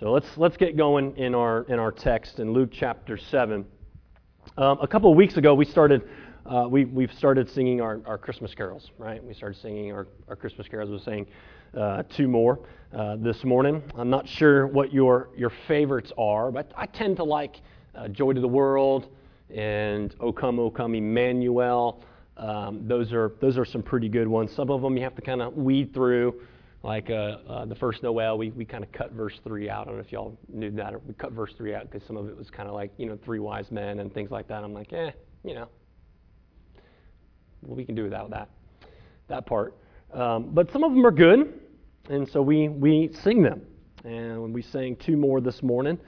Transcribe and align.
So 0.00 0.12
let's 0.12 0.38
let's 0.38 0.56
get 0.56 0.78
going 0.78 1.14
in 1.18 1.34
our 1.34 1.64
in 1.64 1.78
our 1.78 1.92
text 1.92 2.38
in 2.38 2.54
Luke 2.54 2.70
chapter 2.72 3.18
seven. 3.18 3.66
Um, 4.56 4.78
a 4.80 4.88
couple 4.88 5.10
of 5.10 5.16
weeks 5.18 5.36
ago, 5.36 5.52
we 5.52 5.66
started 5.66 6.08
uh, 6.46 6.66
we 6.70 6.86
we've 6.86 7.12
started 7.12 7.50
singing 7.50 7.82
our, 7.82 8.00
our 8.06 8.16
Christmas 8.16 8.54
carols, 8.54 8.92
right? 8.96 9.22
We 9.22 9.34
started 9.34 9.60
singing 9.60 9.92
our, 9.92 10.08
our 10.26 10.36
Christmas 10.36 10.68
carols. 10.68 10.88
We 10.88 10.98
saying 11.00 11.26
uh, 11.76 12.04
two 12.08 12.28
more 12.28 12.60
uh, 12.96 13.16
this 13.16 13.44
morning. 13.44 13.82
I'm 13.94 14.08
not 14.08 14.26
sure 14.26 14.66
what 14.68 14.90
your 14.90 15.28
your 15.36 15.52
favorites 15.68 16.12
are, 16.16 16.50
but 16.50 16.72
I 16.78 16.86
tend 16.86 17.18
to 17.18 17.24
like 17.24 17.60
uh, 17.94 18.08
"Joy 18.08 18.32
to 18.32 18.40
the 18.40 18.48
World" 18.48 19.08
and 19.54 20.16
"O 20.18 20.32
Come, 20.32 20.58
O 20.60 20.70
Come, 20.70 20.94
Emmanuel." 20.94 22.02
Um, 22.38 22.88
those 22.88 23.12
are 23.12 23.32
those 23.42 23.58
are 23.58 23.66
some 23.66 23.82
pretty 23.82 24.08
good 24.08 24.28
ones. 24.28 24.50
Some 24.50 24.70
of 24.70 24.80
them 24.80 24.96
you 24.96 25.02
have 25.02 25.14
to 25.16 25.20
kind 25.20 25.42
of 25.42 25.58
weed 25.58 25.92
through. 25.92 26.40
Like 26.82 27.10
uh, 27.10 27.36
uh, 27.46 27.64
the 27.66 27.74
first 27.74 28.02
Noel, 28.02 28.38
we, 28.38 28.50
we 28.50 28.64
kind 28.64 28.82
of 28.82 28.90
cut 28.92 29.12
verse 29.12 29.38
3 29.44 29.68
out. 29.68 29.82
I 29.82 29.84
don't 29.84 29.96
know 29.96 30.00
if 30.00 30.12
y'all 30.12 30.38
knew 30.48 30.70
that. 30.72 31.06
We 31.06 31.12
cut 31.14 31.32
verse 31.32 31.52
3 31.56 31.74
out 31.74 31.90
because 31.90 32.06
some 32.06 32.16
of 32.16 32.28
it 32.28 32.36
was 32.36 32.48
kind 32.48 32.68
of 32.68 32.74
like, 32.74 32.90
you 32.96 33.06
know, 33.06 33.18
three 33.22 33.38
wise 33.38 33.70
men 33.70 33.98
and 33.98 34.12
things 34.12 34.30
like 34.30 34.48
that. 34.48 34.64
I'm 34.64 34.72
like, 34.72 34.92
eh, 34.92 35.10
you 35.44 35.54
know, 35.54 35.68
well, 37.62 37.76
we 37.76 37.84
can 37.84 37.94
do 37.94 38.04
without 38.04 38.30
that, 38.30 38.48
that 39.28 39.44
part. 39.44 39.76
Um, 40.14 40.50
but 40.52 40.72
some 40.72 40.82
of 40.82 40.92
them 40.92 41.04
are 41.04 41.10
good, 41.10 41.60
and 42.08 42.28
so 42.28 42.40
we, 42.40 42.68
we 42.68 43.10
sing 43.22 43.42
them. 43.42 43.60
And 44.04 44.54
we 44.54 44.62
sang 44.62 44.96
two 44.96 45.18
more 45.18 45.42
this 45.42 45.62
morning. 45.62 45.98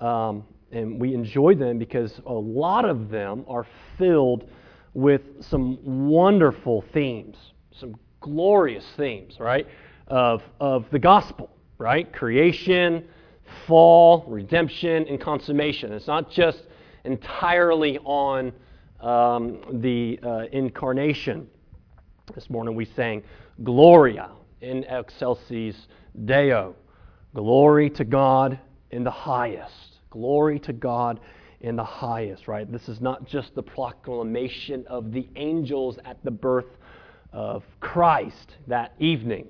Um, 0.00 0.44
and 0.72 1.00
we 1.00 1.14
enjoy 1.14 1.54
them 1.54 1.78
because 1.78 2.20
a 2.26 2.32
lot 2.32 2.84
of 2.84 3.08
them 3.08 3.44
are 3.48 3.66
filled 3.96 4.50
with 4.94 5.22
some 5.40 5.78
wonderful 6.08 6.84
themes, 6.92 7.36
some 7.70 7.94
glorious 8.20 8.84
themes, 8.96 9.38
right? 9.38 9.66
Of, 10.08 10.42
of 10.60 10.86
the 10.90 10.98
gospel, 10.98 11.50
right? 11.78 12.12
Creation, 12.12 13.04
fall, 13.66 14.24
redemption, 14.28 15.06
and 15.08 15.20
consummation. 15.20 15.92
It's 15.92 16.06
not 16.06 16.30
just 16.30 16.62
entirely 17.04 17.98
on 17.98 18.52
um, 19.00 19.60
the 19.80 20.18
uh, 20.22 20.44
incarnation. 20.52 21.48
This 22.34 22.50
morning 22.50 22.74
we 22.74 22.84
sang 22.84 23.22
Gloria 23.62 24.30
in 24.60 24.84
excelsis 24.84 25.86
Deo. 26.24 26.74
Glory 27.34 27.90
to 27.90 28.04
God 28.04 28.58
in 28.90 29.04
the 29.04 29.10
highest. 29.10 30.00
Glory 30.10 30.58
to 30.60 30.72
God 30.72 31.20
in 31.60 31.76
the 31.76 31.84
highest, 31.84 32.48
right? 32.48 32.70
This 32.70 32.88
is 32.88 33.00
not 33.00 33.26
just 33.26 33.54
the 33.54 33.62
proclamation 33.62 34.84
of 34.88 35.12
the 35.12 35.28
angels 35.36 35.98
at 36.04 36.22
the 36.24 36.30
birth 36.30 36.78
of 37.32 37.64
Christ 37.80 38.56
that 38.66 38.94
evening. 38.98 39.46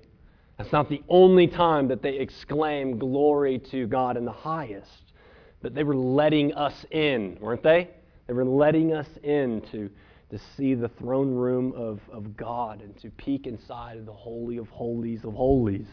That's 0.57 0.73
not 0.73 0.89
the 0.89 1.03
only 1.09 1.47
time 1.47 1.89
that 1.89 2.03
they 2.03 2.15
exclaim 2.15 2.99
glory 2.99 3.59
to 3.71 3.87
God 3.87 4.17
in 4.17 4.25
the 4.25 4.33
highest, 4.33 5.13
but 5.61 5.75
they 5.75 5.85
were 5.85 5.97
letting 5.97 6.55
us 6.55 6.87
in, 6.91 7.37
weren't 7.41 7.63
they? 7.63 7.91
They 8.27 8.33
were 8.33 8.45
letting 8.45 8.93
us 8.95 9.09
in 9.23 9.61
to, 9.73 9.91
to 10.31 10.39
see 10.57 10.75
the 10.75 10.89
throne 10.89 11.35
room 11.35 11.73
of, 11.77 12.01
of 12.11 12.37
God 12.37 12.81
and 12.81 12.97
to 12.99 13.11
peek 13.11 13.47
inside 13.47 13.99
of 13.99 14.07
the 14.07 14.13
Holy 14.13 14.57
of 14.57 14.69
Holies 14.71 15.25
of 15.25 15.35
Holies, 15.35 15.87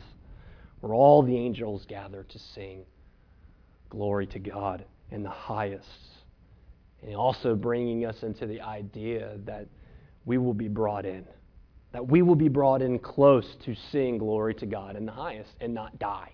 where 0.80 0.94
all 0.94 1.22
the 1.22 1.36
angels 1.36 1.86
gather 1.86 2.24
to 2.24 2.40
sing 2.40 2.86
glory 3.90 4.26
to 4.28 4.40
God 4.40 4.86
in 5.12 5.24
the 5.24 5.30
highest. 5.30 5.88
And 7.04 7.16
also 7.16 7.54
bringing 7.54 8.06
us 8.06 8.24
into 8.24 8.48
the 8.48 8.62
idea 8.62 9.38
that 9.44 9.68
we 10.26 10.38
will 10.38 10.54
be 10.54 10.70
brought 10.70 11.06
in 11.06 11.26
that 11.94 12.06
we 12.06 12.22
will 12.24 12.36
be 12.36 12.50
brought 12.50 12.82
in 12.82 13.00
close 13.00 13.56
to 13.64 13.76
sing 13.92 14.18
glory 14.18 14.54
to 14.56 14.66
God 14.66 14.96
in 14.96 15.06
the 15.06 15.12
highest 15.12 15.52
and 15.62 15.74
not 15.74 15.98
die. 16.00 16.32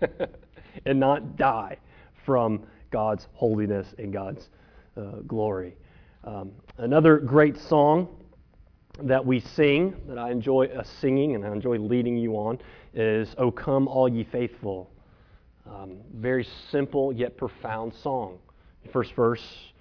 and 0.86 1.00
not 1.00 1.36
die 1.36 1.78
from 2.24 2.62
God's 2.90 3.26
holiness 3.32 3.88
and 3.98 4.12
God's 4.12 4.48
uh, 4.96 5.20
glory. 5.26 5.76
Um, 6.24 6.52
another 6.76 7.18
great 7.18 7.58
song 7.58 8.08
that 9.02 9.24
we 9.24 9.40
sing, 9.40 9.96
that 10.06 10.18
I 10.18 10.30
enjoy 10.30 10.66
uh, 10.66 10.82
singing 11.00 11.34
and 11.34 11.44
I 11.44 11.52
enjoy 11.52 11.78
leading 11.78 12.16
you 12.16 12.34
on, 12.34 12.58
is 12.92 13.34
O 13.38 13.50
Come 13.50 13.88
All 13.88 14.08
Ye 14.08 14.24
Faithful. 14.24 14.90
Um, 15.66 15.98
very 16.14 16.46
simple 16.70 17.12
yet 17.12 17.36
profound 17.36 17.94
song. 17.94 18.38
First 18.92 19.14
verse, 19.14 19.72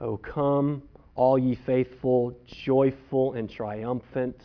O 0.00 0.16
come 0.16 0.82
all 1.16 1.38
ye 1.38 1.58
faithful, 1.66 2.36
joyful 2.46 3.32
and 3.32 3.50
triumphant. 3.50 4.40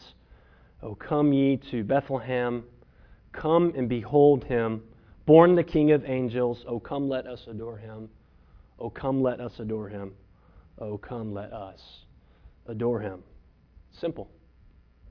O 0.82 0.96
come 0.96 1.32
ye 1.32 1.58
to 1.70 1.84
Bethlehem, 1.84 2.64
come 3.32 3.74
and 3.76 3.88
behold 3.88 4.44
him, 4.46 4.82
born 5.26 5.56
the 5.56 5.64
King 5.64 5.92
of 5.92 6.04
angels. 6.06 6.64
O 6.68 6.80
come, 6.80 7.08
let 7.08 7.28
us 7.28 7.46
adore 7.48 7.78
him. 7.78 8.10
O 8.80 8.90
come, 8.90 9.22
let 9.22 9.40
us 9.40 9.60
adore 9.60 9.90
him. 9.90 10.14
O 10.80 10.98
come, 10.98 11.34
let 11.34 11.54
us 11.54 11.82
adore 12.68 13.00
him. 13.00 13.22
Simple 13.92 14.30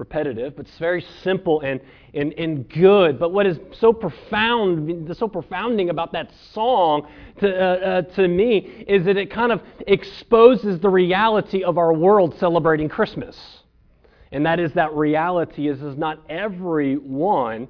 repetitive, 0.01 0.57
but 0.57 0.67
it's 0.67 0.79
very 0.79 1.05
simple 1.23 1.61
and, 1.61 1.81
and, 2.15 2.33
and 2.33 2.69
good. 2.69 3.21
But 3.21 3.33
what 3.33 3.47
is 3.47 3.59
so 3.79 3.93
profound, 3.93 5.17
so 5.17 5.29
profounding 5.29 5.91
about 5.91 6.11
that 6.13 6.33
song 6.53 7.07
to, 7.39 7.49
uh, 7.49 7.63
uh, 7.63 8.03
to 8.17 8.27
me 8.27 8.85
is 8.89 9.05
that 9.05 9.17
it 9.17 9.31
kind 9.31 9.53
of 9.53 9.61
exposes 9.87 10.81
the 10.81 10.89
reality 10.89 11.63
of 11.63 11.79
our 11.79 11.93
world 11.93 12.37
celebrating 12.39 12.89
Christmas. 12.89 13.37
And 14.33 14.45
that 14.47 14.59
is 14.59 14.73
that 14.73 14.93
reality 14.95 15.69
is, 15.69 15.81
is 15.83 15.97
not 15.97 16.21
everyone 16.29 17.69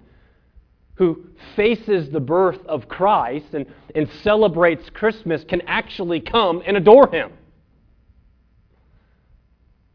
who 0.94 1.24
faces 1.56 2.10
the 2.10 2.20
birth 2.20 2.64
of 2.66 2.88
Christ 2.88 3.54
and, 3.54 3.66
and 3.94 4.08
celebrates 4.22 4.88
Christmas 4.90 5.44
can 5.44 5.62
actually 5.62 6.20
come 6.20 6.62
and 6.66 6.76
adore 6.76 7.10
him. 7.10 7.32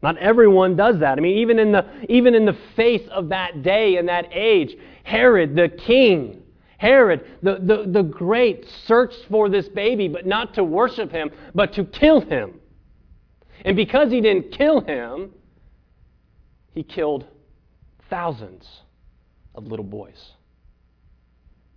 Not 0.06 0.18
everyone 0.18 0.76
does 0.76 1.00
that. 1.00 1.18
I 1.18 1.20
mean, 1.20 1.38
even 1.38 1.58
in 1.58 1.72
the, 1.72 1.84
even 2.08 2.36
in 2.36 2.44
the 2.44 2.56
face 2.76 3.02
of 3.10 3.30
that 3.30 3.64
day 3.64 3.96
and 3.96 4.08
that 4.08 4.28
age, 4.30 4.76
Herod, 5.02 5.56
the 5.56 5.68
king, 5.68 6.44
Herod, 6.78 7.26
the, 7.42 7.56
the, 7.60 7.90
the 7.90 8.04
great, 8.04 8.68
searched 8.86 9.26
for 9.28 9.48
this 9.48 9.68
baby, 9.68 10.06
but 10.06 10.24
not 10.24 10.54
to 10.54 10.62
worship 10.62 11.10
him, 11.10 11.32
but 11.56 11.72
to 11.72 11.82
kill 11.84 12.20
him. 12.20 12.60
And 13.64 13.74
because 13.74 14.12
he 14.12 14.20
didn't 14.20 14.52
kill 14.52 14.80
him, 14.80 15.32
he 16.72 16.84
killed 16.84 17.26
thousands 18.08 18.64
of 19.56 19.66
little 19.66 19.84
boys 19.84 20.34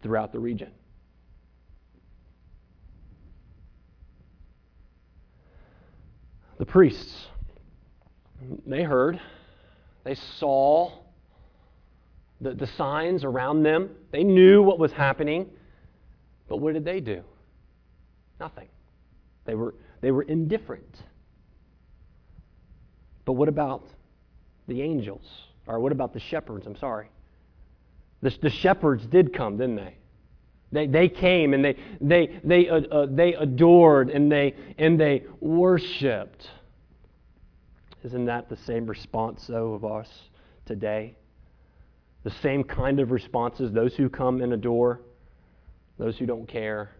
throughout 0.03 0.33
the 0.33 0.39
region. 0.39 0.69
The 6.59 6.67
priests 6.67 7.25
they 8.65 8.83
heard, 8.83 9.19
they 10.03 10.15
saw 10.15 10.91
the, 12.41 12.53
the 12.53 12.67
signs 12.67 13.23
around 13.23 13.63
them, 13.63 13.89
they 14.11 14.23
knew 14.23 14.61
what 14.61 14.79
was 14.79 14.91
happening. 14.91 15.49
But 16.47 16.57
what 16.57 16.73
did 16.73 16.85
they 16.85 16.99
do? 16.99 17.21
Nothing. 18.39 18.69
They 19.45 19.55
were, 19.55 19.75
they 20.01 20.11
were 20.11 20.23
indifferent. 20.23 21.03
But 23.25 23.33
what 23.33 23.49
about 23.49 23.87
the 24.67 24.81
angels? 24.81 25.25
Or 25.67 25.79
what 25.79 25.91
about 25.91 26.13
the 26.13 26.19
shepherds? 26.19 26.65
I'm 26.65 26.77
sorry. 26.77 27.09
The, 28.21 28.35
the 28.41 28.49
shepherds 28.49 29.05
did 29.05 29.33
come, 29.33 29.57
didn't 29.57 29.75
they? 29.75 29.95
They, 30.71 30.87
they 30.87 31.09
came 31.09 31.53
and 31.53 31.63
they, 31.63 31.75
they, 31.99 32.39
they, 32.43 32.69
uh, 32.69 32.81
uh, 32.81 33.07
they 33.09 33.33
adored 33.33 34.09
and 34.09 34.31
they, 34.31 34.55
and 34.77 34.99
they 34.99 35.23
worshiped. 35.39 36.47
Isn't 38.03 38.25
that 38.25 38.49
the 38.49 38.55
same 38.55 38.85
response, 38.85 39.45
though, 39.47 39.73
of 39.73 39.83
us 39.83 40.07
today? 40.65 41.15
The 42.23 42.31
same 42.31 42.63
kind 42.63 42.99
of 42.99 43.11
responses 43.11 43.71
those 43.71 43.95
who 43.95 44.09
come 44.09 44.41
and 44.41 44.53
adore, 44.53 45.01
those 45.97 46.17
who 46.17 46.25
don't 46.25 46.47
care, 46.47 46.91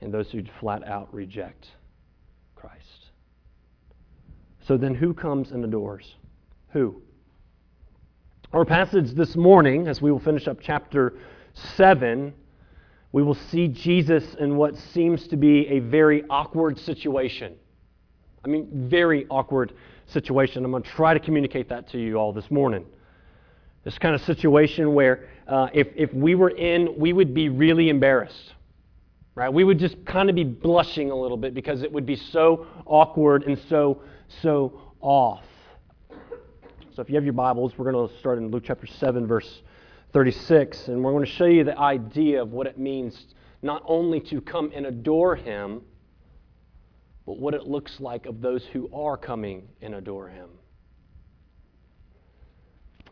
and 0.00 0.12
those 0.12 0.30
who 0.30 0.42
flat 0.60 0.86
out 0.86 1.12
reject 1.12 1.68
Christ. 2.54 3.10
So 4.66 4.76
then, 4.76 4.94
who 4.94 5.14
comes 5.14 5.52
and 5.52 5.64
adores? 5.64 6.16
Who? 6.70 7.02
Our 8.52 8.64
passage 8.64 9.12
this 9.12 9.34
morning, 9.36 9.88
as 9.88 10.02
we 10.02 10.10
will 10.12 10.20
finish 10.20 10.46
up 10.46 10.58
chapter 10.60 11.14
7, 11.76 12.34
we 13.12 13.22
will 13.22 13.34
see 13.34 13.68
Jesus 13.68 14.34
in 14.38 14.56
what 14.56 14.76
seems 14.76 15.26
to 15.28 15.36
be 15.36 15.66
a 15.68 15.78
very 15.78 16.24
awkward 16.28 16.78
situation. 16.78 17.54
I 18.46 18.48
mean, 18.48 18.68
very 18.88 19.26
awkward 19.28 19.72
situation. 20.06 20.64
I'm 20.64 20.70
going 20.70 20.84
to 20.84 20.88
try 20.88 21.14
to 21.14 21.18
communicate 21.18 21.68
that 21.70 21.88
to 21.90 21.98
you 21.98 22.14
all 22.14 22.32
this 22.32 22.48
morning. 22.48 22.86
This 23.82 23.98
kind 23.98 24.14
of 24.14 24.20
situation 24.22 24.94
where 24.94 25.28
uh, 25.48 25.68
if, 25.74 25.88
if 25.96 26.14
we 26.14 26.36
were 26.36 26.50
in, 26.50 26.96
we 26.96 27.12
would 27.12 27.34
be 27.34 27.48
really 27.48 27.88
embarrassed. 27.88 28.54
Right? 29.34 29.52
We 29.52 29.64
would 29.64 29.80
just 29.80 29.96
kind 30.04 30.30
of 30.30 30.36
be 30.36 30.44
blushing 30.44 31.10
a 31.10 31.14
little 31.16 31.36
bit 31.36 31.54
because 31.54 31.82
it 31.82 31.90
would 31.90 32.06
be 32.06 32.14
so 32.14 32.68
awkward 32.86 33.42
and 33.42 33.58
so, 33.68 34.00
so 34.42 34.80
off. 35.00 35.44
So 36.94 37.02
if 37.02 37.08
you 37.08 37.16
have 37.16 37.24
your 37.24 37.32
Bibles, 37.32 37.72
we're 37.76 37.90
going 37.90 38.08
to 38.08 38.16
start 38.18 38.38
in 38.38 38.52
Luke 38.52 38.62
chapter 38.64 38.86
7, 38.86 39.26
verse 39.26 39.62
36, 40.12 40.86
and 40.86 41.02
we're 41.02 41.10
going 41.10 41.24
to 41.24 41.30
show 41.32 41.46
you 41.46 41.64
the 41.64 41.76
idea 41.76 42.40
of 42.40 42.52
what 42.52 42.68
it 42.68 42.78
means 42.78 43.26
not 43.60 43.82
only 43.86 44.20
to 44.20 44.40
come 44.40 44.70
and 44.72 44.86
adore 44.86 45.34
Him, 45.34 45.82
but 47.26 47.38
what 47.38 47.54
it 47.54 47.66
looks 47.66 48.00
like 48.00 48.26
of 48.26 48.40
those 48.40 48.64
who 48.72 48.88
are 48.94 49.16
coming 49.16 49.68
and 49.82 49.94
adore 49.96 50.28
Him. 50.28 50.48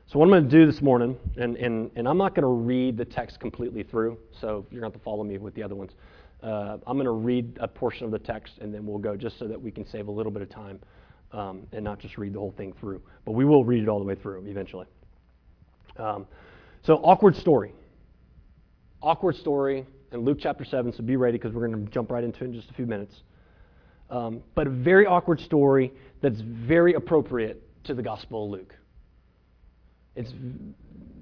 So, 0.06 0.18
what 0.18 0.26
I'm 0.26 0.30
going 0.30 0.44
to 0.44 0.50
do 0.50 0.70
this 0.70 0.80
morning, 0.80 1.16
and, 1.36 1.56
and, 1.56 1.90
and 1.96 2.06
I'm 2.06 2.18
not 2.18 2.34
going 2.34 2.42
to 2.42 2.48
read 2.48 2.96
the 2.96 3.04
text 3.04 3.40
completely 3.40 3.82
through, 3.82 4.18
so 4.40 4.64
you're 4.70 4.80
going 4.80 4.92
to 4.92 4.94
have 4.94 5.00
to 5.00 5.04
follow 5.04 5.24
me 5.24 5.38
with 5.38 5.54
the 5.54 5.62
other 5.62 5.74
ones. 5.74 5.92
Uh, 6.42 6.76
I'm 6.86 6.96
going 6.96 7.06
to 7.06 7.10
read 7.10 7.58
a 7.60 7.66
portion 7.66 8.04
of 8.04 8.10
the 8.10 8.18
text 8.18 8.58
and 8.60 8.72
then 8.72 8.84
we'll 8.84 8.98
go 8.98 9.16
just 9.16 9.38
so 9.38 9.48
that 9.48 9.60
we 9.60 9.70
can 9.70 9.86
save 9.86 10.08
a 10.08 10.10
little 10.10 10.30
bit 10.30 10.42
of 10.42 10.50
time 10.50 10.78
um, 11.32 11.66
and 11.72 11.82
not 11.82 11.98
just 11.98 12.18
read 12.18 12.34
the 12.34 12.38
whole 12.38 12.52
thing 12.52 12.74
through. 12.78 13.00
But 13.24 13.32
we 13.32 13.46
will 13.46 13.64
read 13.64 13.82
it 13.82 13.88
all 13.88 13.98
the 13.98 14.04
way 14.04 14.14
through 14.14 14.44
eventually. 14.46 14.86
Um, 15.96 16.26
so, 16.82 16.96
awkward 16.96 17.34
story. 17.34 17.72
Awkward 19.02 19.36
story 19.36 19.86
in 20.12 20.20
Luke 20.20 20.38
chapter 20.40 20.64
7, 20.64 20.92
so 20.92 21.02
be 21.02 21.16
ready 21.16 21.38
because 21.38 21.54
we're 21.54 21.66
going 21.66 21.86
to 21.86 21.90
jump 21.90 22.10
right 22.10 22.22
into 22.22 22.44
it 22.44 22.48
in 22.48 22.52
just 22.52 22.70
a 22.70 22.74
few 22.74 22.86
minutes. 22.86 23.22
Um, 24.10 24.42
but 24.54 24.66
a 24.66 24.70
very 24.70 25.06
awkward 25.06 25.40
story 25.40 25.92
that's 26.20 26.40
very 26.40 26.94
appropriate 26.94 27.62
to 27.84 27.94
the 27.94 28.02
Gospel 28.02 28.44
of 28.44 28.50
Luke. 28.50 28.74
It's 30.16 30.32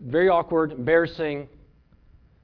very 0.05 0.29
awkward, 0.29 0.73
embarrassing 0.73 1.49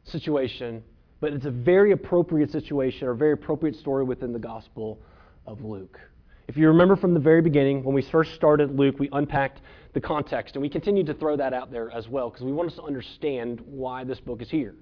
situation, 0.04 0.82
but 1.20 1.32
it's 1.32 1.46
a 1.46 1.50
very 1.50 1.92
appropriate 1.92 2.50
situation 2.50 3.06
or 3.06 3.12
a 3.12 3.16
very 3.16 3.32
appropriate 3.32 3.76
story 3.76 4.04
within 4.04 4.32
the 4.32 4.38
Gospel 4.38 4.98
of 5.46 5.60
Luke. 5.62 5.98
If 6.46 6.56
you 6.56 6.68
remember 6.68 6.96
from 6.96 7.12
the 7.12 7.20
very 7.20 7.42
beginning, 7.42 7.84
when 7.84 7.94
we 7.94 8.02
first 8.02 8.34
started 8.34 8.74
Luke, 8.74 8.98
we 8.98 9.10
unpacked 9.12 9.60
the 9.92 10.00
context, 10.00 10.54
and 10.54 10.62
we 10.62 10.68
continue 10.70 11.04
to 11.04 11.14
throw 11.14 11.36
that 11.36 11.52
out 11.52 11.70
there 11.70 11.90
as 11.90 12.08
well 12.08 12.30
because 12.30 12.44
we 12.44 12.52
want 12.52 12.70
us 12.70 12.76
to 12.76 12.82
understand 12.82 13.60
why 13.66 14.04
this 14.04 14.18
book 14.20 14.40
is 14.40 14.48
here. 14.48 14.74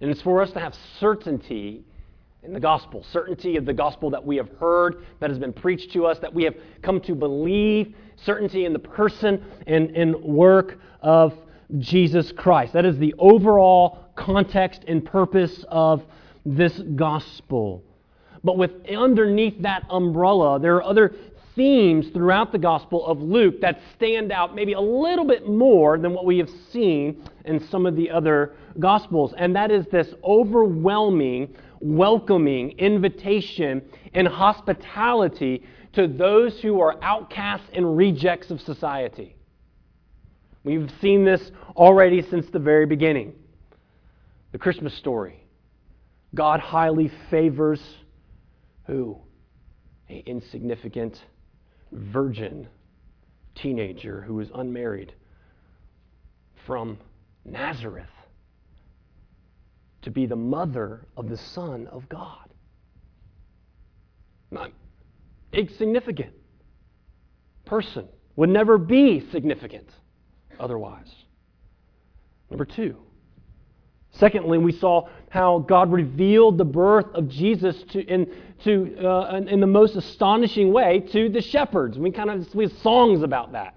And 0.00 0.10
it's 0.10 0.22
for 0.22 0.40
us 0.40 0.52
to 0.52 0.60
have 0.60 0.74
certainty 1.00 1.82
in 2.48 2.54
the 2.54 2.60
gospel, 2.60 3.04
certainty 3.12 3.56
of 3.56 3.66
the 3.66 3.74
gospel 3.74 4.08
that 4.08 4.24
we 4.24 4.36
have 4.36 4.48
heard, 4.58 5.04
that 5.20 5.28
has 5.28 5.38
been 5.38 5.52
preached 5.52 5.92
to 5.92 6.06
us, 6.06 6.18
that 6.18 6.32
we 6.32 6.44
have 6.44 6.54
come 6.80 6.98
to 7.02 7.14
believe, 7.14 7.94
certainty 8.16 8.64
in 8.64 8.72
the 8.72 8.78
person 8.78 9.44
and, 9.66 9.90
and 9.90 10.16
work 10.16 10.78
of 11.02 11.34
Jesus 11.78 12.32
Christ. 12.32 12.72
That 12.72 12.86
is 12.86 12.96
the 12.96 13.14
overall 13.18 14.06
context 14.16 14.84
and 14.88 15.04
purpose 15.04 15.62
of 15.68 16.02
this 16.46 16.72
gospel. 16.96 17.84
But 18.42 18.56
with 18.56 18.70
underneath 18.88 19.60
that 19.60 19.84
umbrella, 19.90 20.58
there 20.58 20.76
are 20.76 20.82
other 20.82 21.14
themes 21.58 22.08
throughout 22.10 22.52
the 22.52 22.58
Gospel 22.58 23.04
of 23.04 23.20
Luke 23.20 23.60
that 23.60 23.80
stand 23.96 24.30
out 24.30 24.54
maybe 24.54 24.74
a 24.74 24.80
little 24.80 25.24
bit 25.24 25.48
more 25.48 25.98
than 25.98 26.14
what 26.14 26.24
we 26.24 26.38
have 26.38 26.48
seen 26.70 27.28
in 27.44 27.58
some 27.68 27.84
of 27.84 27.96
the 27.96 28.08
other 28.08 28.54
Gospels. 28.78 29.34
And 29.36 29.56
that 29.56 29.72
is 29.72 29.84
this 29.86 30.14
overwhelming, 30.22 31.52
welcoming 31.80 32.72
invitation 32.78 33.82
and 34.14 34.26
hospitality 34.28 35.64
to 35.92 36.06
those 36.06 36.60
who 36.60 36.80
are 36.80 36.96
outcasts 37.02 37.68
and 37.72 37.96
rejects 37.96 38.50
of 38.50 38.60
society. 38.60 39.36
We've 40.64 40.90
seen 41.00 41.24
this 41.24 41.50
already 41.76 42.22
since 42.22 42.46
the 42.50 42.58
very 42.58 42.86
beginning. 42.86 43.34
The 44.52 44.58
Christmas 44.58 44.94
story. 44.94 45.44
God 46.34 46.60
highly 46.60 47.10
favors 47.30 47.80
who? 48.86 49.18
A 50.10 50.22
insignificant 50.26 51.22
virgin 51.92 52.68
teenager 53.54 54.22
who 54.22 54.34
was 54.34 54.48
unmarried 54.54 55.12
from 56.66 56.98
Nazareth 57.44 58.08
to 60.08 60.12
be 60.12 60.24
the 60.24 60.36
mother 60.36 61.06
of 61.18 61.28
the 61.28 61.36
Son 61.36 61.86
of 61.88 62.08
God. 62.08 62.48
Not 64.50 64.72
insignificant 65.52 66.32
person 67.66 68.08
would 68.34 68.48
never 68.48 68.78
be 68.78 69.20
significant 69.30 69.90
otherwise. 70.58 71.14
Number 72.50 72.64
two, 72.64 72.96
Secondly, 74.12 74.56
we 74.56 74.72
saw 74.72 75.06
how 75.28 75.58
God 75.58 75.92
revealed 75.92 76.56
the 76.56 76.64
birth 76.64 77.06
of 77.14 77.28
Jesus 77.28 77.80
to, 77.90 78.00
in, 78.00 78.26
to, 78.64 79.06
uh, 79.06 79.42
in 79.46 79.60
the 79.60 79.66
most 79.66 79.94
astonishing 79.96 80.72
way 80.72 81.00
to 81.12 81.28
the 81.28 81.42
shepherds. 81.42 81.98
We 81.98 82.10
kind 82.10 82.30
of 82.30 82.52
we 82.54 82.64
have 82.64 82.72
songs 82.78 83.22
about 83.22 83.52
that. 83.52 83.74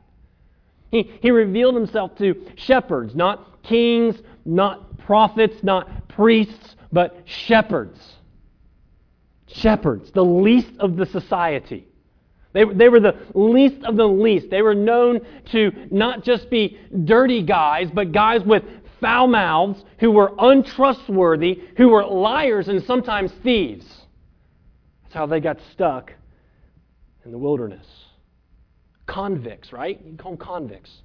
He, 0.90 1.12
he 1.22 1.32
revealed 1.32 1.76
himself 1.76 2.16
to 2.20 2.34
shepherds, 2.56 3.14
not 3.14 3.62
kings, 3.64 4.16
not 4.46 4.91
prophets, 5.12 5.62
not 5.62 6.08
priests, 6.08 6.78
but 6.90 7.24
shepherds. 7.26 8.00
Shepherds, 9.46 10.10
the 10.12 10.24
least 10.24 10.72
of 10.80 10.96
the 10.96 11.06
society. 11.06 11.86
They, 12.54 12.64
they 12.64 12.88
were 12.88 13.02
the 13.02 13.18
least 13.34 13.84
of 13.84 13.98
the 13.98 14.08
least. 14.08 14.50
They 14.50 14.62
were 14.62 14.74
known 14.74 15.20
to 15.52 15.74
not 15.92 16.24
just 16.24 16.50
be 16.50 16.80
dirty 17.04 17.44
guys, 17.44 17.90
but 17.94 18.14
guys 18.14 18.42
with 18.46 18.64
foul 19.02 19.28
mouths, 19.28 19.84
who 20.00 20.12
were 20.12 20.34
untrustworthy, 20.40 21.62
who 21.76 21.90
were 21.90 22.06
liars 22.06 22.70
and 22.70 22.82
sometimes 22.82 23.34
thieves. 23.44 23.86
That's 25.04 25.16
how 25.16 25.26
they 25.26 25.42
got 25.42 25.58
stuck 25.74 26.14
in 27.26 27.34
the 27.34 27.38
wilderness. 27.38 27.86
Convicts, 29.08 29.74
right? 29.74 30.00
You 30.06 30.16
call 30.16 30.38
them 30.38 30.40
convicts. 30.40 31.02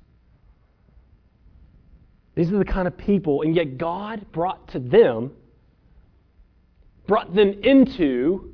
These 2.36 2.52
are 2.52 2.58
the 2.58 2.64
kind 2.64 2.86
of 2.86 2.96
people, 2.96 3.42
and 3.42 3.56
yet 3.56 3.78
God 3.78 4.26
brought 4.30 4.68
to 4.68 4.78
them, 4.78 5.32
brought 7.08 7.34
them 7.34 7.54
into 7.62 8.52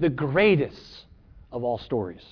the 0.00 0.10
greatest 0.10 1.04
of 1.52 1.62
all 1.62 1.78
stories. 1.78 2.24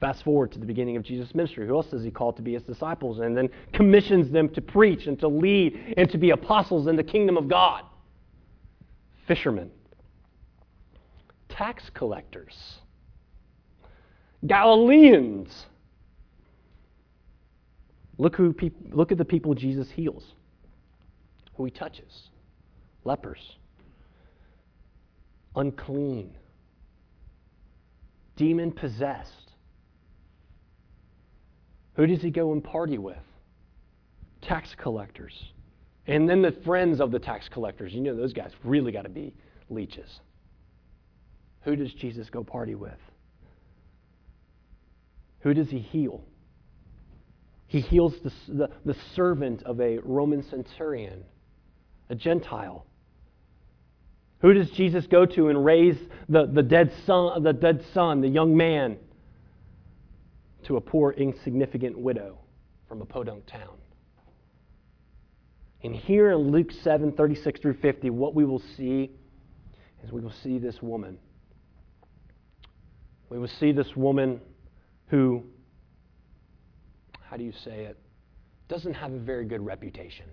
Fast 0.00 0.24
forward 0.24 0.50
to 0.52 0.58
the 0.58 0.66
beginning 0.66 0.96
of 0.96 1.04
Jesus' 1.04 1.32
ministry. 1.32 1.66
Who 1.66 1.76
else 1.76 1.86
does 1.86 2.02
he 2.02 2.10
call 2.10 2.32
to 2.32 2.42
be 2.42 2.54
his 2.54 2.64
disciples? 2.64 3.20
And 3.20 3.36
then 3.36 3.48
commissions 3.72 4.32
them 4.32 4.48
to 4.50 4.60
preach 4.60 5.06
and 5.06 5.18
to 5.20 5.28
lead 5.28 5.94
and 5.96 6.10
to 6.10 6.18
be 6.18 6.30
apostles 6.30 6.88
in 6.88 6.96
the 6.96 7.04
kingdom 7.04 7.36
of 7.36 7.48
God. 7.48 7.84
Fishermen, 9.28 9.70
tax 11.48 11.88
collectors, 11.94 12.78
Galileans. 14.44 15.66
Look, 18.18 18.36
who 18.36 18.54
look 18.92 19.12
at 19.12 19.18
the 19.18 19.24
people 19.24 19.54
Jesus 19.54 19.88
heals, 19.90 20.24
who 21.56 21.64
he 21.64 21.70
touches 21.70 22.28
lepers, 23.04 23.56
unclean, 25.54 26.34
demon 28.36 28.72
possessed 28.72 29.44
who 31.94 32.06
does 32.06 32.20
he 32.20 32.30
go 32.30 32.52
and 32.52 32.62
party 32.62 32.98
with? 32.98 33.16
Tax 34.42 34.74
collectors. 34.76 35.32
And 36.06 36.28
then 36.28 36.42
the 36.42 36.52
friends 36.64 37.00
of 37.00 37.10
the 37.10 37.18
tax 37.18 37.48
collectors. 37.48 37.92
You 37.92 38.00
know, 38.00 38.16
those 38.16 38.32
guys 38.32 38.50
really 38.62 38.92
got 38.92 39.02
to 39.02 39.08
be 39.08 39.34
leeches. 39.70 40.20
Who 41.62 41.76
does 41.76 41.92
Jesus 41.94 42.28
go 42.30 42.44
party 42.44 42.74
with? 42.74 42.98
Who 45.40 45.54
does 45.54 45.70
he 45.70 45.78
heal? 45.78 46.22
He 47.74 47.80
heals 47.80 48.14
the, 48.22 48.32
the, 48.48 48.70
the 48.84 48.96
servant 49.14 49.62
of 49.64 49.80
a 49.80 49.98
Roman 49.98 50.42
centurion, 50.48 51.24
a 52.08 52.14
Gentile. 52.14 52.86
Who 54.40 54.52
does 54.52 54.70
Jesus 54.70 55.06
go 55.06 55.26
to 55.26 55.48
and 55.48 55.64
raise 55.64 55.96
the, 56.28 56.46
the, 56.46 56.62
dead 56.62 56.92
son, 57.06 57.42
the 57.42 57.52
dead 57.52 57.84
son, 57.92 58.20
the 58.20 58.28
young 58.28 58.56
man? 58.56 58.98
to 60.64 60.76
a 60.76 60.80
poor, 60.80 61.12
insignificant 61.12 61.98
widow 61.98 62.38
from 62.88 63.02
a 63.02 63.04
podunk 63.04 63.46
town. 63.46 63.76
And 65.82 65.94
here 65.94 66.30
in 66.30 66.50
Luke 66.50 66.72
7 66.82 67.12
36 67.12 67.60
through 67.60 67.74
50, 67.74 68.10
what 68.10 68.34
we 68.34 68.44
will 68.44 68.62
see 68.76 69.10
is 70.02 70.10
we 70.10 70.20
will 70.20 70.32
see 70.42 70.58
this 70.58 70.80
woman. 70.80 71.18
We 73.28 73.38
will 73.38 73.48
see 73.48 73.72
this 73.72 73.94
woman 73.94 74.40
who, 75.08 75.44
how 77.34 77.38
do 77.38 77.42
you 77.42 77.52
say 77.64 77.86
it, 77.86 77.98
doesn't 78.68 78.94
have 78.94 79.12
a 79.12 79.18
very 79.18 79.44
good 79.44 79.60
reputation. 79.60 80.26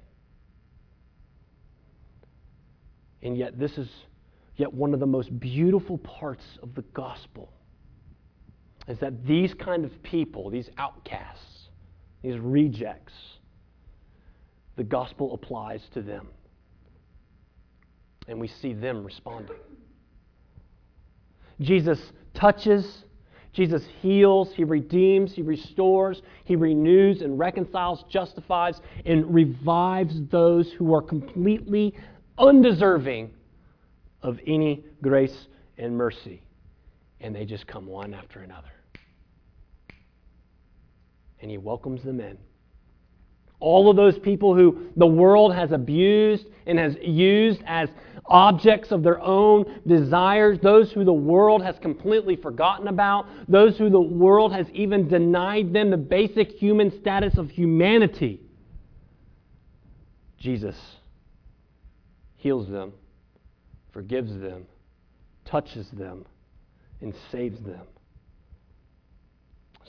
And 3.24 3.36
yet, 3.36 3.58
this 3.58 3.76
is 3.80 3.90
yet 4.56 4.72
one 4.72 4.94
of 4.94 5.00
the 5.00 5.08
most 5.08 5.40
beautiful 5.40 5.98
parts 5.98 6.44
of 6.62 6.76
the 6.76 6.84
gospel 6.94 7.52
is 8.88 9.00
that 9.00 9.26
these 9.26 9.56
kind 9.56 9.84
of 9.84 10.04
people, 10.04 10.52
these 10.52 10.70
outcasts, 10.78 11.70
these 12.22 12.38
rejects, 12.38 13.14
the 14.76 14.84
gospel 14.84 15.34
applies 15.34 15.82
to 15.96 16.04
them. 16.04 16.28
And 18.28 18.40
we 18.40 18.48
see 18.48 18.74
them 18.74 19.04
responding. 19.04 19.58
Jesus 21.60 22.00
touches, 22.36 23.06
Jesus 23.54 23.84
heals, 24.02 24.54
he 24.54 24.64
redeems, 24.64 25.34
he 25.34 25.42
restores, 25.42 26.22
he 26.46 26.56
renews 26.56 27.22
and 27.22 27.38
reconciles, 27.38 28.06
justifies, 28.10 28.80
and 29.06 29.34
revives 29.34 30.22
those 30.30 30.72
who 30.72 30.94
are 30.94 31.02
completely 31.02 31.94
undeserving 32.38 33.32
of 34.22 34.40
any 34.48 34.86
grace 35.02 35.48
and 35.78 35.98
mercy. 35.98 36.42
And 37.20 37.36
they 37.36 37.46
just 37.46 37.68
come 37.68 37.86
one 37.86 38.14
after 38.14 38.40
another. 38.40 38.72
And 41.42 41.52
he 41.52 41.58
welcomes 41.58 42.04
them 42.04 42.20
in. 42.20 42.38
All 43.62 43.90
of 43.90 43.96
those 43.96 44.18
people 44.20 44.56
who 44.56 44.88
the 44.98 45.08
world 45.08 45.54
has 45.54 45.72
abused 45.72 46.46
and 46.66 46.78
has 46.78 46.98
used 47.02 47.62
as 47.66 47.90
objects 48.26 48.92
of 48.92 49.04
their 49.04 49.22
own 49.22 49.82
desires, 49.86 50.58
those 50.62 50.92
who 50.92 51.04
the 51.04 51.14
world 51.14 51.64
has 51.64 51.78
completely 51.80 52.36
forgotten 52.36 52.88
about, 52.88 53.28
those 53.48 53.78
who 53.78 53.90
the 53.90 54.02
world 54.02 54.52
has 54.54 54.68
even 54.74 55.08
denied 55.08 55.74
them 55.74 55.90
the 55.92 55.98
basic 55.98 56.52
human 56.52 57.00
status 57.02 57.38
of 57.38 57.50
humanity. 57.50 58.42
Jesus 60.40 60.76
heals 62.38 62.68
them, 62.68 62.94
forgives 63.92 64.32
them, 64.40 64.66
touches 65.46 65.88
them, 65.92 66.26
and 67.00 67.14
saves 67.32 67.60
them. 67.62 67.86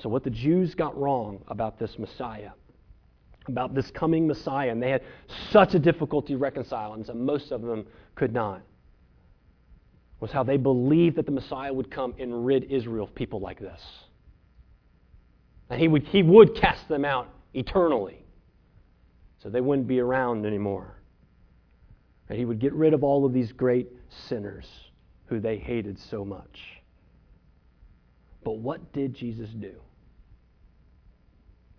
So, 0.02 0.08
what 0.08 0.24
the 0.24 0.30
Jews 0.30 0.74
got 0.74 0.98
wrong 0.98 1.42
about 1.48 1.78
this 1.78 1.98
Messiah 1.98 2.50
about 3.48 3.74
this 3.74 3.90
coming 3.90 4.26
Messiah, 4.26 4.70
and 4.70 4.82
they 4.82 4.90
had 4.90 5.02
such 5.50 5.74
a 5.74 5.78
difficulty 5.78 6.34
reconciling, 6.34 7.04
so 7.04 7.14
most 7.14 7.50
of 7.52 7.62
them 7.62 7.86
could 8.14 8.32
not, 8.32 8.62
was 10.20 10.30
how 10.30 10.42
they 10.42 10.56
believed 10.56 11.16
that 11.16 11.26
the 11.26 11.32
Messiah 11.32 11.72
would 11.72 11.90
come 11.90 12.14
and 12.18 12.46
rid 12.46 12.70
Israel 12.70 13.04
of 13.04 13.14
people 13.14 13.40
like 13.40 13.58
this. 13.58 13.80
And 15.68 15.80
he 15.80 15.88
would, 15.88 16.04
he 16.04 16.22
would 16.22 16.54
cast 16.54 16.88
them 16.88 17.04
out 17.04 17.28
eternally, 17.54 18.24
so 19.42 19.48
they 19.48 19.60
wouldn't 19.60 19.88
be 19.88 20.00
around 20.00 20.46
anymore. 20.46 20.98
And 22.28 22.38
he 22.38 22.44
would 22.44 22.60
get 22.60 22.72
rid 22.72 22.94
of 22.94 23.02
all 23.02 23.26
of 23.26 23.32
these 23.32 23.52
great 23.52 23.88
sinners 24.28 24.66
who 25.26 25.40
they 25.40 25.58
hated 25.58 25.98
so 25.98 26.24
much. 26.24 26.60
But 28.44 28.58
what 28.58 28.92
did 28.92 29.14
Jesus 29.14 29.50
do? 29.50 29.74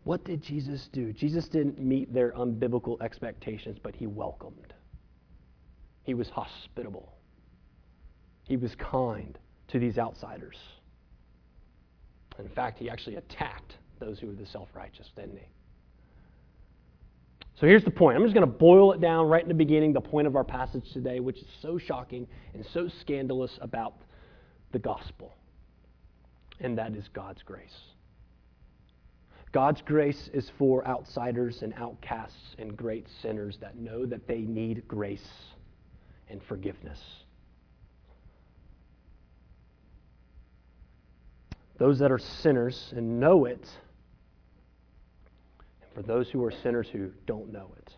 What 0.04 0.26
did 0.26 0.42
Jesus 0.42 0.90
do? 0.92 1.14
Jesus 1.14 1.48
didn't 1.48 1.80
meet 1.80 2.14
their 2.14 2.32
unbiblical 2.34 3.02
expectations, 3.02 3.78
but 3.82 3.96
he 3.96 4.06
welcomed. 4.06 4.74
He 6.04 6.14
was 6.14 6.30
hospitable. 6.30 7.14
He 8.44 8.58
was 8.58 8.76
kind 8.76 9.38
to 9.70 9.80
these 9.80 9.98
outsiders. 9.98 10.58
In 12.38 12.50
fact, 12.50 12.80
he 12.80 12.90
actually 12.90 13.16
attacked 13.16 13.78
those 14.00 14.20
who 14.20 14.28
were 14.28 14.34
the 14.34 14.46
self 14.46 14.68
righteous, 14.74 15.08
didn't 15.16 15.38
he? 15.38 15.48
So 17.60 17.68
here's 17.68 17.84
the 17.86 17.92
point. 17.92 18.18
I'm 18.18 18.24
just 18.24 18.34
going 18.34 18.46
to 18.46 18.52
boil 18.52 18.92
it 18.92 19.00
down 19.00 19.28
right 19.28 19.42
in 19.42 19.48
the 19.48 19.54
beginning, 19.54 19.94
the 19.94 20.02
point 20.02 20.28
of 20.28 20.36
our 20.36 20.44
passage 20.44 20.84
today, 20.92 21.20
which 21.20 21.38
is 21.38 21.48
so 21.62 21.78
shocking 21.78 22.28
and 22.54 22.66
so 22.74 22.90
scandalous 23.02 23.58
about 23.62 23.94
the 24.72 24.80
gospel. 24.80 25.34
And 26.60 26.78
that 26.78 26.96
is 26.96 27.06
God's 27.14 27.44
grace. 27.44 27.93
God's 29.54 29.84
grace 29.84 30.32
is 30.34 30.52
for 30.58 30.86
outsiders 30.88 31.62
and 31.62 31.76
outcasts 31.76 32.56
and 32.58 32.76
great 32.76 33.06
sinners 33.22 33.58
that 33.62 33.78
know 33.78 34.04
that 34.08 34.28
they 34.28 34.40
need 34.40 34.88
grace 34.88 35.30
and 36.28 36.42
forgiveness. 36.44 37.00
Those 41.78 42.00
that 42.00 42.12
are 42.12 42.18
sinners 42.18 42.94
and 42.96 43.20
know 43.20 43.46
it, 43.46 43.70
and 45.84 45.94
for 45.94 46.02
those 46.02 46.30
who 46.32 46.44
are 46.44 46.52
sinners 46.64 46.88
who 46.92 47.12
don't 47.28 47.54
know 47.54 47.72
it. 47.78 47.94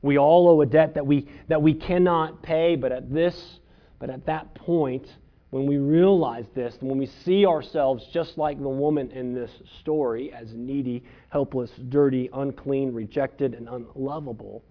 We 0.00 0.16
all 0.16 0.48
owe 0.48 0.60
a 0.60 0.66
debt 0.66 0.94
that 0.94 1.06
we, 1.06 1.28
that 1.48 1.60
we 1.60 1.74
cannot 1.74 2.40
pay, 2.40 2.76
but 2.76 2.92
at 2.92 3.12
this, 3.12 3.58
but 3.98 4.10
at 4.10 4.26
that 4.26 4.54
point, 4.54 5.08
when 5.54 5.66
we 5.66 5.76
realize 5.76 6.46
this, 6.56 6.76
when 6.80 6.98
we 6.98 7.06
see 7.06 7.46
ourselves 7.46 8.04
just 8.12 8.36
like 8.36 8.60
the 8.60 8.68
woman 8.68 9.08
in 9.12 9.32
this 9.32 9.52
story 9.78 10.32
as 10.32 10.52
needy, 10.52 11.04
helpless, 11.28 11.70
dirty, 11.90 12.28
unclean, 12.32 12.92
rejected, 12.92 13.54
and 13.54 13.68
unlovable, 13.68 14.64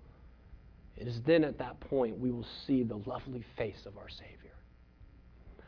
it 0.98 1.08
is 1.08 1.22
then 1.22 1.46
at 1.46 1.58
that 1.58 1.80
point 1.80 2.20
we 2.20 2.32
will 2.32 2.46
see 2.68 2.84
the 2.84 2.98
lovely 3.06 3.46
face 3.58 3.86
of 3.86 3.98
our 3.98 4.10
Savior. 4.10 4.52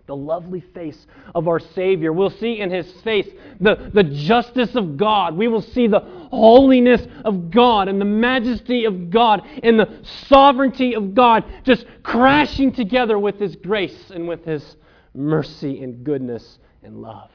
The 0.05 0.17
lovely 0.17 0.59
face 0.59 1.07
of 1.33 1.47
our 1.47 1.61
Savior. 1.61 2.11
We'll 2.11 2.29
see 2.29 2.59
in 2.59 2.69
His 2.69 2.91
face 3.01 3.29
the, 3.61 3.89
the 3.93 4.03
justice 4.03 4.75
of 4.75 4.97
God. 4.97 5.37
We 5.37 5.47
will 5.47 5.61
see 5.61 5.87
the 5.87 6.01
holiness 6.29 7.07
of 7.23 7.51
God 7.51 7.87
and 7.87 8.01
the 8.01 8.05
majesty 8.05 8.83
of 8.83 9.11
God 9.11 9.47
and 9.63 9.79
the 9.79 9.97
sovereignty 10.27 10.93
of 10.93 11.15
God 11.15 11.45
just 11.63 11.85
crashing 12.03 12.73
together 12.73 13.17
with 13.17 13.39
His 13.39 13.55
grace 13.55 14.11
and 14.11 14.27
with 14.27 14.43
His 14.43 14.75
mercy 15.15 15.81
and 15.81 16.03
goodness 16.03 16.59
and 16.83 17.01
love. 17.01 17.31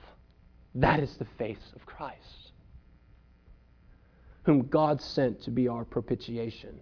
That 0.74 1.00
is 1.00 1.16
the 1.16 1.26
face 1.38 1.72
of 1.74 1.84
Christ, 1.86 2.52
whom 4.44 4.68
God 4.68 5.00
sent 5.00 5.42
to 5.42 5.50
be 5.50 5.66
our 5.66 5.84
propitiation, 5.84 6.80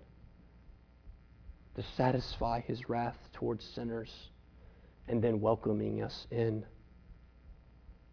to 1.77 1.83
satisfy 1.97 2.61
his 2.61 2.89
wrath 2.89 3.17
towards 3.33 3.65
sinners, 3.65 4.13
and 5.07 5.23
then 5.23 5.41
welcoming 5.41 6.03
us 6.03 6.27
in. 6.31 6.65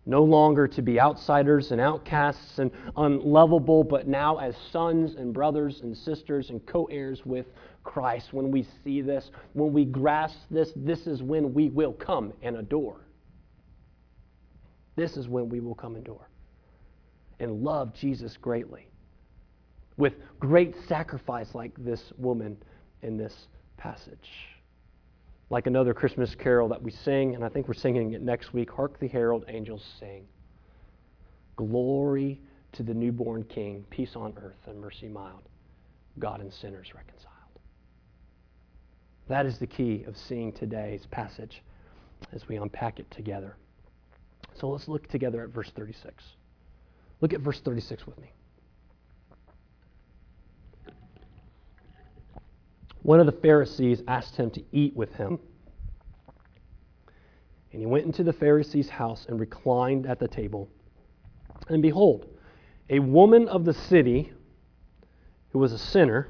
No 0.05 0.23
longer 0.23 0.67
to 0.67 0.81
be 0.83 0.99
outsiders 0.99 1.71
and 1.71 1.81
outcasts 1.81 2.59
and 2.59 2.69
unlovable, 2.95 3.83
but 3.83 4.07
now 4.07 4.37
as 4.37 4.55
sons 4.71 5.15
and 5.15 5.33
brothers 5.33 5.81
and 5.81 5.97
sisters 5.97 6.51
and 6.51 6.63
co 6.65 6.85
heirs 6.85 7.25
with 7.25 7.47
Christ, 7.85 8.33
when 8.33 8.51
we 8.51 8.67
see 8.83 8.99
this, 8.99 9.31
when 9.53 9.71
we 9.71 9.85
grasp 9.85 10.37
this, 10.51 10.73
this 10.75 11.07
is 11.07 11.23
when 11.23 11.53
we 11.53 11.69
will 11.69 11.93
come 11.93 12.33
and 12.41 12.57
adore. 12.57 13.05
This 14.97 15.15
is 15.15 15.29
when 15.29 15.47
we 15.47 15.61
will 15.61 15.75
come 15.75 15.95
and 15.95 16.05
adore 16.05 16.27
and 17.39 17.63
love 17.63 17.93
Jesus 17.93 18.35
greatly 18.37 18.87
with 19.97 20.13
great 20.39 20.75
sacrifice, 20.87 21.53
like 21.53 21.71
this 21.77 22.01
woman 22.17 22.57
in 23.01 23.17
this 23.17 23.33
passage. 23.77 24.29
Like 25.49 25.67
another 25.67 25.93
Christmas 25.93 26.33
carol 26.35 26.67
that 26.69 26.81
we 26.81 26.91
sing, 26.91 27.35
and 27.35 27.45
I 27.45 27.49
think 27.49 27.67
we're 27.67 27.75
singing 27.75 28.13
it 28.13 28.21
next 28.21 28.53
week 28.53 28.71
Hark 28.71 28.99
the 28.99 29.07
Herald 29.07 29.45
Angels 29.47 29.85
Sing. 29.99 30.25
Glory 31.55 32.41
to 32.73 32.83
the 32.83 32.93
newborn 32.93 33.43
King, 33.43 33.85
peace 33.89 34.15
on 34.15 34.33
earth 34.41 34.67
and 34.67 34.79
mercy 34.81 35.07
mild, 35.07 35.43
God 36.19 36.41
and 36.41 36.51
sinners 36.51 36.87
reconciled. 36.93 37.34
That 39.27 39.45
is 39.45 39.57
the 39.57 39.67
key 39.67 40.03
of 40.07 40.17
seeing 40.17 40.51
today's 40.51 41.05
passage 41.07 41.63
as 42.31 42.47
we 42.47 42.57
unpack 42.57 42.99
it 42.99 43.09
together. 43.09 43.55
So 44.53 44.69
let's 44.69 44.87
look 44.87 45.07
together 45.07 45.43
at 45.43 45.49
verse 45.49 45.71
36. 45.75 46.23
Look 47.21 47.33
at 47.33 47.41
verse 47.41 47.59
36 47.59 48.05
with 48.05 48.19
me. 48.19 48.31
One 53.01 53.19
of 53.19 53.25
the 53.25 53.31
Pharisees 53.31 54.01
asked 54.07 54.35
him 54.35 54.49
to 54.51 54.63
eat 54.71 54.95
with 54.95 55.13
him. 55.13 55.39
And 57.71 57.81
he 57.81 57.85
went 57.85 58.05
into 58.05 58.23
the 58.23 58.33
Pharisee's 58.33 58.89
house 58.89 59.25
and 59.27 59.39
reclined 59.39 60.05
at 60.05 60.19
the 60.19 60.27
table. 60.27 60.69
And 61.67 61.81
behold, 61.81 62.27
a 62.89 62.99
woman 62.99 63.47
of 63.47 63.65
the 63.65 63.73
city 63.73 64.33
who 65.49 65.59
was 65.59 65.71
a 65.71 65.77
sinner 65.77 66.29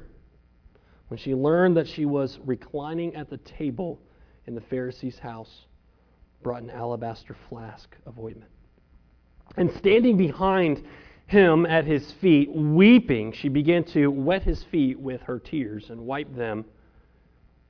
when 1.08 1.18
she 1.18 1.34
learned 1.34 1.76
that 1.76 1.88
she 1.88 2.04
was 2.04 2.38
reclining 2.44 3.14
at 3.14 3.30
the 3.30 3.38
table 3.38 4.00
in 4.46 4.54
the 4.54 4.60
Pharisee's 4.60 5.18
house, 5.18 5.66
brought 6.42 6.62
an 6.62 6.70
alabaster 6.70 7.36
flask 7.48 7.96
of 8.06 8.18
ointment. 8.18 8.50
And 9.56 9.72
standing 9.72 10.16
behind 10.16 10.84
him 11.26 11.66
at 11.66 11.84
his 11.84 12.12
feet, 12.12 12.50
weeping, 12.52 13.32
she 13.32 13.48
began 13.48 13.84
to 13.84 14.08
wet 14.08 14.42
his 14.42 14.62
feet 14.64 14.98
with 14.98 15.22
her 15.22 15.38
tears 15.38 15.90
and 15.90 16.00
wipe 16.00 16.34
them 16.34 16.64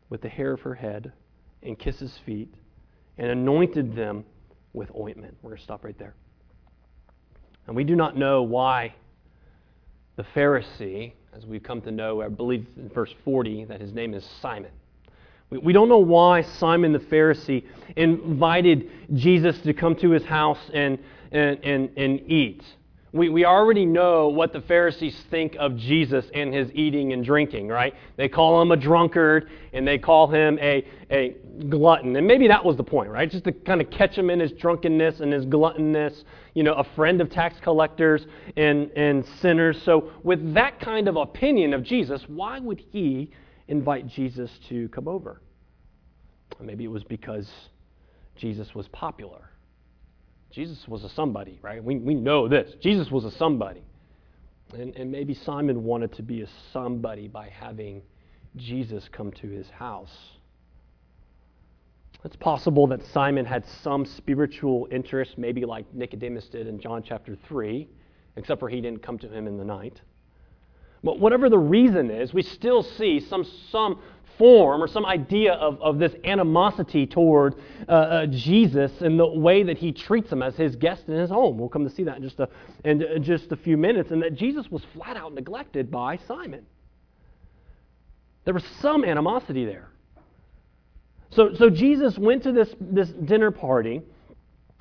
with 0.09 0.21
the 0.21 0.29
hair 0.29 0.53
of 0.53 0.61
her 0.61 0.75
head 0.75 1.13
and 1.63 1.79
kiss 1.79 1.99
his 1.99 2.17
feet 2.19 2.55
and 3.19 3.31
anointed 3.31 3.95
them 3.95 4.25
with 4.73 4.91
ointment. 4.95 5.37
We're 5.43 5.51
going 5.51 5.59
to 5.59 5.65
stop 5.65 5.85
right 5.85 5.99
there. 5.99 6.15
And 7.67 7.75
we 7.75 7.85
do 7.85 7.97
not 7.97 8.17
know 8.17 8.43
why 8.43 8.95
the 10.17 10.25
Pharisee 10.35 11.13
as 11.37 11.45
we've 11.45 11.63
come 11.63 11.83
to 11.83 11.91
know, 11.91 12.23
I 12.23 12.29
believe 12.29 12.67
in 12.77 12.89
verse 12.89 13.15
40, 13.25 13.67
that 13.67 13.81
his 13.81 13.93
name 13.93 14.15
is 14.15 14.25
Simon. 14.41 14.71
We, 15.51 15.59
we 15.59 15.73
don't 15.73 15.89
know 15.89 15.99
why 15.99 16.43
Simon 16.43 16.93
the 16.93 16.99
Pharisee 16.99 17.65
invited 17.95 18.91
Jesus 19.13 19.59
to 19.61 19.75
come 19.75 19.95
to 19.97 20.11
his 20.11 20.25
house 20.25 20.59
and, 20.73 20.99
and, 21.33 21.63
and, 21.63 21.91
and 21.97 22.31
eat. 22.31 22.63
We, 23.17 23.29
we 23.29 23.45
already 23.45 23.85
know 23.85 24.29
what 24.29 24.53
the 24.53 24.61
Pharisees 24.61 25.19
think 25.31 25.57
of 25.59 25.77
Jesus 25.77 26.25
and 26.35 26.53
his 26.53 26.71
eating 26.75 27.13
and 27.13 27.25
drinking, 27.25 27.69
right? 27.69 27.95
They 28.17 28.29
call 28.29 28.61
him 28.61 28.71
a 28.71 28.77
drunkard 28.77 29.49
and 29.73 29.87
they 29.87 29.99
call 29.99 30.29
him 30.29 30.59
a, 30.61 30.87
a 31.11 31.37
glutton. 31.69 32.17
And 32.17 32.27
maybe 32.27 32.49
that 32.49 32.65
was 32.65 32.77
the 32.77 32.85
point, 32.85 33.11
right? 33.11 33.31
Just 33.31 33.45
to 33.45 33.53
kind 33.53 33.81
of 33.81 33.91
catch 33.91 34.17
him 34.17 34.31
in 34.31 34.41
his 34.41 34.53
drunkenness 34.53 35.21
and 35.21 35.33
his 35.33 35.45
gluttonness, 35.47 36.25
you 36.55 36.63
know, 36.63 36.75
a 36.75 36.85
friend 36.95 37.21
of 37.21 37.31
tax 37.31 37.57
collectors 37.63 38.27
and, 38.57 38.91
and 38.93 39.25
sinners. 39.41 39.81
So, 39.85 40.11
with 40.23 40.55
that 40.55 40.81
kind 40.81 41.09
of 41.09 41.17
opinion 41.17 41.75
of 41.75 41.83
Jesus, 41.83 42.23
why 42.29 42.59
would 42.59 42.83
he 42.93 43.31
invite 43.69 44.07
Jesus 44.07 44.51
to 44.69 44.89
come 44.89 45.09
over? 45.09 45.41
Maybe 46.61 46.85
it 46.85 46.91
was 46.91 47.05
because 47.05 47.51
Jesus 48.37 48.75
was 48.75 48.89
popular 48.89 49.51
Jesus 50.51 50.87
was 50.89 51.05
a 51.05 51.09
somebody, 51.11 51.59
right? 51.63 51.83
We, 51.83 51.97
we 51.97 52.15
know 52.15 52.49
this. 52.49 52.75
Jesus 52.81 53.11
was 53.11 53.25
a 53.25 53.31
somebody. 53.31 53.83
And, 54.73 54.95
and 54.97 55.11
maybe 55.11 55.35
Simon 55.35 55.85
wanted 55.85 56.13
to 56.15 56.23
be 56.23 56.43
a 56.43 56.47
somebody 56.73 57.29
by 57.29 57.49
having 57.49 58.03
Jesus 58.57 59.09
come 59.13 59.33
to 59.33 59.49
his 59.49 59.69
house. 59.71 60.17
It's 62.25 62.37
possible 62.37 62.87
that 62.89 63.05
Simon 63.13 63.45
had 63.45 63.65
some 63.83 64.05
spiritual 64.05 64.89
interest, 64.91 65.39
maybe 65.39 65.65
like 65.65 65.93
Nicodemus 65.95 66.49
did 66.49 66.67
in 66.67 66.81
John 66.81 67.03
chapter 67.07 67.37
3, 67.47 67.89
except 68.37 68.59
for 68.59 68.69
he 68.69 68.81
didn't 68.81 69.03
come 69.03 69.19
to 69.19 69.29
him 69.29 69.47
in 69.47 69.57
the 69.57 69.65
night. 69.65 70.01
But 71.05 71.21
whatever 71.21 71.49
the 71.49 71.59
reason 71.59 72.11
is, 72.11 72.35
we 72.35 72.43
still 72.43 72.83
see 72.83 73.21
some, 73.21 73.45
some 73.71 74.01
form 74.39 74.83
or 74.83 74.89
some 74.89 75.07
idea 75.07 75.53
of, 75.55 75.81
of 75.81 75.99
this 75.99 76.13
animosity 76.25 77.07
toward 77.07 77.55
uh, 77.89 77.93
uh, 77.93 78.27
Jesus 78.27 78.93
and 79.01 79.19
the 79.19 79.27
way 79.27 79.63
that 79.63 79.79
he 79.79 79.93
treats 79.93 80.31
him 80.31 80.43
as 80.43 80.57
his 80.57 80.77
guest 80.77 81.05
in 81.09 81.15
his 81.15 81.31
home. 81.31 81.59
We'll 81.59 81.69
come 81.69 81.85
to 81.85 81.95
see 81.95 82.05
that 82.05 82.17
in 82.17 82.23
just 82.23 82.41
a, 82.41 82.49
in 82.85 83.23
just 83.23 83.53
a 83.53 83.57
few 83.57 83.77
minutes. 83.77 84.11
And 84.11 84.23
that 84.23 84.35
Jesus 84.35 84.71
was 84.71 84.83
flat 84.95 85.17
out 85.17 85.35
neglected 85.35 85.91
by 85.91 86.19
Simon. 86.29 86.67
There 88.45 88.55
was 88.55 88.65
some 88.81 89.05
animosity 89.05 89.65
there. 89.65 89.89
So, 91.31 91.53
so 91.55 91.69
Jesus 91.69 92.17
went 92.17 92.43
to 92.45 92.53
this, 92.53 92.75
this 92.81 93.09
dinner 93.09 93.51
party 93.51 94.03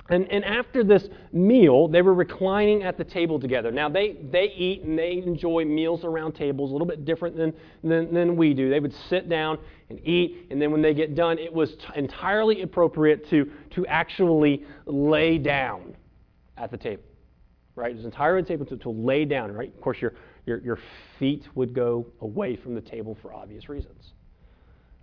and, 0.08 0.30
and 0.30 0.44
after 0.44 0.84
this 0.84 1.08
meal, 1.32 1.88
they 1.88 2.02
were 2.02 2.14
reclining 2.14 2.82
at 2.82 2.96
the 2.96 3.04
table 3.04 3.40
together. 3.40 3.70
Now, 3.70 3.88
they, 3.88 4.16
they 4.30 4.52
eat 4.56 4.82
and 4.82 4.98
they 4.98 5.18
enjoy 5.18 5.64
meals 5.64 6.04
around 6.04 6.32
tables, 6.32 6.70
a 6.70 6.72
little 6.72 6.86
bit 6.86 7.04
different 7.04 7.36
than, 7.36 7.52
than, 7.82 8.14
than 8.14 8.36
we 8.36 8.54
do. 8.54 8.70
They 8.70 8.80
would 8.80 8.94
sit 9.08 9.28
down 9.28 9.58
and 9.90 10.00
eat, 10.06 10.46
and 10.50 10.60
then 10.60 10.70
when 10.70 10.82
they 10.82 10.94
get 10.94 11.14
done, 11.14 11.38
it 11.38 11.52
was 11.52 11.74
t- 11.74 11.84
entirely 11.94 12.62
appropriate 12.62 13.28
to, 13.30 13.50
to 13.70 13.86
actually 13.86 14.64
lay 14.86 15.38
down 15.38 15.96
at 16.56 16.70
the 16.70 16.76
table. 16.76 17.02
Right? 17.74 17.90
It 17.90 17.96
was 17.96 18.04
entirely 18.04 18.42
table 18.42 18.66
to, 18.66 18.76
to 18.78 18.90
lay 18.90 19.24
down, 19.24 19.52
right? 19.52 19.72
Of 19.74 19.80
course, 19.80 20.00
your, 20.00 20.14
your, 20.46 20.58
your 20.58 20.78
feet 21.18 21.46
would 21.54 21.74
go 21.74 22.06
away 22.20 22.56
from 22.56 22.74
the 22.74 22.80
table 22.80 23.18
for 23.20 23.34
obvious 23.34 23.68
reasons. 23.68 24.12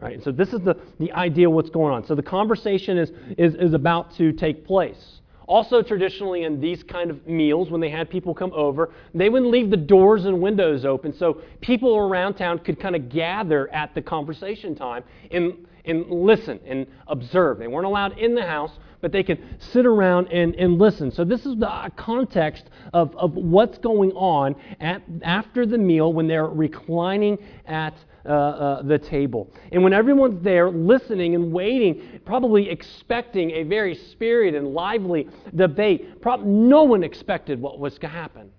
Right? 0.04 0.22
So 0.22 0.34
this 0.34 0.52
is 0.52 0.60
the, 0.60 0.76
the 1.00 1.14
idea 1.14 1.50
what's 1.50 1.70
going 1.70 1.94
on. 1.94 2.06
So 2.06 2.14
the 2.14 2.22
conversation 2.22 2.98
is, 2.98 3.12
is, 3.38 3.56
is 3.56 3.74
about 3.74 4.14
to 4.18 4.34
take 4.34 4.68
place. 4.68 5.22
Also, 5.48 5.82
traditionally, 5.82 6.44
in 6.44 6.60
these 6.60 6.84
kind 6.84 7.10
of 7.10 7.26
meals, 7.26 7.70
when 7.70 7.80
they 7.80 7.90
had 7.90 8.10
people 8.10 8.34
come 8.34 8.52
over, 8.54 8.92
they 9.14 9.30
wouldn't 9.30 9.50
leave 9.50 9.70
the 9.70 9.78
doors 9.78 10.26
and 10.26 10.42
windows 10.42 10.84
open 10.84 11.14
so 11.14 11.42
people 11.62 11.96
around 11.96 12.34
town 12.34 12.60
could 12.60 12.82
kind 12.82 12.98
of 12.98 13.08
gather 13.08 13.74
at 13.74 13.96
the 13.96 14.02
conversation 14.02 14.76
time 14.76 15.06
and, 15.32 15.54
and 15.86 16.10
listen 16.10 16.60
and 16.66 16.86
observe. 17.08 17.58
They 17.58 17.68
weren't 17.68 17.86
allowed 17.86 18.18
in 18.18 18.36
the 18.36 18.46
house, 18.46 18.72
but 19.04 19.12
they 19.12 19.22
can 19.22 19.38
sit 19.60 19.86
around 19.86 20.32
and, 20.32 20.56
and 20.56 20.80
listen. 20.80 21.12
So, 21.12 21.26
this 21.26 21.46
is 21.46 21.58
the 21.58 21.92
context 21.98 22.70
of, 22.94 23.14
of 23.18 23.36
what's 23.36 23.78
going 23.78 24.14
on 24.14 24.56
at, 24.80 25.04
after 25.24 25.66
the 25.66 25.78
meal 25.78 26.14
when 26.14 26.26
they're 26.26 26.48
reclining 26.48 27.38
at 27.68 27.94
uh, 28.26 28.30
uh, 28.30 28.82
the 28.84 28.98
table. 28.98 29.54
And 29.74 29.84
when 29.84 29.92
everyone's 29.92 30.42
there 30.42 30.72
listening 30.72 31.36
and 31.36 31.52
waiting, 31.52 32.22
probably 32.24 32.70
expecting 32.70 33.52
a 33.52 33.64
very 33.64 33.94
spirited 33.94 34.56
and 34.56 34.74
lively 34.74 35.28
debate, 35.54 36.22
prob- 36.22 36.46
no 36.46 36.84
one 36.84 37.04
expected 37.04 37.62
what 37.62 37.80
was 37.80 38.00
to 38.00 38.08
happen. 38.08 38.52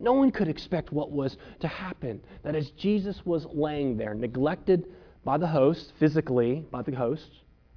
No 0.00 0.14
one 0.14 0.32
could 0.32 0.48
expect 0.48 0.90
what 0.90 1.12
was 1.12 1.36
to 1.60 1.68
happen. 1.68 2.20
That 2.42 2.56
as 2.56 2.70
Jesus 2.70 3.24
was 3.24 3.46
laying 3.52 3.96
there, 3.96 4.14
neglected 4.14 4.88
by 5.24 5.38
the 5.38 5.46
host, 5.46 5.92
physically 6.00 6.66
by 6.72 6.82
the 6.82 6.96
host, 6.96 7.30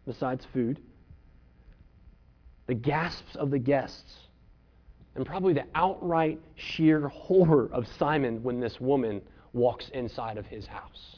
besides 0.07 0.43
food, 0.51 0.79
the 2.71 2.75
gasps 2.75 3.35
of 3.35 3.51
the 3.51 3.59
guests, 3.59 4.29
and 5.15 5.25
probably 5.25 5.51
the 5.51 5.65
outright 5.75 6.39
sheer 6.55 7.09
horror 7.09 7.69
of 7.73 7.85
Simon 7.85 8.41
when 8.43 8.61
this 8.61 8.79
woman 8.79 9.21
walks 9.51 9.89
inside 9.89 10.37
of 10.37 10.45
his 10.45 10.67
house. 10.67 11.17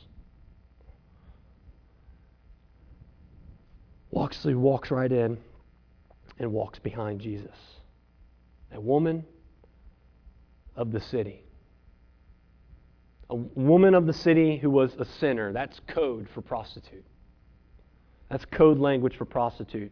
Walks, 4.10 4.44
walks 4.46 4.90
right 4.90 5.12
in 5.12 5.38
and 6.40 6.52
walks 6.52 6.80
behind 6.80 7.22
Jesus. 7.22 7.56
A 8.72 8.82
woman 8.82 9.24
of 10.76 10.92
the 10.92 11.02
city. 11.02 11.44
A 13.30 13.36
woman 13.36 13.94
of 13.94 14.08
the 14.08 14.14
city 14.14 14.58
who 14.58 14.72
was 14.72 14.96
a 14.96 15.06
sinner. 15.06 15.54
That's 15.54 15.80
code 15.86 16.28
for 16.34 16.42
prostitute. 16.42 17.06
That's 18.32 18.46
code 18.46 18.80
language 18.80 19.16
for 19.16 19.26
prostitute. 19.26 19.92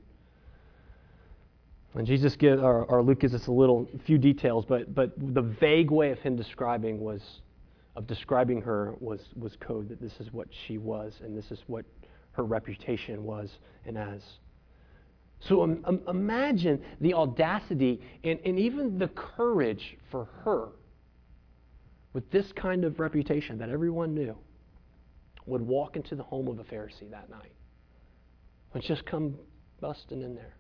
And 1.95 2.07
Jesus 2.07 2.35
gives, 2.35 2.61
or, 2.61 2.85
or 2.85 3.03
Luke 3.03 3.19
gives 3.19 3.33
us 3.33 3.47
a 3.47 3.51
little, 3.51 3.87
few 4.05 4.17
details, 4.17 4.65
but, 4.65 4.95
but 4.95 5.11
the 5.17 5.41
vague 5.41 5.91
way 5.91 6.11
of 6.11 6.19
him 6.19 6.35
describing 6.35 6.99
was 6.99 7.41
of 7.95 8.07
describing 8.07 8.61
her 8.61 8.95
was, 8.99 9.19
was 9.35 9.55
code 9.57 9.89
that 9.89 9.99
this 9.99 10.19
is 10.19 10.31
what 10.31 10.47
she 10.65 10.77
was 10.77 11.19
and 11.21 11.37
this 11.37 11.51
is 11.51 11.59
what 11.67 11.85
her 12.31 12.43
reputation 12.43 13.23
was 13.23 13.57
and 13.85 13.97
as. 13.97 14.21
So 15.41 15.63
um, 15.63 15.81
um, 15.85 16.01
imagine 16.07 16.81
the 17.01 17.13
audacity 17.13 17.99
and, 18.23 18.39
and 18.45 18.57
even 18.57 18.97
the 18.97 19.09
courage 19.09 19.97
for 20.09 20.29
her 20.45 20.69
with 22.13 22.29
this 22.31 22.51
kind 22.53 22.85
of 22.85 22.99
reputation 22.99 23.57
that 23.57 23.69
everyone 23.69 24.13
knew 24.13 24.37
would 25.45 25.61
walk 25.61 25.95
into 25.95 26.15
the 26.15 26.23
home 26.23 26.47
of 26.47 26.59
a 26.59 26.63
Pharisee 26.63 27.09
that 27.11 27.29
night 27.29 27.51
and 28.73 28.83
just 28.83 29.05
come 29.05 29.35
busting 29.81 30.21
in 30.21 30.35
there. 30.35 30.55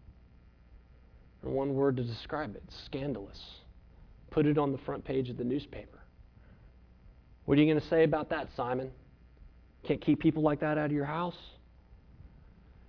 And 1.43 1.53
one 1.53 1.73
word 1.73 1.97
to 1.97 2.03
describe 2.03 2.55
it 2.55 2.63
scandalous. 2.85 3.39
Put 4.29 4.45
it 4.45 4.57
on 4.57 4.71
the 4.71 4.77
front 4.79 5.03
page 5.03 5.29
of 5.29 5.37
the 5.37 5.43
newspaper. 5.43 5.99
What 7.45 7.57
are 7.57 7.61
you 7.61 7.67
going 7.67 7.81
to 7.81 7.87
say 7.87 8.03
about 8.03 8.29
that, 8.29 8.49
Simon? 8.55 8.91
Can't 9.83 9.99
keep 9.99 10.19
people 10.19 10.43
like 10.43 10.59
that 10.59 10.77
out 10.77 10.85
of 10.85 10.91
your 10.91 11.05
house? 11.05 11.37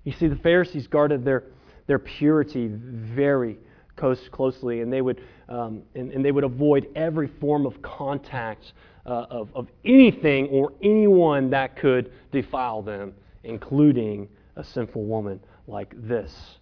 You 0.04 0.12
see, 0.12 0.28
the 0.28 0.36
Pharisees 0.36 0.86
guarded 0.86 1.24
their, 1.24 1.44
their 1.86 1.98
purity 1.98 2.68
very 2.70 3.58
close, 3.96 4.28
closely, 4.30 4.80
and 4.80 4.92
they 4.92 5.00
would, 5.00 5.22
um, 5.48 5.82
and, 5.94 6.12
and, 6.12 6.24
they 6.24 6.32
would 6.32 6.44
avoid 6.44 6.88
every 6.96 7.28
form 7.40 7.66
of 7.66 7.80
contact 7.82 8.72
uh, 9.06 9.26
of, 9.30 9.48
of 9.54 9.68
anything 9.84 10.48
or 10.48 10.72
anyone 10.82 11.50
that 11.50 11.76
could 11.76 12.12
defile 12.30 12.82
them, 12.82 13.12
including 13.44 14.28
a 14.56 14.64
sinful 14.64 15.04
woman 15.04 15.40
like 15.66 15.94
this. 15.96 16.58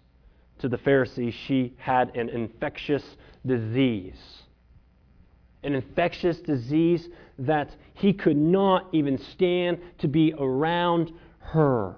To 0.61 0.69
the 0.69 0.77
Pharisees, 0.77 1.33
she 1.33 1.73
had 1.77 2.15
an 2.15 2.29
infectious 2.29 3.03
disease. 3.45 4.43
An 5.63 5.73
infectious 5.73 6.39
disease 6.39 7.09
that 7.39 7.75
he 7.95 8.13
could 8.13 8.37
not 8.37 8.87
even 8.91 9.17
stand 9.17 9.79
to 9.99 10.07
be 10.07 10.35
around 10.37 11.11
her. 11.39 11.95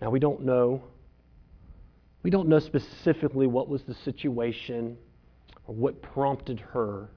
Now, 0.00 0.10
we 0.10 0.20
don't 0.20 0.42
know. 0.42 0.82
We 2.22 2.30
don't 2.30 2.48
know 2.48 2.60
specifically 2.60 3.48
what 3.48 3.68
was 3.68 3.82
the 3.82 3.94
situation 3.94 4.96
or 5.66 5.74
what 5.74 6.00
prompted 6.00 6.60
her 6.60 7.08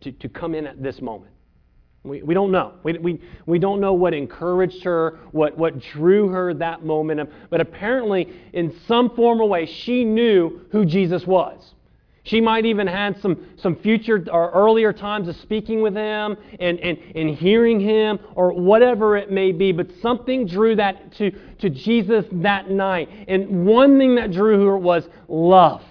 to, 0.00 0.10
to 0.10 0.28
come 0.28 0.54
in 0.54 0.66
at 0.66 0.82
this 0.82 1.00
moment. 1.00 1.33
We, 2.04 2.22
we 2.22 2.34
don't 2.34 2.52
know. 2.52 2.74
We, 2.82 2.98
we, 2.98 3.20
we 3.46 3.58
don't 3.58 3.80
know 3.80 3.94
what 3.94 4.12
encouraged 4.12 4.84
her, 4.84 5.18
what, 5.32 5.56
what 5.56 5.80
drew 5.80 6.28
her 6.28 6.52
that 6.54 6.84
moment. 6.84 7.30
But 7.48 7.62
apparently, 7.62 8.30
in 8.52 8.74
some 8.86 9.10
form 9.16 9.40
or 9.40 9.48
way, 9.48 9.64
she 9.64 10.04
knew 10.04 10.60
who 10.70 10.84
Jesus 10.84 11.26
was. 11.26 11.74
She 12.24 12.40
might 12.40 12.64
even 12.66 12.86
had 12.86 13.20
some, 13.20 13.46
some 13.56 13.76
future 13.76 14.22
or 14.32 14.50
earlier 14.50 14.92
times 14.94 15.28
of 15.28 15.36
speaking 15.36 15.82
with 15.82 15.94
him 15.94 16.36
and, 16.58 16.78
and, 16.80 16.98
and 17.14 17.34
hearing 17.34 17.80
him 17.80 18.18
or 18.34 18.52
whatever 18.52 19.16
it 19.16 19.30
may 19.30 19.52
be, 19.52 19.72
but 19.72 19.88
something 20.00 20.46
drew 20.46 20.76
that 20.76 21.12
to, 21.14 21.30
to 21.58 21.68
Jesus 21.68 22.24
that 22.32 22.70
night. 22.70 23.10
And 23.28 23.66
one 23.66 23.98
thing 23.98 24.14
that 24.14 24.30
drew 24.30 24.66
her 24.66 24.78
was 24.78 25.06
love. 25.28 25.82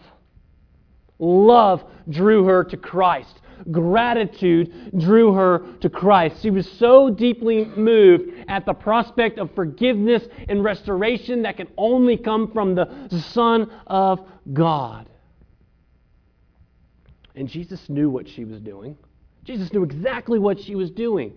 Love 1.19 1.83
drew 2.09 2.45
her 2.45 2.63
to 2.63 2.77
Christ. 2.77 3.39
Gratitude 3.71 4.97
drew 4.97 5.33
her 5.33 5.65
to 5.81 5.89
Christ. 5.89 6.41
She 6.41 6.49
was 6.49 6.69
so 6.73 7.09
deeply 7.09 7.65
moved 7.65 8.31
at 8.47 8.65
the 8.65 8.73
prospect 8.73 9.39
of 9.39 9.53
forgiveness 9.55 10.23
and 10.49 10.63
restoration 10.63 11.43
that 11.43 11.57
can 11.57 11.67
only 11.77 12.17
come 12.17 12.51
from 12.51 12.75
the 12.75 13.09
Son 13.31 13.69
of 13.87 14.19
God. 14.51 15.09
And 17.35 17.47
Jesus 17.47 17.89
knew 17.89 18.09
what 18.09 18.27
she 18.27 18.45
was 18.45 18.59
doing. 18.59 18.97
Jesus 19.43 19.73
knew 19.73 19.83
exactly 19.83 20.39
what 20.39 20.59
she 20.59 20.75
was 20.75 20.91
doing. 20.91 21.33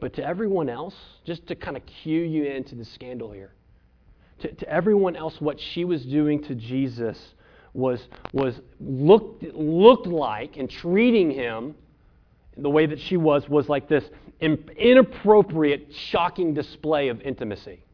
But 0.00 0.14
to 0.14 0.24
everyone 0.24 0.68
else, 0.68 0.94
just 1.24 1.46
to 1.46 1.54
kind 1.54 1.76
of 1.76 1.86
cue 1.86 2.22
you 2.22 2.44
into 2.44 2.74
the 2.74 2.84
scandal 2.84 3.30
here, 3.30 3.52
to, 4.40 4.52
to 4.52 4.68
everyone 4.68 5.16
else, 5.16 5.40
what 5.40 5.60
she 5.60 5.84
was 5.84 6.04
doing 6.04 6.42
to 6.44 6.54
Jesus 6.54 7.16
was, 7.74 8.08
was 8.32 8.60
looked, 8.80 9.42
looked 9.42 10.06
like 10.06 10.56
and 10.56 10.68
treating 10.68 11.30
him 11.30 11.74
the 12.56 12.68
way 12.68 12.86
that 12.86 13.00
she 13.00 13.16
was 13.16 13.48
was 13.48 13.68
like 13.68 13.88
this 13.88 14.04
inappropriate, 14.40 15.88
shocking 15.94 16.52
display 16.52 17.08
of 17.08 17.20
intimacy. 17.22 17.84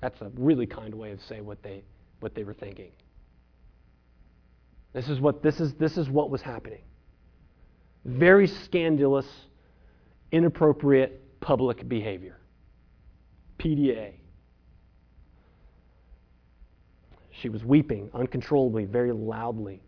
That's 0.00 0.20
a 0.20 0.30
really 0.36 0.66
kind 0.66 0.94
way 0.94 1.10
of 1.10 1.20
saying 1.22 1.44
what 1.44 1.62
they, 1.62 1.82
what 2.20 2.34
they 2.34 2.44
were 2.44 2.54
thinking. 2.54 2.92
This 4.92 5.08
is 5.08 5.20
what, 5.20 5.42
this 5.42 5.60
is, 5.60 5.74
this 5.74 5.96
is 5.96 6.08
what 6.08 6.30
was 6.30 6.42
happening. 6.42 6.82
Very 8.04 8.46
scandalous, 8.46 9.26
inappropriate 10.30 11.40
public 11.40 11.88
behavior. 11.88 12.36
PDA. 13.58 14.12
She 17.40 17.48
was 17.48 17.64
weeping 17.64 18.10
uncontrollably, 18.14 18.84
very 18.84 19.12
loudly. 19.12 19.80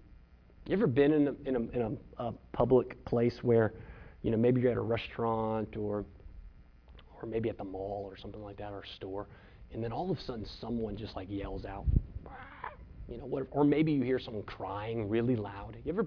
You 0.67 0.75
ever 0.75 0.87
been 0.87 1.13
in 1.13 1.29
a, 1.29 1.49
in 1.49 1.57
a, 1.57 1.61
in 1.77 1.99
a, 2.19 2.23
a 2.25 2.33
public 2.53 3.05
place 3.05 3.39
where, 3.43 3.75
you 4.23 4.31
know, 4.31 4.37
maybe 4.37 4.61
you're 4.61 4.71
at 4.71 4.77
a 4.77 4.81
restaurant 4.81 5.77
or, 5.77 6.05
or 7.21 7.27
maybe 7.27 7.49
at 7.49 7.59
the 7.59 7.65
mall 7.65 8.05
or 8.09 8.17
something 8.17 8.43
like 8.43 8.57
that 8.59 8.73
or 8.73 8.81
a 8.81 8.87
store, 8.97 9.27
and 9.73 9.83
then 9.83 9.93
all 9.93 10.11
of 10.11 10.19
a 10.19 10.21
sudden 10.21 10.47
someone 10.61 10.97
just 10.97 11.17
like 11.17 11.29
yells 11.31 11.65
out, 11.65 11.87
you 13.09 13.19
know, 13.19 13.25
what, 13.25 13.47
or 13.51 13.65
maybe 13.65 13.91
you 13.91 14.03
hear 14.03 14.21
someone 14.21 14.45
crying 14.45 15.09
really 15.09 15.35
loud. 15.35 15.77
You 15.85 15.93
ever 15.93 16.07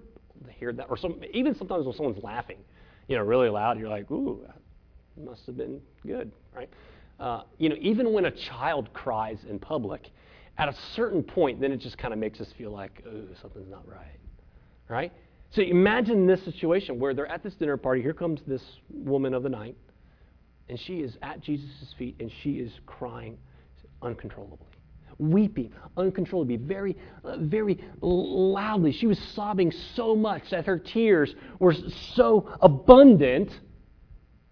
hear 0.49 0.71
that? 0.71 0.85
Or 0.89 0.97
some, 0.97 1.19
even 1.33 1.55
sometimes 1.55 1.85
when 1.85 1.95
someone's 1.95 2.23
laughing, 2.23 2.59
you 3.07 3.17
know, 3.17 3.23
really 3.23 3.49
loud, 3.49 3.77
you're 3.77 3.89
like, 3.89 4.09
ooh, 4.11 4.45
that 4.47 5.25
must 5.25 5.45
have 5.45 5.57
been 5.57 5.81
good, 6.05 6.31
right? 6.55 6.69
Uh, 7.19 7.43
you 7.57 7.67
know, 7.69 7.75
even 7.79 8.13
when 8.13 8.25
a 8.25 8.31
child 8.31 8.93
cries 8.93 9.39
in 9.49 9.59
public, 9.59 10.09
at 10.57 10.69
a 10.69 10.75
certain 10.95 11.23
point, 11.23 11.59
then 11.59 11.71
it 11.71 11.77
just 11.77 11.97
kind 11.97 12.13
of 12.13 12.19
makes 12.19 12.39
us 12.39 12.51
feel 12.57 12.71
like, 12.71 13.03
ooh, 13.07 13.27
something's 13.41 13.69
not 13.69 13.87
right, 13.87 14.19
right? 14.87 15.11
So 15.51 15.61
imagine 15.61 16.25
this 16.25 16.43
situation 16.43 16.99
where 16.99 17.13
they're 17.13 17.27
at 17.27 17.43
this 17.43 17.53
dinner 17.55 17.77
party. 17.77 18.01
Here 18.01 18.13
comes 18.13 18.41
this 18.47 18.63
woman 18.89 19.33
of 19.33 19.43
the 19.43 19.49
night, 19.49 19.75
and 20.69 20.79
she 20.79 21.01
is 21.01 21.17
at 21.21 21.41
Jesus' 21.41 21.93
feet, 21.97 22.15
and 22.19 22.31
she 22.41 22.53
is 22.53 22.71
crying 22.85 23.37
uncontrollably 24.01 24.67
weeping 25.19 25.71
uncontrollably, 25.97 26.57
very, 26.57 26.97
uh, 27.23 27.37
very 27.39 27.79
loudly. 28.01 28.91
She 28.91 29.07
was 29.07 29.19
sobbing 29.35 29.71
so 29.95 30.15
much 30.15 30.49
that 30.49 30.65
her 30.65 30.77
tears 30.77 31.33
were 31.59 31.73
so 32.15 32.49
abundant 32.61 33.51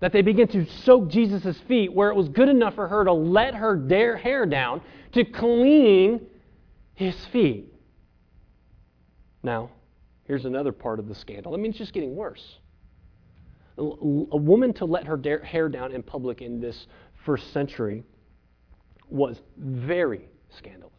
that 0.02 0.12
they 0.12 0.22
begin 0.22 0.48
to 0.50 0.66
soak 0.84 1.10
Jesus' 1.10 1.58
feet, 1.68 1.94
where 1.94 2.10
it 2.10 2.16
was 2.16 2.28
good 2.28 2.50
enough 2.50 2.76
for 2.76 2.88
her 2.88 3.06
to 3.06 3.14
let 3.14 3.56
her 3.56 4.18
hair 4.18 4.46
down 4.46 4.82
to 5.14 5.24
clean 5.24 6.22
his 6.96 7.16
feet. 7.28 7.74
Now, 9.44 9.70
here's 10.26 10.46
another 10.46 10.72
part 10.72 11.00
of 11.00 11.08
the 11.08 11.16
scandal. 11.16 11.54
I 11.54 11.58
mean, 11.58 11.72
it's 11.72 11.78
just 11.78 11.94
getting 11.94 12.16
worse. 12.16 12.58
A 13.78 13.84
woman 14.38 14.74
to 14.74 14.86
let 14.86 15.08
her 15.08 15.18
hair 15.44 15.70
down 15.70 15.94
in 15.94 16.04
public 16.04 16.42
in 16.42 16.60
this 16.60 16.88
first 17.26 17.54
century 17.54 18.04
was 19.10 19.40
very 19.58 20.28
scandalous. 20.50 20.92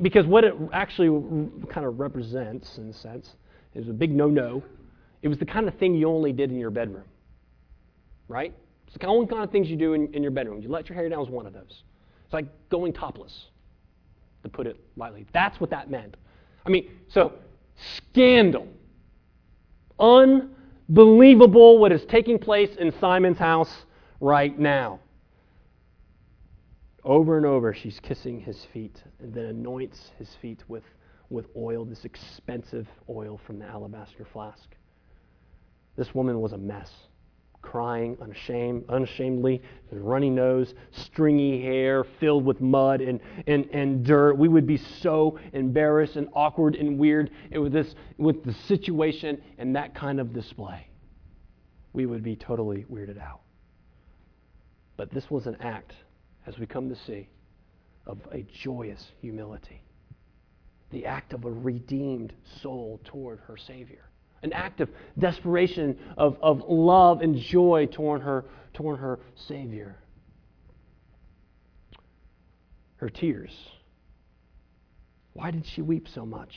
Because 0.00 0.26
what 0.26 0.44
it 0.44 0.54
actually 0.72 1.08
kind 1.68 1.86
of 1.86 1.98
represents, 1.98 2.78
in 2.78 2.88
a 2.88 2.94
sense, 2.94 3.34
is 3.74 3.88
a 3.88 3.92
big 3.92 4.10
no 4.14 4.28
no. 4.28 4.62
It 5.22 5.28
was 5.28 5.38
the 5.38 5.46
kind 5.46 5.68
of 5.68 5.74
thing 5.74 5.94
you 5.94 6.08
only 6.08 6.32
did 6.32 6.50
in 6.50 6.58
your 6.58 6.70
bedroom, 6.70 7.04
right? 8.28 8.54
It's 8.86 8.96
the 8.98 9.06
only 9.06 9.26
kind 9.26 9.42
of 9.42 9.50
things 9.50 9.68
you 9.68 9.76
do 9.76 9.94
in, 9.94 10.12
in 10.14 10.22
your 10.22 10.32
bedroom. 10.32 10.60
You 10.60 10.68
let 10.68 10.88
your 10.88 10.96
hair 10.96 11.08
down 11.08 11.20
was 11.20 11.30
one 11.30 11.46
of 11.46 11.52
those. 11.52 11.82
It's 12.24 12.32
like 12.32 12.46
going 12.68 12.92
topless, 12.92 13.46
to 14.42 14.48
put 14.48 14.66
it 14.66 14.76
lightly. 14.96 15.26
That's 15.32 15.60
what 15.60 15.70
that 15.70 15.90
meant. 15.90 16.16
I 16.66 16.70
mean, 16.70 16.90
so 17.08 17.32
scandal. 17.96 18.68
Unbelievable 19.98 21.78
what 21.78 21.92
is 21.92 22.04
taking 22.06 22.38
place 22.38 22.70
in 22.76 22.92
Simon's 23.00 23.38
house 23.38 23.84
right 24.20 24.58
now. 24.58 25.00
Over 27.04 27.36
and 27.36 27.46
over, 27.46 27.74
she's 27.74 27.98
kissing 28.00 28.40
his 28.40 28.64
feet 28.72 29.02
and 29.20 29.34
then 29.34 29.46
anoints 29.46 30.12
his 30.18 30.28
feet 30.40 30.62
with, 30.68 30.84
with 31.30 31.46
oil, 31.56 31.84
this 31.84 32.04
expensive 32.04 32.86
oil 33.08 33.40
from 33.44 33.58
the 33.58 33.66
alabaster 33.66 34.26
flask. 34.32 34.76
This 35.96 36.14
woman 36.14 36.40
was 36.40 36.52
a 36.52 36.58
mess, 36.58 36.90
crying 37.62 38.16
unashamed, 38.20 38.84
unashamedly, 38.88 39.62
runny 39.90 40.28
nose, 40.28 40.74
stringy 40.90 41.62
hair 41.62 42.04
filled 42.20 42.44
with 42.44 42.60
mud 42.60 43.00
and, 43.00 43.20
and, 43.46 43.68
and 43.72 44.04
dirt. 44.04 44.36
We 44.36 44.48
would 44.48 44.66
be 44.66 44.76
so 44.76 45.38
embarrassed 45.52 46.16
and 46.16 46.28
awkward 46.34 46.74
and 46.74 46.98
weird 46.98 47.30
with, 47.50 47.72
this, 47.72 47.94
with 48.18 48.44
the 48.44 48.52
situation 48.66 49.40
and 49.58 49.74
that 49.76 49.94
kind 49.94 50.20
of 50.20 50.34
display. 50.34 50.88
We 51.92 52.06
would 52.06 52.22
be 52.22 52.36
totally 52.36 52.84
weirded 52.90 53.20
out. 53.20 53.40
But 54.96 55.10
this 55.10 55.30
was 55.30 55.46
an 55.46 55.56
act 55.60 55.94
as 56.46 56.58
we 56.58 56.66
come 56.66 56.88
to 56.88 56.96
see, 56.96 57.28
of 58.06 58.18
a 58.32 58.42
joyous 58.42 59.12
humility. 59.20 59.82
The 60.90 61.06
act 61.06 61.32
of 61.32 61.44
a 61.44 61.50
redeemed 61.50 62.32
soul 62.60 63.00
toward 63.04 63.40
her 63.40 63.56
Savior. 63.56 64.10
An 64.42 64.52
act 64.52 64.80
of 64.80 64.90
desperation, 65.18 65.98
of, 66.16 66.36
of 66.42 66.64
love 66.68 67.20
and 67.20 67.36
joy 67.36 67.86
toward 67.90 68.22
her, 68.22 68.44
toward 68.74 68.98
her 68.98 69.20
Savior. 69.34 69.96
Her 72.96 73.08
tears. 73.08 73.52
Why 75.32 75.50
did 75.50 75.66
she 75.66 75.82
weep 75.82 76.08
so 76.08 76.26
much? 76.26 76.54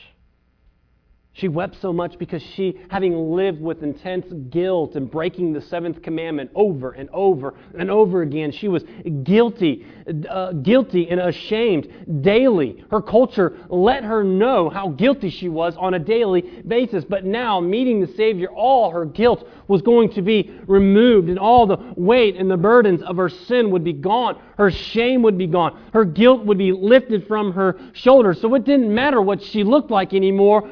She 1.35 1.49
wept 1.49 1.75
so 1.81 1.91
much 1.91 2.17
because 2.17 2.41
she, 2.41 2.79
having 2.89 3.31
lived 3.31 3.59
with 3.59 3.83
intense 3.83 4.25
guilt 4.49 4.95
and 4.95 5.11
breaking 5.11 5.51
the 5.51 5.59
seventh 5.59 6.01
commandment 6.01 6.49
over 6.55 6.91
and 6.93 7.09
over 7.09 7.55
and 7.77 7.91
over 7.91 8.21
again, 8.21 8.53
she 8.53 8.69
was 8.69 8.85
guilty, 9.23 9.85
uh, 10.29 10.53
guilty 10.53 11.09
and 11.09 11.19
ashamed 11.19 12.21
daily. 12.21 12.85
Her 12.89 13.01
culture 13.01 13.57
let 13.67 14.05
her 14.05 14.23
know 14.23 14.69
how 14.69 14.87
guilty 14.87 15.29
she 15.29 15.49
was 15.49 15.75
on 15.75 15.95
a 15.95 15.99
daily 15.99 16.41
basis. 16.65 17.03
But 17.03 17.25
now, 17.25 17.59
meeting 17.59 17.99
the 17.99 18.13
Savior, 18.13 18.47
all 18.47 18.91
her 18.91 19.03
guilt 19.03 19.45
was 19.67 19.81
going 19.81 20.13
to 20.13 20.21
be 20.21 20.57
removed, 20.67 21.27
and 21.27 21.37
all 21.37 21.67
the 21.67 21.77
weight 21.97 22.37
and 22.37 22.49
the 22.49 22.55
burdens 22.55 23.01
of 23.01 23.17
her 23.17 23.27
sin 23.27 23.71
would 23.71 23.83
be 23.83 23.93
gone. 23.93 24.39
Her 24.57 24.71
shame 24.71 25.21
would 25.23 25.37
be 25.37 25.47
gone. 25.47 25.77
Her 25.91 26.05
guilt 26.05 26.45
would 26.45 26.57
be 26.57 26.71
lifted 26.71 27.27
from 27.27 27.51
her 27.53 27.77
shoulders. 27.91 28.39
So 28.39 28.53
it 28.55 28.63
didn't 28.63 28.93
matter 28.93 29.21
what 29.21 29.41
she 29.41 29.65
looked 29.65 29.91
like 29.91 30.13
anymore 30.13 30.69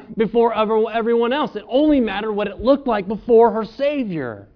before 0.54 0.90
everyone 0.90 1.32
else. 1.32 1.54
It 1.56 1.64
only 1.68 2.00
mattered 2.00 2.32
what 2.32 2.46
it 2.48 2.60
looked 2.60 2.86
like 2.86 3.08
before 3.08 3.52
her 3.52 3.64
Savior. 3.64 4.48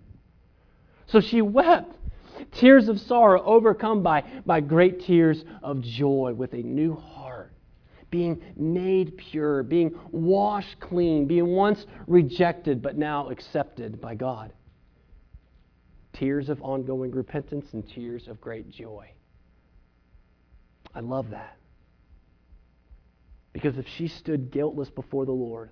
So 1.07 1.21
she 1.21 1.43
wept. 1.43 1.95
Tears 2.53 2.89
of 2.89 3.01
sorrow 3.01 3.43
overcome 3.43 4.03
by, 4.03 4.25
by 4.47 4.61
great 4.61 5.01
tears 5.01 5.45
of 5.63 5.81
joy 5.81 6.33
with 6.35 6.53
a 6.53 6.63
new 6.63 6.95
heart, 6.95 7.53
being 8.11 8.41
made 8.57 9.17
pure, 9.17 9.63
being 9.63 9.99
washed 10.13 10.79
clean, 10.79 11.27
being 11.27 11.49
once 11.49 11.85
rejected 12.07 12.81
but 12.81 12.97
now 12.97 13.29
accepted 13.29 14.01
by 14.01 14.15
God. 14.15 14.53
Tears 16.13 16.49
of 16.49 16.63
ongoing 16.63 17.11
repentance 17.11 17.67
and 17.73 17.89
tears 17.89 18.29
of 18.29 18.41
great 18.41 18.71
joy. 18.71 19.11
I 20.95 21.01
love 21.01 21.31
that. 21.31 21.57
Because 23.53 23.77
if 23.79 23.87
she 23.97 24.09
stood 24.09 24.51
guiltless 24.51 24.91
before 24.91 25.27
the 25.27 25.33
Lord, 25.33 25.71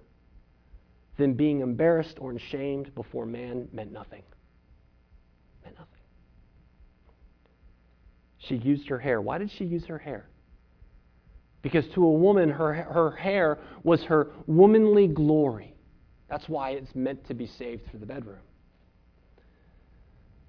then 1.17 1.35
being 1.35 1.61
embarrassed 1.61 2.17
or 2.21 2.33
ashamed 2.33 2.95
before 2.95 3.27
man 3.27 3.69
meant 3.73 3.93
nothing. 3.93 4.23
Meant 5.65 5.79
nothing. 5.79 5.93
She 8.39 8.57
used 8.57 8.89
her 8.89 8.99
hair. 8.99 9.21
Why 9.21 9.39
did 9.39 9.51
she 9.51 9.65
use 9.65 9.85
her 9.87 9.99
hair? 9.99 10.29
Because 11.63 11.87
to 11.95 12.05
a 12.05 12.13
woman, 12.13 12.49
her, 12.51 12.75
her 12.75 13.11
hair 13.13 13.59
was 13.83 14.03
her 14.05 14.31
womanly 14.47 15.09
glory. 15.09 15.75
That's 16.29 16.49
why 16.49 16.71
it's 16.71 16.95
meant 16.95 17.27
to 17.29 17.35
be 17.35 17.47
saved 17.47 17.83
for 17.91 17.99
the 17.99 18.07
bedroom. 18.07 18.39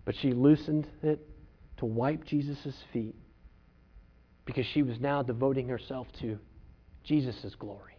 But 0.05 0.15
she 0.21 0.31
loosened 0.31 0.87
it 1.01 1.19
to 1.77 1.85
wipe 1.85 2.23
Jesus' 2.25 2.75
feet 2.93 3.15
because 4.45 4.65
she 4.73 4.83
was 4.83 4.99
now 4.99 5.21
devoting 5.21 5.67
herself 5.67 6.07
to 6.21 6.37
Jesus' 7.03 7.55
glory. 7.57 7.96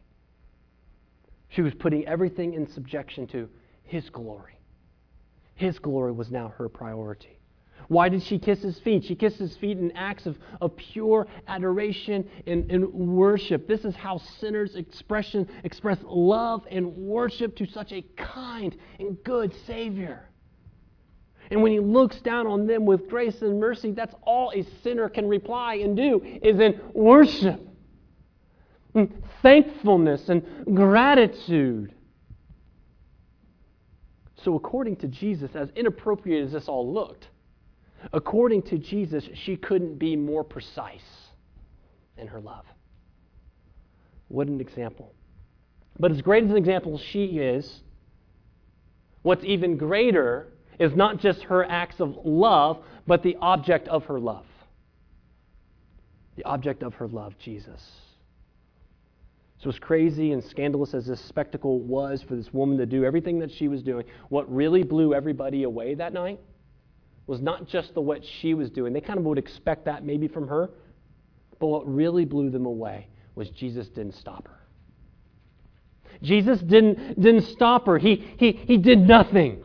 She 1.48 1.62
was 1.62 1.74
putting 1.74 2.06
everything 2.06 2.54
in 2.54 2.66
subjection 2.66 3.26
to 3.28 3.48
His 3.84 4.10
glory. 4.10 4.58
His 5.54 5.78
glory 5.78 6.12
was 6.12 6.30
now 6.30 6.52
her 6.56 6.68
priority. 6.68 7.38
Why 7.88 8.10
did 8.10 8.22
she 8.22 8.38
kiss 8.38 8.62
his 8.62 8.78
feet? 8.80 9.04
She 9.04 9.14
kissed 9.14 9.38
his 9.38 9.56
feet 9.56 9.78
in 9.78 9.90
acts 9.92 10.26
of, 10.26 10.38
of 10.60 10.76
pure 10.76 11.26
adoration 11.46 12.28
and, 12.46 12.70
and 12.70 12.92
worship. 12.92 13.66
This 13.66 13.84
is 13.84 13.96
how 13.96 14.18
sinners 14.18 14.76
expression, 14.76 15.48
express 15.64 15.98
love 16.04 16.66
and 16.70 16.94
worship 16.94 17.56
to 17.56 17.66
such 17.66 17.92
a 17.92 18.02
kind 18.16 18.76
and 18.98 19.16
good 19.24 19.54
Savior. 19.66 20.28
And 21.50 21.62
when 21.62 21.72
he 21.72 21.80
looks 21.80 22.20
down 22.20 22.46
on 22.46 22.66
them 22.66 22.84
with 22.84 23.08
grace 23.08 23.40
and 23.40 23.58
mercy, 23.58 23.92
that's 23.92 24.14
all 24.22 24.52
a 24.54 24.62
sinner 24.82 25.08
can 25.08 25.26
reply 25.26 25.76
and 25.76 25.96
do 25.96 26.20
is 26.42 26.60
in 26.60 26.78
worship, 26.92 27.66
and 28.98 29.22
thankfulness, 29.42 30.28
and 30.28 30.42
gratitude. 30.74 31.94
So, 34.44 34.54
according 34.54 34.96
to 34.96 35.08
Jesus, 35.08 35.50
as 35.54 35.68
inappropriate 35.74 36.44
as 36.44 36.52
this 36.52 36.68
all 36.68 36.92
looked, 36.92 37.28
according 38.12 38.62
to 38.62 38.78
Jesus, 38.78 39.28
she 39.34 39.56
couldn't 39.56 39.98
be 39.98 40.16
more 40.16 40.44
precise 40.44 41.02
in 42.16 42.28
her 42.28 42.40
love. 42.40 42.64
What 44.28 44.46
an 44.46 44.60
example. 44.60 45.12
But 45.98 46.12
as 46.12 46.22
great 46.22 46.44
as 46.44 46.50
an 46.50 46.56
example 46.56 46.98
she 46.98 47.24
is, 47.24 47.80
what's 49.22 49.44
even 49.44 49.76
greater 49.76 50.48
is 50.78 50.94
not 50.94 51.18
just 51.18 51.42
her 51.44 51.64
acts 51.64 51.98
of 51.98 52.16
love, 52.24 52.78
but 53.06 53.22
the 53.22 53.36
object 53.40 53.88
of 53.88 54.04
her 54.04 54.20
love. 54.20 54.46
The 56.36 56.44
object 56.44 56.84
of 56.84 56.94
her 56.94 57.08
love, 57.08 57.36
Jesus. 57.38 57.82
So, 59.58 59.70
as 59.70 59.78
crazy 59.78 60.32
and 60.32 60.42
scandalous 60.44 60.94
as 60.94 61.06
this 61.06 61.20
spectacle 61.20 61.80
was 61.80 62.22
for 62.22 62.36
this 62.36 62.52
woman 62.52 62.78
to 62.78 62.86
do 62.86 63.04
everything 63.04 63.40
that 63.40 63.50
she 63.50 63.66
was 63.66 63.82
doing, 63.82 64.04
what 64.28 64.52
really 64.52 64.84
blew 64.84 65.14
everybody 65.14 65.64
away 65.64 65.94
that 65.94 66.12
night 66.12 66.38
was 67.26 67.40
not 67.40 67.66
just 67.66 67.92
the 67.94 68.00
what 68.00 68.24
she 68.24 68.54
was 68.54 68.70
doing. 68.70 68.92
They 68.92 69.00
kind 69.00 69.18
of 69.18 69.24
would 69.24 69.38
expect 69.38 69.84
that 69.86 70.04
maybe 70.04 70.28
from 70.28 70.46
her, 70.48 70.70
but 71.58 71.66
what 71.66 71.92
really 71.92 72.24
blew 72.24 72.50
them 72.50 72.66
away 72.66 73.08
was 73.34 73.50
Jesus 73.50 73.88
didn't 73.88 74.14
stop 74.14 74.46
her. 74.46 74.58
Jesus 76.22 76.60
didn't, 76.60 77.20
didn't 77.20 77.42
stop 77.42 77.86
her. 77.86 77.98
He, 77.98 78.34
he, 78.38 78.52
he 78.52 78.76
did 78.76 79.00
nothing. 79.00 79.62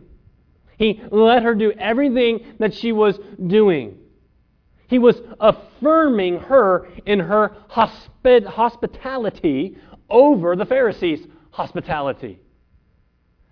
He 0.77 1.01
let 1.11 1.43
her 1.43 1.55
do 1.55 1.71
everything 1.71 2.45
that 2.59 2.73
she 2.73 2.91
was 2.91 3.19
doing. 3.45 3.97
He 4.87 4.99
was 4.99 5.21
affirming 5.39 6.39
her 6.39 6.87
in 7.05 7.19
her 7.19 7.55
hospi- 7.71 8.45
hospitality 8.45 9.77
over 10.09 10.55
the 10.55 10.65
Pharisees' 10.65 11.25
hospitality. 11.51 12.39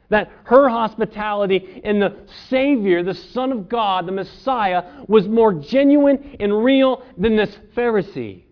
That 0.09 0.29
her 0.43 0.67
hospitality 0.67 1.81
in 1.83 1.99
the 1.99 2.17
Savior, 2.49 3.01
the 3.01 3.13
Son 3.13 3.51
of 3.51 3.69
God, 3.69 4.05
the 4.05 4.11
Messiah, 4.11 4.83
was 5.07 5.27
more 5.27 5.53
genuine 5.53 6.35
and 6.39 6.63
real 6.63 7.03
than 7.17 7.37
this 7.37 7.57
Pharisee. 7.75 8.43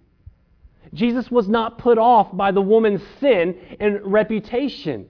Jesus 0.93 1.29
was 1.29 1.47
not 1.47 1.77
put 1.77 1.97
off 1.97 2.35
by 2.35 2.51
the 2.51 2.61
woman's 2.61 3.01
sin 3.19 3.55
and 3.79 3.99
reputation. 4.03 5.07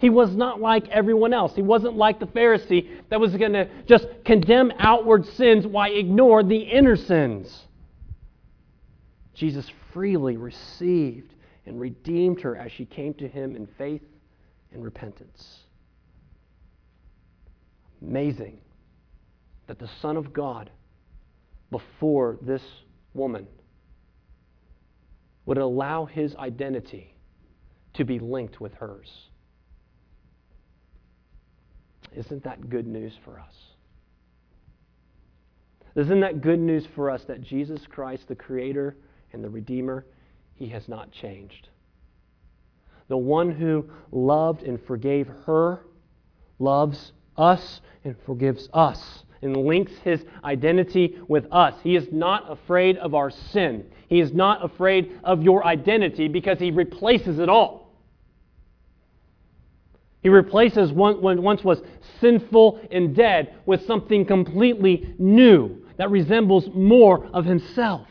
He 0.00 0.08
was 0.08 0.34
not 0.34 0.62
like 0.62 0.88
everyone 0.88 1.34
else. 1.34 1.54
He 1.54 1.60
wasn't 1.60 1.94
like 1.94 2.18
the 2.18 2.26
Pharisee 2.26 2.88
that 3.10 3.20
was 3.20 3.36
going 3.36 3.52
to 3.52 3.68
just 3.86 4.06
condemn 4.24 4.72
outward 4.78 5.26
sins 5.26 5.66
while 5.66 5.92
ignore 5.92 6.42
the 6.42 6.56
inner 6.56 6.96
sins. 6.96 7.66
Jesus 9.34 9.70
freely 9.92 10.38
received 10.38 11.34
and 11.66 11.78
redeemed 11.78 12.40
her 12.40 12.56
as 12.56 12.72
she 12.72 12.86
came 12.86 13.12
to 13.14 13.28
him 13.28 13.54
in 13.54 13.66
faith 13.76 14.02
and 14.72 14.82
repentance. 14.82 15.58
Amazing 18.00 18.58
that 19.66 19.78
the 19.78 19.90
Son 20.00 20.16
of 20.16 20.32
God, 20.32 20.70
before 21.70 22.38
this 22.40 22.62
woman, 23.12 23.46
would 25.44 25.58
allow 25.58 26.06
his 26.06 26.34
identity 26.36 27.14
to 27.92 28.04
be 28.04 28.18
linked 28.18 28.62
with 28.62 28.72
hers. 28.74 29.29
Isn't 32.16 32.44
that 32.44 32.68
good 32.68 32.86
news 32.86 33.12
for 33.24 33.38
us? 33.38 33.54
Isn't 35.96 36.20
that 36.20 36.40
good 36.40 36.60
news 36.60 36.86
for 36.94 37.10
us 37.10 37.24
that 37.24 37.42
Jesus 37.42 37.86
Christ, 37.86 38.28
the 38.28 38.34
Creator 38.34 38.96
and 39.32 39.42
the 39.42 39.50
Redeemer, 39.50 40.06
He 40.54 40.68
has 40.68 40.88
not 40.88 41.10
changed? 41.10 41.68
The 43.08 43.16
one 43.16 43.50
who 43.50 43.90
loved 44.12 44.62
and 44.62 44.80
forgave 44.84 45.26
her 45.46 45.80
loves 46.60 47.12
us 47.36 47.80
and 48.04 48.14
forgives 48.24 48.68
us 48.72 49.24
and 49.42 49.56
links 49.56 49.92
his 50.04 50.24
identity 50.44 51.18
with 51.28 51.46
us. 51.50 51.74
He 51.82 51.96
is 51.96 52.08
not 52.12 52.50
afraid 52.50 52.98
of 52.98 53.14
our 53.14 53.30
sin. 53.30 53.86
He 54.08 54.20
is 54.20 54.32
not 54.32 54.64
afraid 54.64 55.18
of 55.24 55.42
your 55.42 55.64
identity 55.64 56.28
because 56.28 56.58
he 56.58 56.70
replaces 56.70 57.38
it 57.38 57.48
all. 57.48 57.79
He 60.22 60.28
replaces 60.28 60.92
what 60.92 61.22
once 61.22 61.64
was 61.64 61.80
sinful 62.20 62.80
and 62.90 63.16
dead 63.16 63.54
with 63.64 63.86
something 63.86 64.26
completely 64.26 65.14
new 65.18 65.84
that 65.96 66.10
resembles 66.10 66.68
more 66.74 67.26
of 67.32 67.44
himself. 67.44 68.06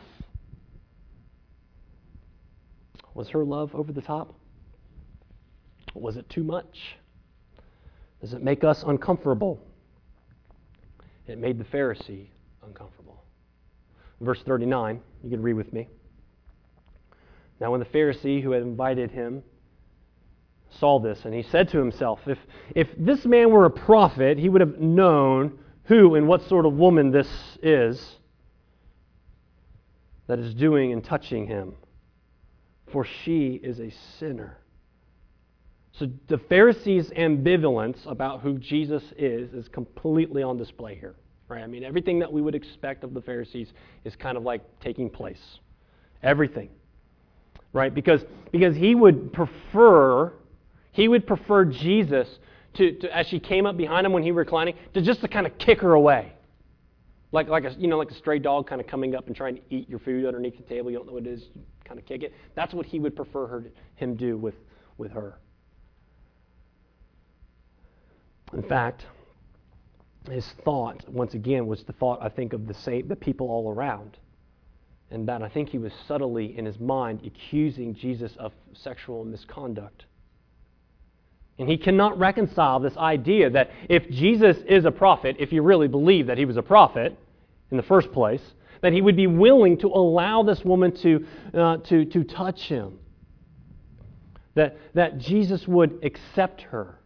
Was 3.14 3.28
her 3.30 3.44
love 3.44 3.74
over 3.74 3.92
the 3.92 4.02
top? 4.02 4.34
Was 5.94 6.16
it 6.16 6.28
too 6.28 6.44
much? 6.44 6.96
Does 8.20 8.32
it 8.32 8.42
make 8.42 8.64
us 8.64 8.82
uncomfortable? 8.86 9.60
It 11.26 11.38
made 11.38 11.58
the 11.58 11.64
Pharisee 11.64 12.26
uncomfortable. 12.64 13.22
Verse 14.20 14.42
39, 14.42 15.00
you 15.22 15.30
can 15.30 15.42
read 15.42 15.54
with 15.54 15.72
me. 15.72 15.88
Now, 17.60 17.70
when 17.70 17.80
the 17.80 17.86
Pharisee 17.86 18.42
who 18.42 18.52
had 18.52 18.62
invited 18.62 19.10
him 19.10 19.42
saw 20.78 20.98
this, 20.98 21.24
and 21.24 21.34
he 21.34 21.42
said 21.42 21.68
to 21.70 21.78
himself, 21.78 22.20
if, 22.26 22.38
if 22.74 22.88
this 22.96 23.24
man 23.24 23.50
were 23.50 23.64
a 23.64 23.70
prophet, 23.70 24.38
he 24.38 24.48
would 24.48 24.60
have 24.60 24.78
known 24.78 25.58
who 25.84 26.14
and 26.14 26.28
what 26.28 26.42
sort 26.48 26.66
of 26.66 26.74
woman 26.74 27.10
this 27.10 27.28
is 27.62 28.16
that 30.28 30.38
is 30.38 30.54
doing 30.54 30.92
and 30.92 31.02
touching 31.02 31.46
him, 31.46 31.74
for 32.92 33.04
she 33.04 33.60
is 33.62 33.80
a 33.80 33.90
sinner. 34.18 34.58
So 35.92 36.08
the 36.28 36.38
Pharisees' 36.38 37.10
ambivalence 37.10 38.06
about 38.06 38.40
who 38.40 38.58
Jesus 38.58 39.02
is 39.18 39.52
is 39.52 39.68
completely 39.68 40.42
on 40.42 40.56
display 40.56 40.94
here. 40.94 41.16
Right? 41.48 41.64
I 41.64 41.66
mean, 41.66 41.82
everything 41.82 42.20
that 42.20 42.32
we 42.32 42.40
would 42.40 42.54
expect 42.54 43.02
of 43.02 43.12
the 43.12 43.20
Pharisees 43.20 43.72
is 44.04 44.14
kind 44.14 44.36
of 44.36 44.44
like 44.44 44.62
taking 44.78 45.10
place. 45.10 45.58
Everything. 46.22 46.70
Right? 47.72 47.92
Because, 47.92 48.24
because 48.52 48.76
he 48.76 48.94
would 48.94 49.32
prefer 49.32 50.32
he 50.92 51.08
would 51.08 51.26
prefer 51.26 51.64
Jesus 51.64 52.28
to, 52.74 52.92
to, 52.92 53.16
as 53.16 53.26
she 53.26 53.40
came 53.40 53.66
up 53.66 53.76
behind 53.76 54.06
him 54.06 54.12
when 54.12 54.22
he 54.22 54.32
was 54.32 54.38
reclining, 54.38 54.74
to 54.94 55.02
just 55.02 55.20
to 55.20 55.28
kind 55.28 55.46
of 55.46 55.56
kick 55.58 55.80
her 55.80 55.94
away. 55.94 56.32
Like, 57.32 57.48
like, 57.48 57.64
a, 57.64 57.72
you 57.78 57.86
know, 57.86 57.98
like 57.98 58.10
a 58.10 58.14
stray 58.14 58.38
dog 58.40 58.66
kind 58.66 58.80
of 58.80 58.86
coming 58.86 59.14
up 59.14 59.28
and 59.28 59.36
trying 59.36 59.56
to 59.56 59.62
eat 59.70 59.88
your 59.88 60.00
food 60.00 60.26
underneath 60.26 60.56
the 60.56 60.64
table. 60.64 60.90
You 60.90 60.98
don't 60.98 61.06
know 61.06 61.12
what 61.12 61.26
it 61.26 61.30
is, 61.30 61.42
you 61.54 61.62
kind 61.84 61.98
of 61.98 62.06
kick 62.06 62.22
it. 62.22 62.34
That's 62.56 62.74
what 62.74 62.86
he 62.86 62.98
would 62.98 63.14
prefer 63.14 63.46
her 63.46 63.60
to, 63.62 63.70
him 63.96 64.16
do 64.16 64.36
with, 64.36 64.54
with 64.98 65.12
her. 65.12 65.38
In 68.52 68.64
fact, 68.64 69.06
his 70.28 70.46
thought, 70.64 71.08
once 71.08 71.34
again, 71.34 71.66
was 71.66 71.84
the 71.84 71.92
thought, 71.92 72.18
I 72.20 72.28
think, 72.28 72.52
of 72.52 72.66
the, 72.66 72.74
same, 72.74 73.06
the 73.06 73.16
people 73.16 73.48
all 73.48 73.70
around. 73.70 74.18
And 75.12 75.28
that 75.28 75.42
I 75.42 75.48
think 75.48 75.68
he 75.68 75.78
was 75.78 75.92
subtly, 76.06 76.56
in 76.58 76.64
his 76.64 76.78
mind, 76.80 77.22
accusing 77.24 77.94
Jesus 77.94 78.32
of 78.38 78.52
sexual 78.72 79.24
misconduct. 79.24 80.04
And 81.58 81.68
he 81.68 81.76
cannot 81.76 82.18
reconcile 82.18 82.80
this 82.80 82.96
idea 82.96 83.50
that 83.50 83.70
if 83.88 84.08
Jesus 84.10 84.56
is 84.66 84.84
a 84.84 84.90
prophet, 84.90 85.36
if 85.38 85.52
you 85.52 85.62
really 85.62 85.88
believe 85.88 86.26
that 86.28 86.38
he 86.38 86.46
was 86.46 86.56
a 86.56 86.62
prophet 86.62 87.18
in 87.70 87.76
the 87.76 87.82
first 87.82 88.12
place, 88.12 88.42
that 88.80 88.92
he 88.92 89.02
would 89.02 89.16
be 89.16 89.26
willing 89.26 89.76
to 89.78 89.88
allow 89.88 90.42
this 90.42 90.64
woman 90.64 90.92
to, 90.96 91.26
uh, 91.52 91.76
to, 91.78 92.04
to 92.06 92.24
touch 92.24 92.62
him. 92.62 92.98
That, 94.54 94.78
that 94.94 95.18
Jesus 95.18 95.66
would 95.68 96.00
accept 96.02 96.62
her 96.62 96.98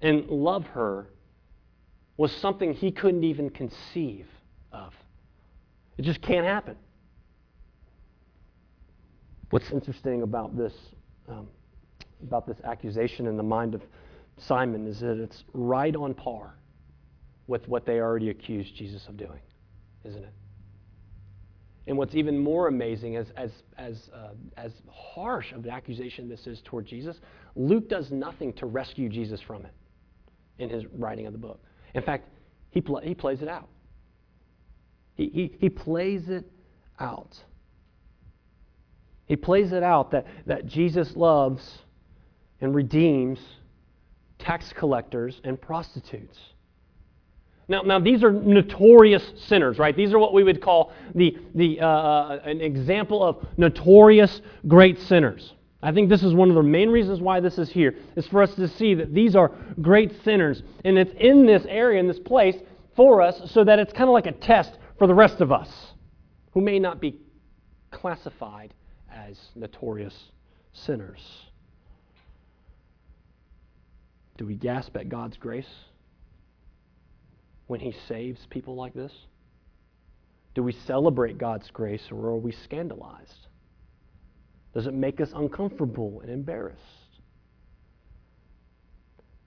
and 0.00 0.26
love 0.28 0.66
her 0.68 1.08
was 2.16 2.32
something 2.36 2.72
he 2.74 2.90
couldn't 2.90 3.24
even 3.24 3.50
conceive 3.50 4.26
of. 4.72 4.94
It 5.98 6.02
just 6.02 6.22
can't 6.22 6.46
happen. 6.46 6.76
What's 9.50 9.70
interesting 9.70 10.22
about 10.22 10.56
this 10.56 10.72
um, 11.28 11.48
about 12.22 12.46
this 12.46 12.58
accusation 12.64 13.26
in 13.26 13.36
the 13.36 13.42
mind 13.42 13.74
of 13.74 13.82
Simon 14.38 14.86
is 14.86 15.00
that 15.00 15.20
it's 15.20 15.44
right 15.52 15.94
on 15.94 16.14
par 16.14 16.54
with 17.46 17.66
what 17.68 17.84
they 17.84 18.00
already 18.00 18.30
accused 18.30 18.74
Jesus 18.76 19.06
of 19.08 19.16
doing, 19.16 19.40
isn't 20.04 20.22
it? 20.22 20.32
And 21.86 21.98
what's 21.98 22.14
even 22.14 22.38
more 22.38 22.68
amazing, 22.68 23.16
as, 23.16 23.26
as, 23.36 23.50
as, 23.76 24.10
uh, 24.14 24.28
as 24.56 24.72
harsh 24.88 25.52
of 25.52 25.64
an 25.64 25.70
accusation 25.70 26.28
this 26.28 26.46
is 26.46 26.60
toward 26.64 26.86
Jesus, 26.86 27.18
Luke 27.56 27.88
does 27.88 28.12
nothing 28.12 28.52
to 28.54 28.66
rescue 28.66 29.08
Jesus 29.08 29.40
from 29.40 29.64
it 29.64 29.72
in 30.58 30.68
his 30.68 30.84
writing 30.96 31.26
of 31.26 31.32
the 31.32 31.38
book. 31.38 31.60
In 31.94 32.02
fact, 32.02 32.28
he, 32.70 32.80
pl- 32.80 33.00
he 33.00 33.14
plays 33.14 33.42
it 33.42 33.48
out. 33.48 33.68
He, 35.14 35.28
he, 35.28 35.56
he 35.58 35.68
plays 35.68 36.28
it 36.28 36.50
out. 37.00 37.36
He 39.26 39.36
plays 39.36 39.72
it 39.72 39.82
out 39.82 40.12
that, 40.12 40.26
that 40.46 40.66
Jesus 40.66 41.16
loves 41.16 41.78
and 42.60 42.74
redeems 42.74 43.38
tax 44.38 44.72
collectors 44.72 45.40
and 45.44 45.60
prostitutes. 45.60 46.38
Now, 47.68 47.82
now 47.82 48.00
these 48.00 48.24
are 48.24 48.32
notorious 48.32 49.22
sinners, 49.46 49.78
right? 49.78 49.96
These 49.96 50.12
are 50.12 50.18
what 50.18 50.32
we 50.32 50.42
would 50.42 50.60
call 50.60 50.92
the, 51.14 51.38
the, 51.54 51.80
uh, 51.80 51.86
uh, 51.86 52.40
an 52.44 52.60
example 52.60 53.22
of 53.22 53.46
notorious 53.56 54.42
great 54.66 54.98
sinners. 55.02 55.52
I 55.82 55.92
think 55.92 56.10
this 56.10 56.22
is 56.22 56.34
one 56.34 56.50
of 56.50 56.56
the 56.56 56.62
main 56.62 56.90
reasons 56.90 57.20
why 57.20 57.40
this 57.40 57.58
is 57.58 57.70
here, 57.70 57.94
is 58.16 58.26
for 58.26 58.42
us 58.42 58.54
to 58.56 58.68
see 58.68 58.94
that 58.94 59.14
these 59.14 59.36
are 59.36 59.52
great 59.80 60.12
sinners. 60.24 60.62
And 60.84 60.98
it's 60.98 61.12
in 61.18 61.46
this 61.46 61.64
area, 61.68 62.00
in 62.00 62.08
this 62.08 62.18
place, 62.18 62.56
for 62.96 63.22
us, 63.22 63.50
so 63.52 63.62
that 63.64 63.78
it's 63.78 63.92
kind 63.92 64.08
of 64.08 64.12
like 64.12 64.26
a 64.26 64.32
test 64.32 64.76
for 64.98 65.06
the 65.06 65.14
rest 65.14 65.40
of 65.40 65.52
us 65.52 65.70
who 66.52 66.60
may 66.60 66.78
not 66.78 67.00
be 67.00 67.16
classified 67.92 68.74
as 69.10 69.38
notorious 69.54 70.32
sinners. 70.72 71.20
Do 74.40 74.46
we 74.46 74.54
gasp 74.54 74.96
at 74.96 75.10
God's 75.10 75.36
grace 75.36 75.68
when 77.66 77.78
He 77.78 77.94
saves 78.08 78.40
people 78.48 78.74
like 78.74 78.94
this? 78.94 79.12
Do 80.54 80.62
we 80.62 80.72
celebrate 80.72 81.36
God's 81.36 81.70
grace 81.70 82.08
or 82.10 82.28
are 82.28 82.38
we 82.38 82.52
scandalized? 82.64 83.48
Does 84.72 84.86
it 84.86 84.94
make 84.94 85.20
us 85.20 85.28
uncomfortable 85.36 86.22
and 86.22 86.30
embarrassed? 86.30 86.80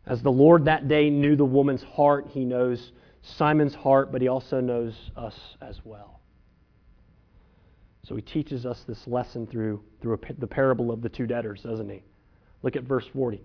As 0.05 0.21
the 0.21 0.29
Lord 0.29 0.65
that 0.65 0.87
day 0.87 1.09
knew 1.09 1.35
the 1.35 1.43
woman's 1.43 1.81
heart, 1.81 2.27
He 2.29 2.45
knows 2.45 2.91
Simon's 3.23 3.73
heart, 3.73 4.11
but 4.11 4.21
He 4.21 4.27
also 4.27 4.61
knows 4.61 4.93
us 5.17 5.39
as 5.59 5.79
well. 5.83 6.19
So 8.03 8.15
He 8.15 8.21
teaches 8.21 8.63
us 8.63 8.83
this 8.87 9.07
lesson 9.07 9.47
through, 9.47 9.83
through 10.03 10.19
a, 10.21 10.33
the 10.37 10.45
parable 10.45 10.91
of 10.91 11.01
the 11.01 11.09
two 11.09 11.25
debtors, 11.25 11.63
doesn't 11.63 11.89
He? 11.89 12.03
Look 12.61 12.75
at 12.75 12.83
verse 12.83 13.07
40. 13.11 13.43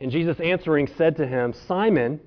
And 0.00 0.10
Jesus 0.10 0.38
answering 0.40 0.88
said 0.98 1.16
to 1.16 1.26
him, 1.26 1.54
Simon, 1.66 2.20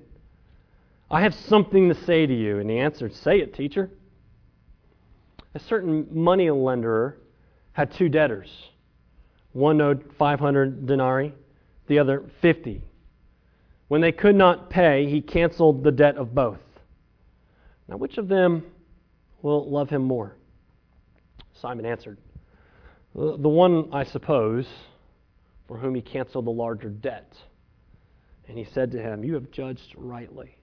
I 1.10 1.22
have 1.22 1.34
something 1.34 1.88
to 1.88 1.94
say 2.04 2.26
to 2.26 2.34
you. 2.34 2.58
And 2.58 2.70
he 2.70 2.78
answered, 2.78 3.14
Say 3.14 3.40
it, 3.40 3.54
teacher. 3.54 3.90
A 5.54 5.58
certain 5.58 6.06
money 6.10 6.50
lender 6.50 7.18
had 7.72 7.92
two 7.92 8.08
debtors. 8.08 8.50
One 9.52 9.80
owed 9.80 10.12
500 10.18 10.86
denarii, 10.86 11.32
the 11.86 11.98
other 11.98 12.24
50. 12.42 12.82
When 13.88 14.00
they 14.00 14.12
could 14.12 14.36
not 14.36 14.68
pay, 14.68 15.08
he 15.08 15.20
canceled 15.20 15.82
the 15.82 15.90
debt 15.90 16.16
of 16.16 16.34
both. 16.34 16.58
Now, 17.88 17.96
which 17.96 18.18
of 18.18 18.28
them 18.28 18.64
will 19.40 19.68
love 19.70 19.88
him 19.88 20.02
more? 20.02 20.36
Simon 21.54 21.86
answered, 21.86 22.18
The 23.14 23.48
one, 23.48 23.88
I 23.92 24.04
suppose, 24.04 24.66
for 25.66 25.78
whom 25.78 25.94
he 25.94 26.02
canceled 26.02 26.44
the 26.44 26.50
larger 26.50 26.90
debt. 26.90 27.32
And 28.48 28.56
he 28.56 28.64
said 28.64 28.90
to 28.92 28.98
him, 28.98 29.22
You 29.22 29.34
have 29.34 29.50
judged 29.50 29.94
rightly. 29.96 30.56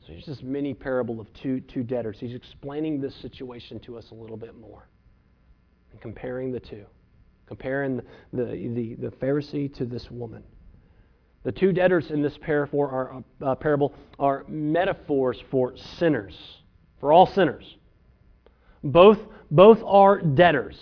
So 0.00 0.12
here's 0.12 0.26
this 0.26 0.42
mini 0.42 0.74
parable 0.74 1.20
of 1.20 1.32
two, 1.34 1.60
two 1.60 1.82
debtors. 1.84 2.16
He's 2.18 2.34
explaining 2.34 3.00
this 3.00 3.14
situation 3.16 3.78
to 3.80 3.96
us 3.96 4.10
a 4.10 4.14
little 4.14 4.36
bit 4.36 4.58
more 4.58 4.88
and 5.92 6.00
comparing 6.00 6.50
the 6.50 6.58
two, 6.58 6.84
comparing 7.46 7.98
the, 7.98 8.04
the, 8.32 8.44
the, 8.44 8.94
the 8.94 9.10
Pharisee 9.18 9.72
to 9.74 9.84
this 9.84 10.10
woman. 10.10 10.42
The 11.44 11.52
two 11.52 11.72
debtors 11.72 12.10
in 12.10 12.22
this 12.22 12.36
parable 12.38 12.80
are, 12.80 13.22
uh, 13.44 13.54
parable 13.56 13.94
are 14.18 14.44
metaphors 14.48 15.40
for 15.50 15.76
sinners, 15.76 16.36
for 17.00 17.12
all 17.12 17.26
sinners. 17.26 17.76
Both, 18.82 19.18
both 19.50 19.82
are 19.84 20.20
debtors, 20.20 20.76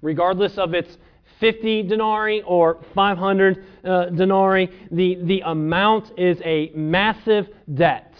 regardless 0.00 0.56
of 0.56 0.74
its 0.74 0.96
50 1.40 1.82
denarii 1.84 2.42
or 2.42 2.80
500 2.94 3.64
uh, 3.84 4.06
denarii, 4.06 4.70
the, 4.90 5.18
the 5.22 5.40
amount 5.40 6.18
is 6.18 6.38
a 6.44 6.70
massive 6.74 7.48
debt. 7.72 8.14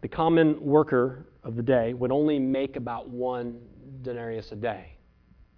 The 0.00 0.08
common 0.08 0.60
worker 0.60 1.26
of 1.42 1.56
the 1.56 1.62
day 1.62 1.94
would 1.94 2.12
only 2.12 2.38
make 2.38 2.76
about 2.76 3.08
one 3.08 3.60
denarius 4.02 4.50
a 4.52 4.56
day. 4.56 4.92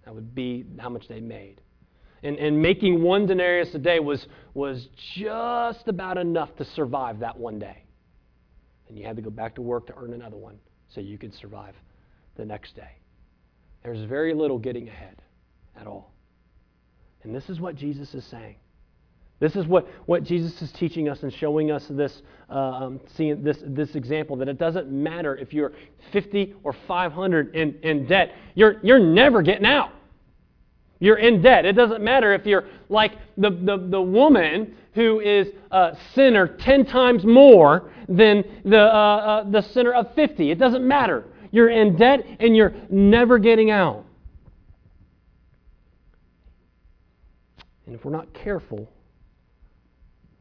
That 0.05 0.15
would 0.15 0.33
be 0.33 0.65
how 0.79 0.89
much 0.89 1.07
they 1.07 1.19
made. 1.19 1.61
And, 2.23 2.37
and 2.37 2.61
making 2.61 3.01
one 3.01 3.25
denarius 3.25 3.73
a 3.73 3.79
day 3.79 3.99
was, 3.99 4.27
was 4.53 4.89
just 5.15 5.87
about 5.87 6.17
enough 6.17 6.55
to 6.57 6.65
survive 6.65 7.19
that 7.19 7.37
one 7.37 7.59
day. 7.59 7.83
And 8.87 8.97
you 8.97 9.05
had 9.05 9.15
to 9.15 9.21
go 9.21 9.29
back 9.29 9.55
to 9.55 9.61
work 9.61 9.87
to 9.87 9.93
earn 9.95 10.13
another 10.13 10.37
one 10.37 10.59
so 10.89 11.01
you 11.01 11.17
could 11.17 11.33
survive 11.33 11.75
the 12.35 12.45
next 12.45 12.75
day. 12.75 13.00
There's 13.83 14.03
very 14.03 14.33
little 14.33 14.59
getting 14.59 14.87
ahead 14.87 15.21
at 15.79 15.87
all. 15.87 16.11
And 17.23 17.35
this 17.35 17.49
is 17.49 17.59
what 17.59 17.75
Jesus 17.75 18.13
is 18.13 18.25
saying. 18.25 18.55
This 19.39 19.55
is 19.55 19.65
what, 19.65 19.87
what 20.05 20.23
Jesus 20.23 20.61
is 20.61 20.71
teaching 20.73 21.09
us 21.09 21.23
and 21.23 21.33
showing 21.33 21.71
us 21.71 21.83
this, 21.89 22.21
uh, 22.47 22.53
um, 22.53 23.01
seeing 23.15 23.43
this, 23.43 23.57
this 23.65 23.95
example 23.95 24.35
that 24.37 24.47
it 24.47 24.59
doesn't 24.59 24.91
matter 24.91 25.35
if 25.35 25.51
you're 25.51 25.73
50 26.13 26.53
or 26.63 26.75
500 26.87 27.55
in, 27.55 27.75
in 27.81 28.05
debt, 28.05 28.35
you're, 28.53 28.75
you're 28.83 28.99
never 28.99 29.41
getting 29.41 29.65
out. 29.65 29.93
You're 30.99 31.17
in 31.17 31.41
debt. 31.41 31.65
It 31.65 31.73
doesn't 31.73 32.03
matter 32.03 32.35
if 32.35 32.45
you're 32.45 32.65
like 32.87 33.13
the, 33.35 33.49
the, 33.49 33.87
the 33.89 34.01
woman 34.01 34.75
who 34.93 35.19
is 35.19 35.47
a 35.71 35.97
sinner 36.13 36.47
10 36.47 36.85
times 36.85 37.25
more 37.25 37.91
than 38.07 38.43
the, 38.63 38.77
uh, 38.77 38.83
uh, 38.83 39.49
the 39.49 39.61
sinner 39.61 39.93
of 39.93 40.13
50. 40.13 40.51
It 40.51 40.59
doesn't 40.59 40.87
matter. 40.87 41.25
You're 41.51 41.69
in 41.69 41.97
debt 41.97 42.25
and 42.39 42.55
you're 42.55 42.73
never 42.89 43.37
getting 43.37 43.69
out. 43.69 44.05
And 47.85 47.95
if 47.95 48.05
we're 48.05 48.11
not 48.11 48.33
careful, 48.33 48.89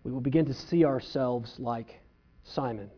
we 0.04 0.12
will 0.12 0.20
begin 0.20 0.46
to 0.46 0.54
see 0.54 0.84
ourselves 0.84 1.56
like 1.58 2.00
Simon. 2.44 2.90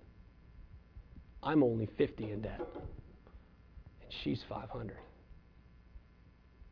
I'm 1.42 1.62
only 1.62 1.87
50 1.87 2.31
in 2.31 2.42
debt, 2.42 2.61
and 2.61 4.12
she's 4.22 4.44
500. 4.48 4.96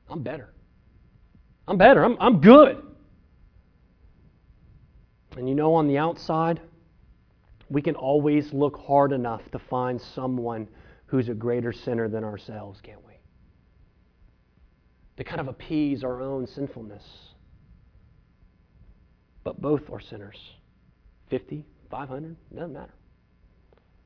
I'm 0.09 0.23
better. 0.23 0.51
I'm 1.67 1.79
better. 1.79 2.05
I'm, 2.05 2.17
I'm 2.21 2.41
good. 2.41 2.83
And 5.37 5.49
you 5.49 5.55
know, 5.55 5.75
on 5.75 5.89
the 5.89 5.99
outside, 5.99 6.61
we 7.69 7.81
can 7.81 7.95
always 7.95 8.53
look 8.53 8.77
hard 8.79 9.13
enough 9.13 9.43
to 9.53 9.59
find 9.59 10.01
someone 10.01 10.69
who's 11.11 11.29
a 11.29 11.35
greater 11.35 11.73
sinner 11.73 12.09
than 12.09 12.23
ourselves, 12.23 12.81
can't 12.83 13.05
we? 13.05 13.15
To 15.17 15.25
kind 15.25 15.41
of 15.41 15.49
appease 15.49 16.05
our 16.05 16.23
own 16.23 16.47
sinfulness. 16.47 17.03
But 19.43 19.61
both 19.61 19.91
are 19.91 20.01
sinners. 20.01 20.39
50, 21.29 21.67
500, 21.91 22.37
doesn't 22.55 22.73
matter. 22.73 22.95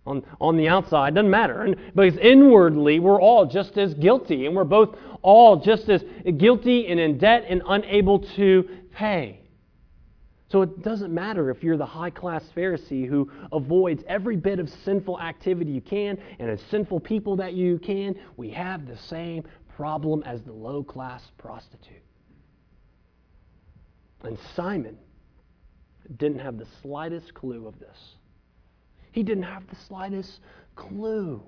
On, 0.06 0.24
on 0.40 0.56
the 0.56 0.68
outside, 0.68 1.14
doesn't 1.14 1.30
matter. 1.30 1.62
And, 1.62 1.76
because 1.94 2.18
inwardly, 2.18 3.00
we're 3.00 3.20
all 3.20 3.44
just 3.44 3.76
as 3.76 3.92
guilty, 3.94 4.46
and 4.46 4.56
we're 4.56 4.64
both 4.64 4.96
all 5.20 5.56
just 5.56 5.90
as 5.90 6.02
guilty 6.38 6.86
and 6.88 6.98
in 6.98 7.18
debt 7.18 7.44
and 7.48 7.62
unable 7.66 8.20
to 8.36 8.66
pay. 8.94 9.40
So 10.50 10.62
it 10.62 10.82
doesn't 10.82 11.12
matter 11.12 11.50
if 11.50 11.62
you're 11.62 11.76
the 11.76 11.86
high 11.86 12.10
class 12.10 12.44
Pharisee 12.56 13.08
who 13.08 13.30
avoids 13.52 14.04
every 14.06 14.36
bit 14.36 14.58
of 14.58 14.68
sinful 14.84 15.20
activity 15.20 15.70
you 15.70 15.80
can 15.80 16.18
and 16.38 16.50
as 16.50 16.60
sinful 16.70 17.00
people 17.00 17.36
that 17.36 17.54
you 17.54 17.78
can. 17.78 18.14
We 18.36 18.50
have 18.50 18.86
the 18.86 18.96
same 18.96 19.44
problem 19.76 20.22
as 20.24 20.42
the 20.42 20.52
low 20.52 20.84
class 20.84 21.22
prostitute. 21.38 22.02
And 24.22 24.38
Simon 24.54 24.96
didn't 26.16 26.40
have 26.40 26.58
the 26.58 26.66
slightest 26.82 27.34
clue 27.34 27.66
of 27.66 27.78
this. 27.78 28.16
He 29.12 29.22
didn't 29.22 29.44
have 29.44 29.66
the 29.68 29.76
slightest 29.76 30.40
clue. 30.76 31.42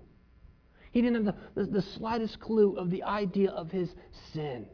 He 0.92 1.02
didn't 1.02 1.26
have 1.26 1.35
the, 1.54 1.64
the, 1.64 1.70
the, 1.72 1.82
slightest 1.82 2.40
clue 2.40 2.76
of 2.76 2.90
the 2.90 3.02
idea 3.02 3.50
of 3.50 3.70
his 3.70 3.90
sin. 4.32 4.66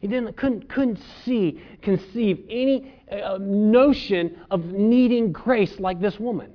He 0.00 0.06
didn't, 0.06 0.36
couldn't, 0.36 0.68
couldn't 0.68 1.00
see, 1.24 1.60
conceive 1.82 2.44
any 2.48 3.02
uh, 3.10 3.38
notion 3.40 4.38
of 4.50 4.64
needing 4.66 5.32
grace 5.32 5.80
like 5.80 6.00
this 6.00 6.18
woman. 6.20 6.52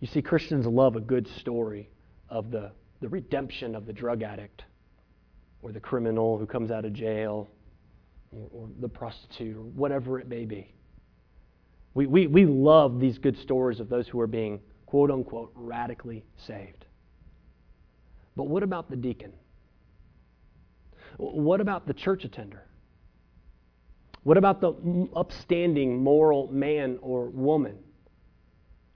You 0.00 0.06
see, 0.06 0.22
Christians 0.22 0.66
love 0.66 0.96
a 0.96 1.00
good 1.00 1.28
story 1.38 1.90
of 2.28 2.50
the, 2.50 2.72
the 3.00 3.08
redemption 3.08 3.74
of 3.74 3.86
the 3.86 3.92
drug 3.92 4.22
addict 4.22 4.64
or 5.62 5.72
the 5.72 5.80
criminal 5.80 6.38
who 6.38 6.46
comes 6.46 6.70
out 6.70 6.84
of 6.84 6.92
jail 6.92 7.50
or, 8.30 8.48
or 8.52 8.68
the 8.80 8.88
prostitute 8.88 9.56
or 9.56 9.62
whatever 9.62 10.18
it 10.18 10.28
may 10.28 10.44
be. 10.44 10.74
We, 11.94 12.06
we, 12.06 12.26
we 12.26 12.44
love 12.44 13.00
these 13.00 13.18
good 13.18 13.38
stories 13.38 13.80
of 13.80 13.88
those 13.88 14.06
who 14.08 14.20
are 14.20 14.26
being, 14.26 14.60
quote 14.86 15.10
unquote, 15.10 15.52
radically 15.54 16.24
saved. 16.36 16.84
But 18.36 18.44
what 18.44 18.62
about 18.62 18.88
the 18.88 18.96
deacon? 18.96 19.32
What 21.20 21.60
about 21.60 21.86
the 21.86 21.92
church 21.92 22.24
attender? 22.24 22.62
What 24.22 24.38
about 24.38 24.60
the 24.60 25.08
upstanding 25.14 26.02
moral 26.02 26.48
man 26.50 26.98
or 27.02 27.28
woman? 27.28 27.78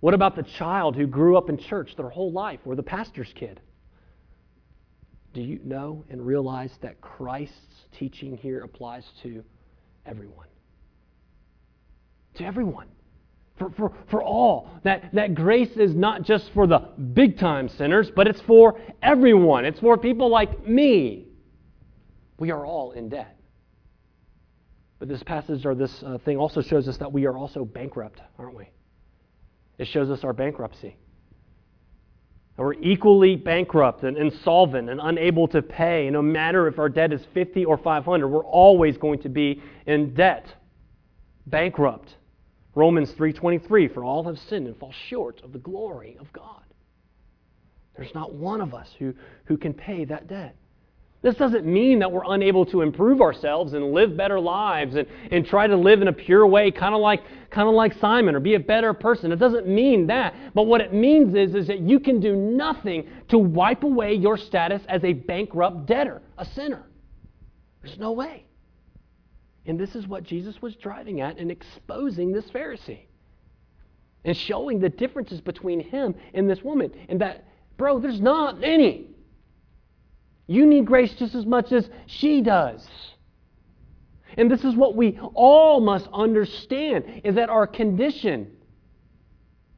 What 0.00 0.14
about 0.14 0.34
the 0.36 0.42
child 0.42 0.96
who 0.96 1.06
grew 1.06 1.36
up 1.36 1.48
in 1.48 1.58
church 1.58 1.96
their 1.96 2.08
whole 2.08 2.32
life 2.32 2.60
or 2.64 2.76
the 2.76 2.82
pastor's 2.82 3.32
kid? 3.34 3.60
Do 5.34 5.42
you 5.42 5.60
know 5.64 6.04
and 6.08 6.24
realize 6.24 6.72
that 6.80 7.00
Christ's 7.00 7.86
teaching 7.92 8.36
here 8.36 8.62
applies 8.62 9.04
to 9.22 9.44
everyone? 10.06 10.46
To 12.36 12.44
everyone. 12.44 12.88
For, 13.58 13.70
for, 13.70 13.92
for 14.10 14.22
all. 14.22 14.70
That, 14.82 15.14
that 15.14 15.34
grace 15.34 15.76
is 15.76 15.94
not 15.94 16.22
just 16.22 16.52
for 16.54 16.66
the 16.66 16.78
big 17.12 17.38
time 17.38 17.68
sinners, 17.68 18.10
but 18.14 18.26
it's 18.26 18.40
for 18.42 18.80
everyone. 19.02 19.64
It's 19.64 19.80
for 19.80 19.98
people 19.98 20.28
like 20.28 20.66
me. 20.66 21.28
We 22.38 22.50
are 22.50 22.66
all 22.66 22.92
in 22.92 23.08
debt. 23.08 23.38
But 24.98 25.08
this 25.08 25.22
passage 25.22 25.66
or 25.66 25.74
this 25.74 26.02
uh, 26.02 26.18
thing 26.18 26.36
also 26.36 26.62
shows 26.62 26.88
us 26.88 26.96
that 26.98 27.12
we 27.12 27.26
are 27.26 27.36
also 27.36 27.64
bankrupt, 27.64 28.20
aren't 28.38 28.56
we? 28.56 28.68
It 29.78 29.86
shows 29.88 30.10
us 30.10 30.24
our 30.24 30.32
bankruptcy. 30.32 30.96
And 32.56 32.66
we're 32.66 32.74
equally 32.74 33.34
bankrupt 33.34 34.04
and 34.04 34.16
insolvent 34.16 34.88
and 34.88 35.00
unable 35.02 35.48
to 35.48 35.62
pay. 35.62 36.08
No 36.10 36.22
matter 36.22 36.68
if 36.68 36.78
our 36.78 36.88
debt 36.88 37.12
is 37.12 37.24
50 37.34 37.64
or 37.64 37.76
500, 37.76 38.28
we're 38.28 38.44
always 38.44 38.96
going 38.96 39.20
to 39.22 39.28
be 39.28 39.60
in 39.86 40.14
debt. 40.14 40.46
Bankrupt. 41.46 42.16
Romans 42.76 43.12
3:23 43.12 43.92
for 43.92 44.04
all 44.04 44.24
have 44.24 44.38
sinned 44.38 44.66
and 44.66 44.76
fall 44.76 44.92
short 45.08 45.40
of 45.42 45.52
the 45.52 45.58
glory 45.58 46.16
of 46.18 46.32
God. 46.32 46.62
There's 47.96 48.14
not 48.14 48.32
one 48.32 48.60
of 48.60 48.74
us 48.74 48.92
who, 48.98 49.14
who 49.44 49.56
can 49.56 49.74
pay 49.74 50.04
that 50.06 50.26
debt. 50.26 50.56
This 51.24 51.36
doesn't 51.36 51.64
mean 51.64 52.00
that 52.00 52.12
we're 52.12 52.34
unable 52.34 52.66
to 52.66 52.82
improve 52.82 53.22
ourselves 53.22 53.72
and 53.72 53.92
live 53.92 54.14
better 54.14 54.38
lives 54.38 54.94
and, 54.94 55.08
and 55.30 55.46
try 55.46 55.66
to 55.66 55.74
live 55.74 56.02
in 56.02 56.08
a 56.08 56.12
pure 56.12 56.46
way, 56.46 56.70
kind 56.70 56.94
of 56.94 57.00
like, 57.00 57.22
kind 57.48 57.66
of 57.66 57.74
like 57.74 57.94
Simon, 57.94 58.34
or 58.34 58.40
be 58.40 58.56
a 58.56 58.60
better 58.60 58.92
person. 58.92 59.32
It 59.32 59.38
doesn't 59.38 59.66
mean 59.66 60.08
that. 60.08 60.34
But 60.52 60.64
what 60.64 60.82
it 60.82 60.92
means 60.92 61.34
is, 61.34 61.54
is 61.54 61.66
that 61.68 61.80
you 61.80 61.98
can 61.98 62.20
do 62.20 62.36
nothing 62.36 63.08
to 63.28 63.38
wipe 63.38 63.84
away 63.84 64.12
your 64.12 64.36
status 64.36 64.82
as 64.86 65.02
a 65.02 65.14
bankrupt 65.14 65.86
debtor, 65.86 66.20
a 66.36 66.44
sinner. 66.44 66.84
There's 67.82 67.98
no 67.98 68.12
way. 68.12 68.44
And 69.64 69.80
this 69.80 69.94
is 69.94 70.06
what 70.06 70.24
Jesus 70.24 70.60
was 70.60 70.76
driving 70.76 71.22
at 71.22 71.38
in 71.38 71.50
exposing 71.50 72.32
this 72.32 72.44
Pharisee 72.50 73.06
and 74.26 74.36
showing 74.36 74.78
the 74.78 74.90
differences 74.90 75.40
between 75.40 75.80
him 75.80 76.16
and 76.34 76.50
this 76.50 76.62
woman. 76.62 76.92
And 77.08 77.18
that, 77.22 77.46
bro, 77.78 77.98
there's 77.98 78.20
not 78.20 78.62
any. 78.62 79.13
You 80.46 80.66
need 80.66 80.86
grace 80.86 81.14
just 81.14 81.34
as 81.34 81.46
much 81.46 81.72
as 81.72 81.88
she 82.06 82.42
does. 82.42 82.86
And 84.36 84.50
this 84.50 84.64
is 84.64 84.74
what 84.74 84.96
we 84.96 85.18
all 85.34 85.80
must 85.80 86.08
understand 86.12 87.22
is 87.24 87.36
that 87.36 87.48
our 87.48 87.66
condition 87.66 88.50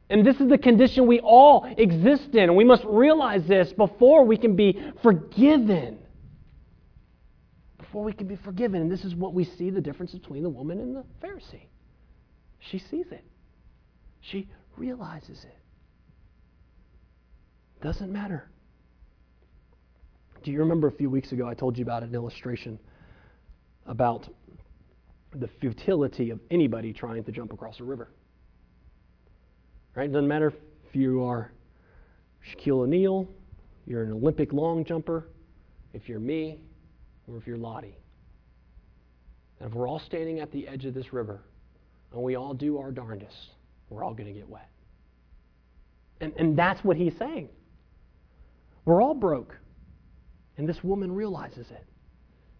and 0.08 0.24
this 0.24 0.40
is 0.40 0.48
the 0.48 0.58
condition 0.58 1.06
we 1.06 1.20
all 1.20 1.64
exist 1.76 2.34
in. 2.34 2.44
And 2.44 2.56
we 2.56 2.64
must 2.64 2.84
realize 2.84 3.46
this 3.46 3.72
before 3.72 4.24
we 4.24 4.36
can 4.36 4.54
be 4.54 4.80
forgiven. 5.02 5.98
Before 7.78 8.04
we 8.04 8.12
can 8.12 8.28
be 8.28 8.36
forgiven. 8.36 8.82
And 8.82 8.90
this 8.90 9.04
is 9.04 9.14
what 9.14 9.34
we 9.34 9.44
see 9.44 9.70
the 9.70 9.80
difference 9.80 10.12
between 10.12 10.42
the 10.42 10.48
woman 10.48 10.80
and 10.80 10.94
the 10.94 11.04
Pharisee. 11.22 11.66
She 12.58 12.78
sees 12.78 13.06
it, 13.10 13.24
she 14.20 14.48
realizes 14.76 15.44
it. 15.44 15.56
Doesn't 17.82 18.12
matter. 18.12 18.48
Do 20.46 20.52
you 20.52 20.60
remember 20.60 20.86
a 20.86 20.92
few 20.92 21.10
weeks 21.10 21.32
ago 21.32 21.48
I 21.48 21.54
told 21.54 21.76
you 21.76 21.82
about 21.82 22.04
an 22.04 22.14
illustration 22.14 22.78
about 23.84 24.28
the 25.34 25.48
futility 25.58 26.30
of 26.30 26.38
anybody 26.52 26.92
trying 26.92 27.24
to 27.24 27.32
jump 27.32 27.52
across 27.52 27.80
a 27.80 27.82
river? 27.82 28.12
Right? 29.96 30.08
It 30.08 30.12
doesn't 30.12 30.28
matter 30.28 30.54
if 30.88 30.94
you 30.94 31.24
are 31.24 31.50
Shaquille 32.48 32.82
O'Neal, 32.82 33.26
you're 33.86 34.04
an 34.04 34.12
Olympic 34.12 34.52
long 34.52 34.84
jumper, 34.84 35.26
if 35.92 36.08
you're 36.08 36.20
me, 36.20 36.60
or 37.26 37.36
if 37.38 37.44
you're 37.44 37.58
Lottie. 37.58 37.98
And 39.58 39.68
if 39.68 39.74
we're 39.74 39.88
all 39.88 39.98
standing 39.98 40.38
at 40.38 40.52
the 40.52 40.68
edge 40.68 40.84
of 40.84 40.94
this 40.94 41.12
river 41.12 41.40
and 42.12 42.22
we 42.22 42.36
all 42.36 42.54
do 42.54 42.78
our 42.78 42.92
darndest, 42.92 43.50
we're 43.90 44.04
all 44.04 44.14
going 44.14 44.32
to 44.32 44.32
get 44.32 44.48
wet. 44.48 44.68
And, 46.20 46.32
and 46.36 46.56
that's 46.56 46.84
what 46.84 46.96
he's 46.96 47.18
saying. 47.18 47.48
We're 48.84 49.02
all 49.02 49.14
broke. 49.14 49.56
And 50.56 50.68
this 50.68 50.82
woman 50.82 51.12
realizes 51.12 51.70
it. 51.70 51.84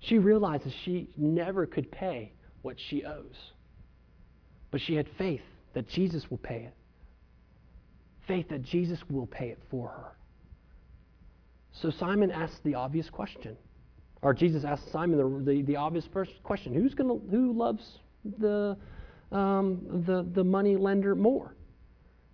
She 0.01 0.19
realizes 0.19 0.73
she 0.85 1.09
never 1.17 1.67
could 1.67 1.91
pay 1.91 2.33
what 2.63 2.77
she 2.79 3.05
owes. 3.05 3.53
But 4.71 4.81
she 4.81 4.95
had 4.95 5.07
faith 5.17 5.41
that 5.75 5.89
Jesus 5.89 6.31
will 6.31 6.39
pay 6.39 6.65
it. 6.65 6.75
Faith 8.27 8.49
that 8.51 8.63
Jesus 8.63 8.99
will 9.09 9.27
pay 9.27 9.49
it 9.49 9.59
for 9.71 9.89
her. 9.89 10.17
So 11.81 11.91
Simon 11.91 12.31
asks 12.31 12.59
the 12.65 12.75
obvious 12.75 13.09
question. 13.09 13.57
Or 14.23 14.35
Jesus 14.35 14.65
asks 14.65 14.91
Simon 14.91 15.45
the, 15.45 15.53
the, 15.53 15.63
the 15.63 15.77
obvious 15.77 16.07
first 16.13 16.33
question 16.43 16.75
Who's 16.75 16.95
gonna, 16.95 17.19
Who 17.31 17.53
loves 17.53 17.99
the, 18.39 18.77
um, 19.31 20.05
the, 20.07 20.27
the 20.35 20.43
money 20.43 20.77
lender 20.77 21.15
more? 21.15 21.55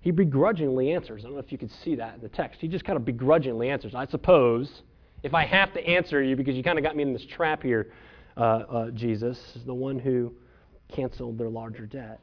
He 0.01 0.11
begrudgingly 0.11 0.93
answers. 0.93 1.23
I 1.23 1.29
don't 1.29 1.35
know 1.35 1.41
if 1.41 1.53
you 1.53 1.59
could 1.59 1.71
see 1.85 1.95
that 1.97 2.17
in 2.17 2.21
the 2.21 2.29
text. 2.29 2.61
He 2.61 2.69
just 2.69 2.85
kind 2.85 2.97
of 2.97 3.05
begrudgingly 3.05 3.71
answers. 3.71 3.95
I 3.95 4.07
suppose 4.07 4.83
if 5.23 5.35
I 5.35 5.45
have 5.45 5.73
to 5.75 5.87
answer 5.87 6.23
you 6.23 6.37
because 6.37 6.57
you 6.57 6.63
kind 6.63 6.79
of 6.79 6.85
got 6.85 6.97
me 6.97 7.03
in 7.03 7.13
this 7.13 7.25
trap 7.25 7.63
here, 7.63 7.93
uh, 8.37 8.41
uh, 8.41 8.91
Jesus 8.91 9.39
is 9.55 9.65
the 9.65 9.75
one 9.75 9.99
who 9.99 10.33
canceled 10.89 11.39
their 11.39 11.49
larger 11.49 11.87
debt. 11.87 12.21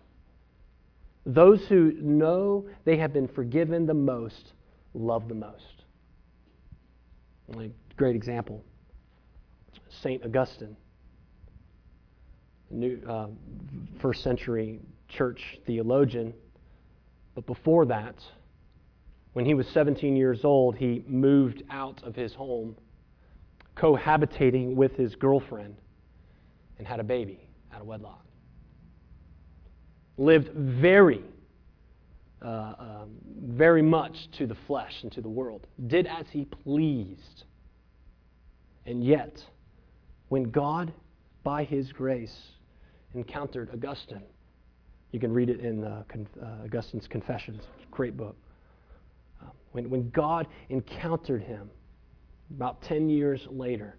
Those 1.25 1.65
who 1.67 1.93
know 2.01 2.67
they 2.85 2.97
have 2.97 3.13
been 3.13 3.27
forgiven 3.27 3.85
the 3.85 3.93
most 3.93 4.53
love 4.93 5.27
the 5.27 5.35
most. 5.35 5.83
Great 7.95 8.15
example 8.15 8.63
St. 10.01 10.23
Augustine, 10.23 10.77
new, 12.69 13.01
uh, 13.07 13.27
first 14.01 14.23
century 14.23 14.79
church 15.07 15.59
theologian. 15.65 16.33
But 17.35 17.45
before 17.45 17.85
that, 17.87 18.15
when 19.33 19.45
he 19.45 19.53
was 19.53 19.67
17 19.69 20.15
years 20.15 20.43
old, 20.43 20.75
he 20.75 21.03
moved 21.07 21.63
out 21.69 22.03
of 22.03 22.15
his 22.15 22.33
home 22.33 22.75
cohabitating 23.80 24.75
with 24.75 24.95
his 24.95 25.15
girlfriend 25.15 25.75
and 26.77 26.88
had 26.88 26.99
a 26.99 27.03
baby 27.03 27.39
out 27.73 27.82
of 27.82 27.88
wedlock. 27.88 28.25
Lived 30.17 30.49
very, 30.53 31.23
uh, 32.41 32.73
um, 32.77 33.09
very 33.41 33.82
much 33.82 34.30
to 34.38 34.45
the 34.45 34.55
flesh 34.67 34.93
and 35.03 35.11
to 35.13 35.21
the 35.21 35.30
world. 35.30 35.65
Did 35.88 36.07
as 36.07 36.25
he 36.32 36.45
pleased. 36.45 37.43
And 38.86 39.03
yet, 39.03 39.43
when 40.30 40.43
God, 40.51 40.91
by 41.43 41.63
his 41.63 41.91
grace, 41.91 42.36
encountered 43.13 43.69
Augustine, 43.73 44.23
you 45.11 45.19
can 45.19 45.32
read 45.32 45.49
it 45.49 45.59
in 45.61 45.84
uh, 45.84 46.03
Con- 46.07 46.27
uh, 46.41 46.65
Augustine's 46.65 47.07
Confessions, 47.07 47.63
great 47.91 48.17
book. 48.17 48.36
Uh, 49.41 49.47
when, 49.71 49.89
when 49.89 50.09
God 50.09 50.47
encountered 50.69 51.41
him, 51.41 51.69
about 52.55 52.81
10 52.83 53.09
years 53.09 53.45
later, 53.49 53.97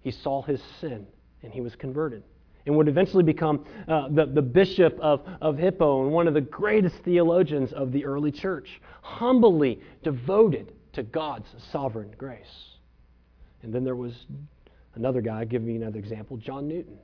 he 0.00 0.10
saw 0.10 0.42
his 0.42 0.62
sin 0.80 1.06
and 1.42 1.52
he 1.52 1.60
was 1.60 1.74
converted 1.76 2.22
and 2.66 2.76
would 2.76 2.88
eventually 2.88 3.22
become 3.22 3.64
uh, 3.88 4.08
the, 4.10 4.26
the 4.26 4.42
bishop 4.42 4.98
of, 5.00 5.22
of 5.40 5.56
Hippo 5.56 6.04
and 6.04 6.12
one 6.12 6.28
of 6.28 6.34
the 6.34 6.40
greatest 6.40 6.96
theologians 7.04 7.72
of 7.72 7.92
the 7.92 8.04
early 8.04 8.30
church, 8.30 8.80
humbly 9.00 9.80
devoted 10.02 10.72
to 10.92 11.02
God's 11.02 11.48
sovereign 11.72 12.14
grace. 12.18 12.76
And 13.62 13.72
then 13.72 13.84
there 13.84 13.96
was 13.96 14.12
another 14.94 15.20
guy, 15.20 15.44
give 15.44 15.62
me 15.62 15.76
another 15.76 15.98
example, 15.98 16.36
John 16.36 16.68
Newton. 16.68 16.98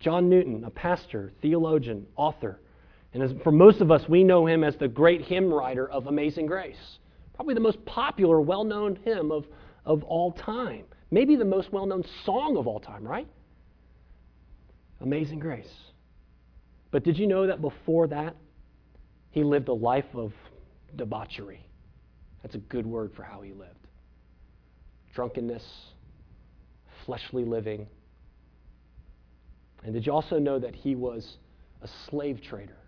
John 0.00 0.28
Newton, 0.28 0.64
a 0.64 0.70
pastor, 0.70 1.32
theologian, 1.42 2.06
author. 2.16 2.58
And 3.14 3.22
as, 3.22 3.32
for 3.44 3.52
most 3.52 3.80
of 3.80 3.90
us, 3.90 4.08
we 4.08 4.24
know 4.24 4.46
him 4.46 4.64
as 4.64 4.76
the 4.76 4.88
great 4.88 5.22
hymn 5.22 5.52
writer 5.52 5.88
of 5.88 6.06
Amazing 6.06 6.46
Grace 6.46 6.98
probably 7.42 7.54
the 7.54 7.60
most 7.60 7.84
popular, 7.86 8.40
well 8.40 8.62
known 8.62 8.96
hymn 9.04 9.32
of, 9.32 9.46
of 9.84 10.04
all 10.04 10.30
time. 10.30 10.84
Maybe 11.10 11.34
the 11.34 11.44
most 11.44 11.72
well 11.72 11.86
known 11.86 12.04
song 12.24 12.56
of 12.56 12.68
all 12.68 12.78
time, 12.78 13.02
right? 13.02 13.26
Amazing 15.00 15.40
Grace. 15.40 15.66
But 16.92 17.02
did 17.02 17.18
you 17.18 17.26
know 17.26 17.48
that 17.48 17.60
before 17.60 18.06
that, 18.06 18.36
he 19.32 19.42
lived 19.42 19.66
a 19.66 19.72
life 19.72 20.04
of 20.14 20.32
debauchery? 20.94 21.66
That's 22.42 22.54
a 22.54 22.58
good 22.58 22.86
word 22.86 23.10
for 23.16 23.24
how 23.24 23.40
he 23.40 23.52
lived. 23.52 23.88
Drunkenness, 25.12 25.64
fleshly 27.04 27.44
living. 27.44 27.88
And 29.82 29.92
did 29.92 30.06
you 30.06 30.12
also 30.12 30.38
know 30.38 30.60
that 30.60 30.76
he 30.76 30.94
was 30.94 31.38
a 31.82 31.88
slave 32.08 32.40
trader? 32.40 32.78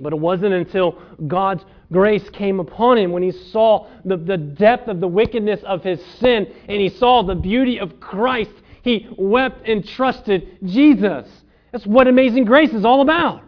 But 0.00 0.12
it 0.12 0.18
wasn't 0.18 0.54
until 0.54 0.98
God's 1.26 1.64
grace 1.92 2.28
came 2.30 2.60
upon 2.60 2.98
him 2.98 3.12
when 3.12 3.22
he 3.22 3.32
saw 3.32 3.88
the, 4.04 4.16
the 4.16 4.36
depth 4.36 4.88
of 4.88 5.00
the 5.00 5.08
wickedness 5.08 5.60
of 5.64 5.82
his 5.82 6.04
sin 6.18 6.46
and 6.68 6.80
he 6.80 6.88
saw 6.88 7.22
the 7.22 7.34
beauty 7.34 7.78
of 7.80 8.00
Christ. 8.00 8.52
He 8.82 9.08
wept 9.18 9.68
and 9.68 9.86
trusted 9.86 10.58
Jesus. 10.64 11.28
That's 11.72 11.86
what 11.86 12.08
Amazing 12.08 12.44
Grace 12.44 12.72
is 12.72 12.84
all 12.84 13.02
about. 13.02 13.42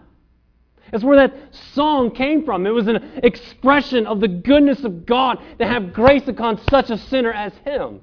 That's 0.91 1.05
where 1.05 1.17
that 1.17 1.35
song 1.73 2.11
came 2.11 2.45
from. 2.45 2.67
It 2.67 2.71
was 2.71 2.87
an 2.87 3.21
expression 3.23 4.07
of 4.07 4.21
the 4.21 4.29
goodness 4.29 4.85
of 4.85 5.07
God 5.07 5.39
to 5.59 5.67
have 5.67 5.95
grace 5.95 6.29
upon 6.29 6.61
such 6.69 6.91
a 6.91 6.99
sinner 6.99 7.33
as 7.33 7.55
him. 7.65 8.01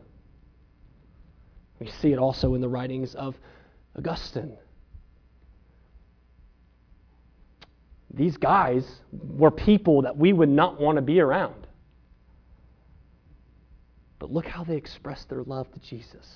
We 1.80 1.88
see 2.02 2.12
it 2.12 2.18
also 2.18 2.56
in 2.56 2.62
the 2.62 2.68
writings 2.68 3.14
of 3.14 3.36
Augustine. 3.96 4.58
These 8.14 8.38
guys 8.38 8.86
were 9.12 9.52
people 9.52 10.02
that 10.04 10.18
we 10.18 10.34
would 10.34 10.50
not 10.50 10.80
want 10.80 10.96
to 10.98 11.02
be 11.02 11.20
around. 11.20 11.68
But 14.18 14.32
look 14.32 14.48
how 14.48 14.64
they 14.64 14.76
expressed 14.76 15.30
their 15.30 15.44
love 15.44 15.72
to 15.72 15.80
Jesus. 15.80 16.28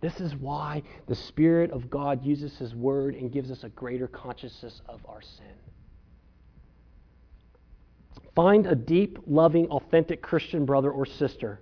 This 0.00 0.20
is 0.20 0.34
why 0.34 0.82
the 1.06 1.14
Spirit 1.14 1.70
of 1.70 1.88
God 1.88 2.24
uses 2.24 2.56
His 2.58 2.74
Word 2.74 3.14
and 3.14 3.30
gives 3.30 3.50
us 3.50 3.62
a 3.62 3.68
greater 3.68 4.08
consciousness 4.08 4.80
of 4.88 5.00
our 5.08 5.22
sin. 5.22 5.54
Find 8.34 8.66
a 8.66 8.74
deep, 8.74 9.18
loving, 9.26 9.68
authentic 9.68 10.22
Christian 10.22 10.64
brother 10.64 10.90
or 10.90 11.06
sister, 11.06 11.60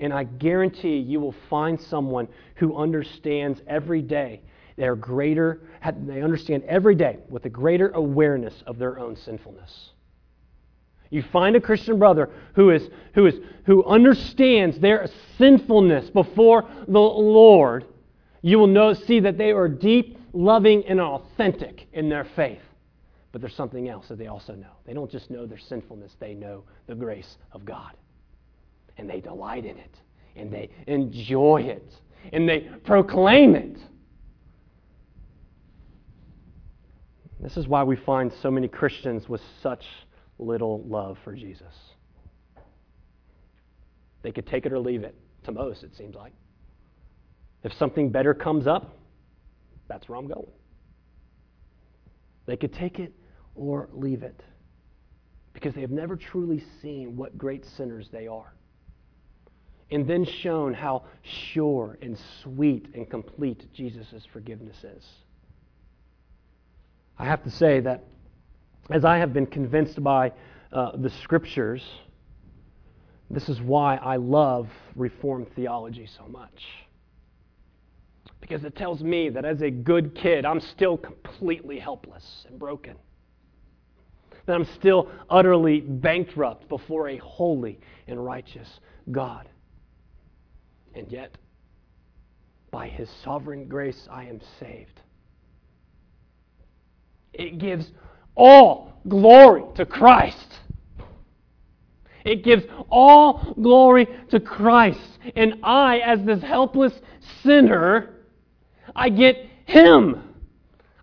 and 0.00 0.12
I 0.12 0.24
guarantee 0.24 0.96
you 0.96 1.20
will 1.20 1.34
find 1.48 1.80
someone 1.80 2.26
who 2.56 2.76
understands 2.76 3.60
every 3.66 4.02
day. 4.02 4.40
They're 4.76 4.96
greater, 4.96 5.62
they 6.06 6.22
understand 6.22 6.64
every 6.64 6.94
day 6.94 7.18
with 7.28 7.44
a 7.46 7.48
greater 7.48 7.90
awareness 7.90 8.62
of 8.66 8.78
their 8.78 8.98
own 8.98 9.16
sinfulness. 9.16 9.90
You 11.10 11.22
find 11.22 11.56
a 11.56 11.60
Christian 11.60 11.98
brother 11.98 12.30
who 12.54 12.70
is 12.70 12.88
who 13.14 13.26
is 13.26 13.34
who 13.64 13.84
understands 13.84 14.78
their 14.78 15.08
sinfulness 15.38 16.10
before 16.10 16.68
the 16.88 17.00
Lord, 17.00 17.86
you 18.42 18.58
will 18.58 18.66
know 18.66 18.92
see 18.92 19.20
that 19.20 19.38
they 19.38 19.52
are 19.52 19.68
deep, 19.68 20.18
loving, 20.32 20.84
and 20.86 21.00
authentic 21.00 21.86
in 21.92 22.08
their 22.08 22.24
faith. 22.36 22.62
But 23.32 23.40
there's 23.40 23.54
something 23.54 23.88
else 23.88 24.08
that 24.08 24.18
they 24.18 24.28
also 24.28 24.54
know. 24.54 24.72
They 24.84 24.94
don't 24.94 25.10
just 25.10 25.30
know 25.30 25.46
their 25.46 25.58
sinfulness, 25.58 26.16
they 26.18 26.34
know 26.34 26.64
the 26.86 26.94
grace 26.94 27.36
of 27.52 27.64
God. 27.64 27.92
And 28.98 29.08
they 29.08 29.20
delight 29.20 29.64
in 29.64 29.76
it. 29.76 29.94
And 30.36 30.50
they 30.50 30.70
enjoy 30.86 31.62
it. 31.62 31.92
And 32.32 32.48
they 32.48 32.70
proclaim 32.84 33.54
it. 33.54 33.76
This 37.40 37.56
is 37.56 37.68
why 37.68 37.82
we 37.82 37.96
find 37.96 38.32
so 38.42 38.50
many 38.50 38.68
Christians 38.68 39.28
with 39.28 39.42
such 39.62 39.84
little 40.38 40.82
love 40.84 41.18
for 41.22 41.34
Jesus. 41.34 41.74
They 44.22 44.32
could 44.32 44.46
take 44.46 44.66
it 44.66 44.72
or 44.72 44.78
leave 44.78 45.04
it, 45.04 45.14
to 45.44 45.52
most, 45.52 45.84
it 45.84 45.94
seems 45.96 46.14
like. 46.14 46.32
If 47.62 47.72
something 47.74 48.10
better 48.10 48.34
comes 48.34 48.66
up, 48.66 48.96
that's 49.88 50.08
where 50.08 50.18
I'm 50.18 50.26
going. 50.26 50.50
They 52.46 52.56
could 52.56 52.72
take 52.72 52.98
it 52.98 53.12
or 53.54 53.88
leave 53.92 54.22
it 54.22 54.42
because 55.52 55.74
they 55.74 55.80
have 55.80 55.90
never 55.90 56.16
truly 56.16 56.62
seen 56.82 57.16
what 57.16 57.36
great 57.36 57.64
sinners 57.64 58.08
they 58.12 58.26
are. 58.26 58.52
And 59.90 60.06
then 60.06 60.24
shown 60.24 60.74
how 60.74 61.04
sure 61.22 61.98
and 62.02 62.18
sweet 62.42 62.88
and 62.94 63.08
complete 63.08 63.72
Jesus' 63.72 64.26
forgiveness 64.32 64.76
is. 64.82 65.04
I 67.18 67.24
have 67.24 67.42
to 67.44 67.50
say 67.50 67.80
that 67.80 68.04
as 68.90 69.04
I 69.04 69.18
have 69.18 69.32
been 69.32 69.46
convinced 69.46 70.02
by 70.02 70.32
uh, 70.72 70.96
the 70.96 71.10
scriptures, 71.10 71.82
this 73.30 73.48
is 73.48 73.60
why 73.60 73.96
I 73.96 74.16
love 74.16 74.68
Reformed 74.94 75.48
theology 75.54 76.06
so 76.06 76.26
much. 76.28 76.64
Because 78.40 78.64
it 78.64 78.76
tells 78.76 79.02
me 79.02 79.28
that 79.30 79.44
as 79.44 79.62
a 79.62 79.70
good 79.70 80.14
kid, 80.14 80.44
I'm 80.44 80.60
still 80.60 80.96
completely 80.96 81.78
helpless 81.78 82.46
and 82.48 82.58
broken. 82.58 82.96
That 84.44 84.54
I'm 84.54 84.66
still 84.76 85.10
utterly 85.28 85.80
bankrupt 85.80 86.68
before 86.68 87.08
a 87.08 87.16
holy 87.16 87.80
and 88.06 88.24
righteous 88.24 88.68
God. 89.10 89.48
And 90.94 91.10
yet, 91.10 91.36
by 92.70 92.86
His 92.88 93.10
sovereign 93.24 93.66
grace, 93.66 94.06
I 94.10 94.24
am 94.26 94.40
saved. 94.60 95.00
It 97.38 97.58
gives 97.58 97.90
all 98.34 99.00
glory 99.08 99.62
to 99.76 99.86
Christ. 99.86 100.60
It 102.24 102.42
gives 102.42 102.64
all 102.90 103.54
glory 103.62 104.08
to 104.30 104.40
Christ. 104.40 105.18
And 105.36 105.60
I, 105.62 105.98
as 105.98 106.24
this 106.24 106.42
helpless 106.42 106.92
sinner, 107.42 108.14
I 108.94 109.10
get 109.10 109.46
Him. 109.66 110.22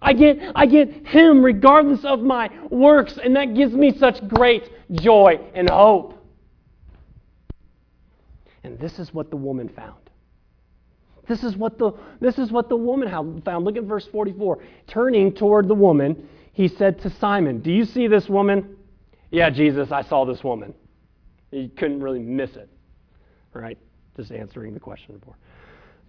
I 0.01 0.13
get, 0.13 0.39
I 0.53 0.65
get 0.65 1.07
Him 1.07 1.43
regardless 1.43 2.03
of 2.03 2.19
my 2.19 2.49
works, 2.69 3.17
and 3.23 3.35
that 3.37 3.53
gives 3.55 3.73
me 3.73 3.97
such 3.97 4.27
great 4.27 4.69
joy 4.91 5.39
and 5.55 5.69
hope. 5.69 6.19
And 8.63 8.77
this 8.79 8.99
is 8.99 9.13
what 9.13 9.29
the 9.29 9.37
woman 9.37 9.69
found. 9.69 10.02
This 11.27 11.43
is 11.43 11.55
what 11.55 11.77
the, 11.77 11.91
this 12.19 12.37
is 12.37 12.51
what 12.51 12.69
the 12.69 12.75
woman 12.75 13.09
found. 13.43 13.65
Look 13.65 13.77
at 13.77 13.83
verse 13.83 14.07
44. 14.11 14.59
Turning 14.87 15.33
toward 15.33 15.67
the 15.67 15.73
woman, 15.73 16.27
he 16.51 16.67
said 16.67 17.01
to 17.01 17.09
Simon, 17.09 17.59
Do 17.59 17.71
you 17.71 17.85
see 17.85 18.07
this 18.07 18.27
woman? 18.27 18.75
Yeah, 19.31 19.49
Jesus, 19.49 19.91
I 19.91 20.03
saw 20.03 20.25
this 20.25 20.43
woman. 20.43 20.73
He 21.49 21.69
couldn't 21.69 22.01
really 22.01 22.19
miss 22.19 22.55
it, 22.55 22.69
right? 23.53 23.77
Just 24.15 24.31
answering 24.31 24.73
the 24.73 24.79
question 24.79 25.17
before. 25.17 25.35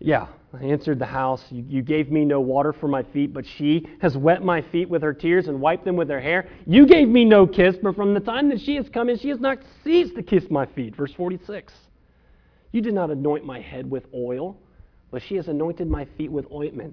Yeah, 0.00 0.26
I 0.52 0.64
answered 0.64 0.98
the 0.98 1.06
house. 1.06 1.42
You, 1.50 1.64
you, 1.68 1.82
gave 1.82 2.10
me 2.10 2.24
no 2.24 2.40
water 2.40 2.72
for 2.72 2.88
my 2.88 3.02
feet, 3.02 3.32
but 3.32 3.46
she 3.46 3.88
has 4.00 4.16
wet 4.16 4.42
my 4.42 4.60
feet 4.60 4.88
with 4.88 5.02
her 5.02 5.14
tears 5.14 5.46
and 5.48 5.60
wiped 5.60 5.84
them 5.84 5.96
with 5.96 6.10
her 6.10 6.20
hair. 6.20 6.48
You 6.66 6.86
gave 6.86 7.08
me 7.08 7.24
no 7.24 7.46
kiss, 7.46 7.76
but 7.82 7.94
from 7.94 8.12
the 8.12 8.20
time 8.20 8.48
that 8.50 8.60
she 8.60 8.74
has 8.76 8.88
come 8.88 9.08
in, 9.08 9.18
she 9.18 9.28
has 9.28 9.40
not 9.40 9.58
ceased 9.82 10.16
to 10.16 10.22
kiss 10.22 10.44
my 10.50 10.66
feet. 10.66 10.96
Verse 10.96 11.12
46. 11.14 11.72
You 12.72 12.82
did 12.82 12.92
not 12.92 13.10
anoint 13.10 13.44
my 13.46 13.60
head 13.60 13.88
with 13.88 14.04
oil, 14.12 14.58
but 15.14 15.22
she 15.22 15.36
has 15.36 15.46
anointed 15.46 15.88
my 15.88 16.04
feet 16.16 16.32
with 16.32 16.44
ointment. 16.50 16.92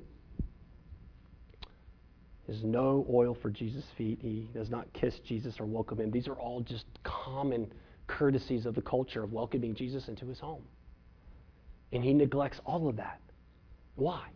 There's 2.45 2.63
no 2.63 3.03
oil 3.09 3.35
for 3.41 3.49
Jesus' 3.49 3.83
feet. 3.97 4.19
He 4.21 4.47
does 4.53 4.69
not 4.69 4.93
kiss 4.93 5.17
Jesus 5.27 5.59
or 5.59 5.65
welcome 5.65 5.99
him. 5.99 6.11
These 6.11 6.27
are 6.27 6.35
all 6.35 6.61
just 6.61 6.85
common 7.01 7.73
courtesies 8.05 8.67
of 8.67 8.75
the 8.75 8.81
culture 8.83 9.23
of 9.23 9.33
welcoming 9.33 9.73
Jesus 9.73 10.07
into 10.07 10.27
his 10.27 10.39
home. 10.39 10.61
And 11.91 12.03
he 12.03 12.13
neglects 12.13 12.59
all 12.63 12.87
of 12.87 12.97
that. 12.97 13.19
Why? 13.95 14.27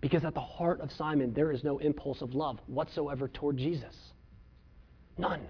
Because 0.00 0.24
at 0.24 0.34
the 0.34 0.40
heart 0.40 0.80
of 0.80 0.90
Simon, 0.90 1.32
there 1.32 1.52
is 1.52 1.62
no 1.62 1.78
impulse 1.78 2.22
of 2.22 2.34
love 2.34 2.58
whatsoever 2.66 3.28
toward 3.28 3.56
Jesus. 3.56 3.94
None. 5.16 5.42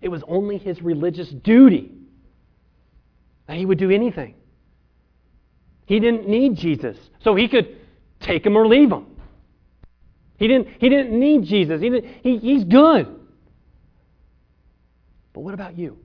It 0.00 0.08
was 0.08 0.22
only 0.26 0.56
his 0.56 0.80
religious 0.80 1.28
duty 1.28 1.92
that 3.46 3.58
he 3.58 3.66
would 3.66 3.78
do 3.78 3.90
anything. 3.90 4.36
He 5.90 5.98
didn't 5.98 6.28
need 6.28 6.54
Jesus, 6.54 6.96
so 7.18 7.34
he 7.34 7.48
could 7.48 7.76
take 8.20 8.46
him 8.46 8.56
or 8.56 8.64
leave 8.64 8.92
him. 8.92 9.06
He 10.36 10.46
didn't, 10.46 10.68
he 10.78 10.88
didn't 10.88 11.18
need 11.18 11.42
Jesus. 11.42 11.80
He, 11.80 11.90
didn't, 11.90 12.14
he 12.22 12.38
he's 12.38 12.62
good. 12.62 13.08
But 15.32 15.40
what 15.40 15.52
about 15.52 15.76
you? 15.76 15.98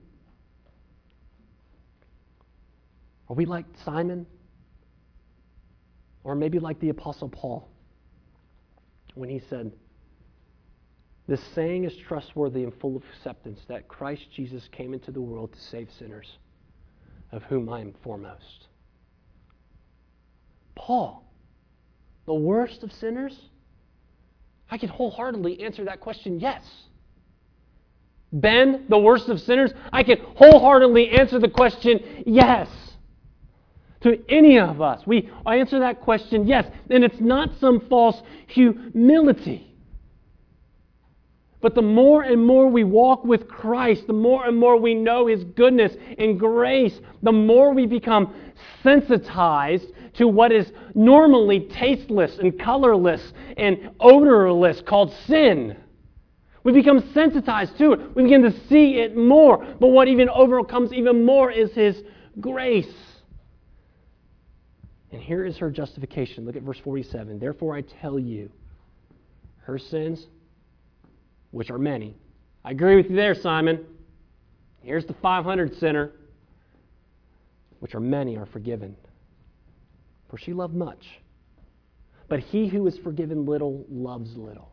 Are 3.28 3.36
we 3.36 3.46
like 3.46 3.64
Simon? 3.84 4.26
Or 6.24 6.34
maybe 6.34 6.58
like 6.58 6.80
the 6.80 6.88
Apostle 6.88 7.28
Paul 7.28 7.68
when 9.14 9.28
he 9.28 9.40
said, 9.48 9.70
This 11.28 11.40
saying 11.54 11.84
is 11.84 11.96
trustworthy 12.08 12.64
and 12.64 12.74
full 12.80 12.96
of 12.96 13.04
acceptance 13.16 13.60
that 13.68 13.86
Christ 13.86 14.32
Jesus 14.34 14.68
came 14.72 14.94
into 14.94 15.12
the 15.12 15.20
world 15.20 15.52
to 15.52 15.60
save 15.60 15.90
sinners, 15.96 16.38
of 17.30 17.44
whom 17.44 17.68
I 17.68 17.82
am 17.82 17.94
foremost. 18.02 18.66
Paul, 20.76 21.24
the 22.26 22.34
worst 22.34 22.82
of 22.82 22.92
sinners? 22.92 23.36
I 24.70 24.78
can 24.78 24.88
wholeheartedly 24.88 25.60
answer 25.60 25.84
that 25.84 26.00
question 26.00 26.38
yes. 26.38 26.64
Ben, 28.32 28.84
the 28.88 28.98
worst 28.98 29.28
of 29.28 29.40
sinners? 29.40 29.72
I 29.92 30.02
can 30.02 30.18
wholeheartedly 30.36 31.10
answer 31.10 31.38
the 31.38 31.48
question 31.48 32.24
yes. 32.26 32.68
To 34.02 34.18
any 34.28 34.58
of 34.58 34.80
us, 34.80 35.06
we 35.06 35.30
answer 35.46 35.80
that 35.80 36.00
question 36.00 36.46
yes. 36.46 36.66
And 36.90 37.02
it's 37.02 37.20
not 37.20 37.50
some 37.60 37.80
false 37.88 38.20
humility. 38.46 39.75
But 41.66 41.74
the 41.74 41.82
more 41.82 42.22
and 42.22 42.46
more 42.46 42.68
we 42.68 42.84
walk 42.84 43.24
with 43.24 43.48
Christ, 43.48 44.06
the 44.06 44.12
more 44.12 44.46
and 44.46 44.56
more 44.56 44.78
we 44.78 44.94
know 44.94 45.26
His 45.26 45.42
goodness 45.42 45.92
and 46.16 46.38
grace, 46.38 46.96
the 47.24 47.32
more 47.32 47.74
we 47.74 47.86
become 47.86 48.32
sensitized 48.84 49.88
to 50.14 50.28
what 50.28 50.52
is 50.52 50.70
normally 50.94 51.58
tasteless 51.58 52.38
and 52.38 52.56
colorless 52.56 53.32
and 53.56 53.90
odorless 53.98 54.80
called 54.80 55.12
sin. 55.26 55.76
We 56.62 56.70
become 56.70 57.10
sensitized 57.12 57.76
to 57.78 57.94
it. 57.94 58.14
We 58.14 58.22
begin 58.22 58.42
to 58.42 58.52
see 58.68 59.00
it 59.00 59.16
more. 59.16 59.58
But 59.80 59.88
what 59.88 60.06
even 60.06 60.28
overcomes 60.28 60.92
even 60.92 61.24
more 61.24 61.50
is 61.50 61.72
His 61.72 62.00
grace. 62.38 62.94
And 65.10 65.20
here 65.20 65.44
is 65.44 65.56
her 65.56 65.72
justification. 65.72 66.46
Look 66.46 66.54
at 66.54 66.62
verse 66.62 66.78
47. 66.78 67.40
Therefore 67.40 67.74
I 67.74 67.80
tell 67.80 68.20
you, 68.20 68.52
her 69.62 69.80
sins, 69.80 70.28
which 71.50 71.70
are 71.70 71.78
many. 71.78 72.16
I 72.64 72.72
agree 72.72 72.96
with 72.96 73.10
you 73.10 73.16
there, 73.16 73.34
Simon. 73.34 73.84
Here's 74.82 75.04
the 75.04 75.14
500 75.14 75.76
sinner, 75.78 76.12
which 77.80 77.94
are 77.94 78.00
many, 78.00 78.36
are 78.36 78.46
forgiven. 78.46 78.96
For 80.28 80.38
she 80.38 80.52
loved 80.52 80.74
much. 80.74 81.20
But 82.28 82.40
he 82.40 82.66
who 82.66 82.86
is 82.86 82.98
forgiven 82.98 83.46
little 83.46 83.84
loves 83.88 84.36
little. 84.36 84.70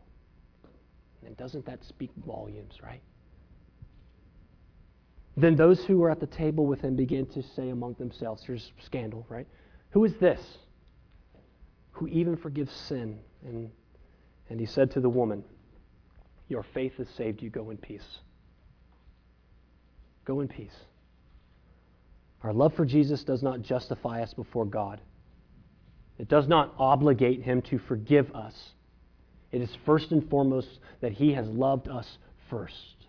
And 1.24 1.36
doesn't 1.36 1.64
that 1.66 1.84
speak 1.84 2.10
volumes, 2.26 2.74
right? 2.82 3.00
Then 5.36 5.56
those 5.56 5.84
who 5.84 5.98
were 5.98 6.10
at 6.10 6.20
the 6.20 6.26
table 6.26 6.66
with 6.66 6.80
him 6.80 6.94
began 6.96 7.26
to 7.26 7.42
say 7.42 7.70
among 7.70 7.94
themselves, 7.94 8.44
here's 8.44 8.72
scandal, 8.84 9.26
right? 9.28 9.46
Who 9.90 10.04
is 10.04 10.14
this 10.16 10.40
who 11.92 12.08
even 12.08 12.36
forgives 12.36 12.72
sin? 12.72 13.18
And, 13.44 13.70
and 14.48 14.60
he 14.60 14.66
said 14.66 14.90
to 14.92 15.00
the 15.00 15.08
woman, 15.08 15.44
Your 16.48 16.64
faith 16.74 16.92
has 16.98 17.08
saved 17.16 17.42
you. 17.42 17.50
Go 17.50 17.70
in 17.70 17.76
peace. 17.76 18.18
Go 20.24 20.40
in 20.40 20.48
peace. 20.48 20.76
Our 22.42 22.52
love 22.52 22.74
for 22.74 22.84
Jesus 22.84 23.24
does 23.24 23.42
not 23.42 23.62
justify 23.62 24.22
us 24.22 24.34
before 24.34 24.66
God. 24.66 25.00
It 26.18 26.28
does 26.28 26.46
not 26.46 26.74
obligate 26.78 27.42
him 27.42 27.62
to 27.62 27.78
forgive 27.78 28.34
us. 28.34 28.54
It 29.50 29.62
is 29.62 29.70
first 29.86 30.10
and 30.10 30.28
foremost 30.28 30.68
that 31.00 31.12
he 31.12 31.32
has 31.32 31.46
loved 31.48 31.88
us 31.88 32.18
first. 32.50 33.03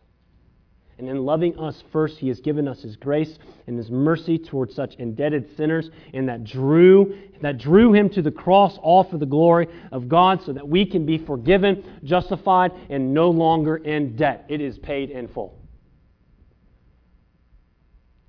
And 0.97 1.09
in 1.09 1.25
loving 1.25 1.59
us 1.59 1.83
first, 1.91 2.17
he 2.19 2.29
has 2.29 2.39
given 2.39 2.67
us 2.67 2.81
his 2.81 2.95
grace 2.95 3.37
and 3.67 3.77
his 3.77 3.89
mercy 3.89 4.37
towards 4.37 4.73
such 4.73 4.95
indebted 4.95 5.55
sinners, 5.57 5.89
and 6.13 6.29
that 6.29 6.45
drew, 6.45 7.17
that 7.41 7.57
drew 7.57 7.93
him 7.93 8.09
to 8.11 8.21
the 8.21 8.31
cross, 8.31 8.77
all 8.81 9.03
for 9.03 9.17
the 9.17 9.25
glory 9.25 9.67
of 9.91 10.07
God, 10.07 10.41
so 10.45 10.53
that 10.53 10.65
we 10.67 10.85
can 10.85 11.05
be 11.05 11.17
forgiven, 11.17 11.83
justified, 12.05 12.71
and 12.89 13.13
no 13.13 13.29
longer 13.29 13.75
in 13.75 14.15
debt. 14.15 14.45
It 14.47 14.61
is 14.61 14.77
paid 14.77 15.09
in 15.11 15.27
full. 15.27 15.59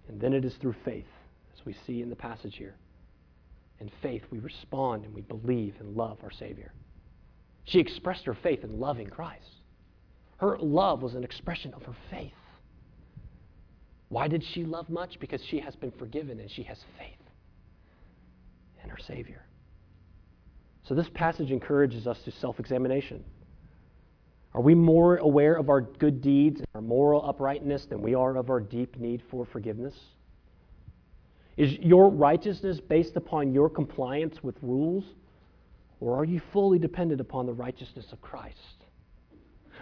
And 0.08 0.20
then 0.20 0.32
it 0.32 0.44
is 0.44 0.54
through 0.54 0.74
faith, 0.84 1.06
as 1.56 1.64
we 1.64 1.76
see 1.86 2.02
in 2.02 2.10
the 2.10 2.16
passage 2.16 2.56
here. 2.56 2.74
In 3.78 3.90
faith, 4.02 4.22
we 4.30 4.40
respond 4.40 5.04
and 5.04 5.14
we 5.14 5.20
believe 5.20 5.74
and 5.78 5.96
love 5.96 6.18
our 6.24 6.32
Savior. 6.32 6.72
She 7.64 7.78
expressed 7.78 8.24
her 8.24 8.34
faith 8.34 8.64
in 8.64 8.80
loving 8.80 9.08
Christ. 9.08 9.50
Her 10.38 10.58
love 10.58 11.02
was 11.02 11.14
an 11.14 11.22
expression 11.22 11.72
of 11.74 11.82
her 11.84 11.94
faith. 12.10 12.32
Why 14.08 14.28
did 14.28 14.44
she 14.44 14.64
love 14.64 14.88
much? 14.88 15.18
Because 15.18 15.42
she 15.44 15.58
has 15.60 15.74
been 15.76 15.90
forgiven 15.92 16.38
and 16.40 16.50
she 16.50 16.62
has 16.64 16.78
faith 16.98 17.18
in 18.82 18.90
her 18.90 18.98
Savior. 18.98 19.42
So, 20.84 20.94
this 20.94 21.08
passage 21.14 21.50
encourages 21.50 22.06
us 22.06 22.18
to 22.24 22.30
self 22.30 22.60
examination. 22.60 23.24
Are 24.54 24.62
we 24.62 24.74
more 24.74 25.16
aware 25.16 25.56
of 25.56 25.68
our 25.68 25.80
good 25.82 26.22
deeds 26.22 26.60
and 26.60 26.66
our 26.74 26.80
moral 26.80 27.28
uprightness 27.28 27.86
than 27.86 28.00
we 28.00 28.14
are 28.14 28.36
of 28.36 28.48
our 28.48 28.60
deep 28.60 28.96
need 28.96 29.22
for 29.30 29.44
forgiveness? 29.44 29.94
Is 31.56 31.72
your 31.78 32.08
righteousness 32.10 32.80
based 32.80 33.16
upon 33.16 33.52
your 33.52 33.68
compliance 33.68 34.42
with 34.42 34.56
rules, 34.62 35.04
or 36.00 36.16
are 36.16 36.24
you 36.24 36.40
fully 36.52 36.78
dependent 36.78 37.20
upon 37.20 37.46
the 37.46 37.52
righteousness 37.52 38.06
of 38.12 38.20
Christ? 38.20 38.75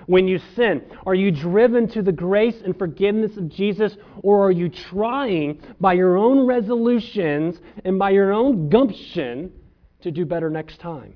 When 0.06 0.28
you 0.28 0.38
sin? 0.54 0.82
Are 1.06 1.14
you 1.14 1.30
driven 1.30 1.88
to 1.88 2.02
the 2.02 2.12
grace 2.12 2.56
and 2.64 2.76
forgiveness 2.76 3.36
of 3.36 3.48
Jesus, 3.48 3.96
or 4.22 4.46
are 4.46 4.50
you 4.50 4.68
trying 4.68 5.60
by 5.80 5.94
your 5.94 6.16
own 6.16 6.46
resolutions 6.46 7.58
and 7.84 7.98
by 7.98 8.10
your 8.10 8.32
own 8.32 8.68
gumption 8.68 9.52
to 10.02 10.10
do 10.10 10.24
better 10.24 10.50
next 10.50 10.78
time? 10.80 11.14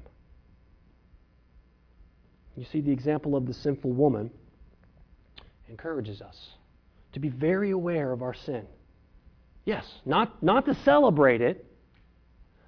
You 2.57 2.65
see, 2.73 2.81
the 2.81 2.91
example 2.91 3.37
of 3.37 3.47
the 3.47 3.55
sinful 3.55 3.93
woman 3.93 4.31
encourages 5.69 6.21
us 6.21 6.37
to 7.13 7.21
be 7.21 7.29
very 7.29 7.71
aware 7.71 8.13
of 8.13 8.23
our 8.23 8.35
sin. 8.35 8.67
Yes, 9.65 9.85
not, 10.05 10.43
not 10.43 10.65
to 10.67 10.75
celebrate 10.85 11.41
it, 11.41 11.65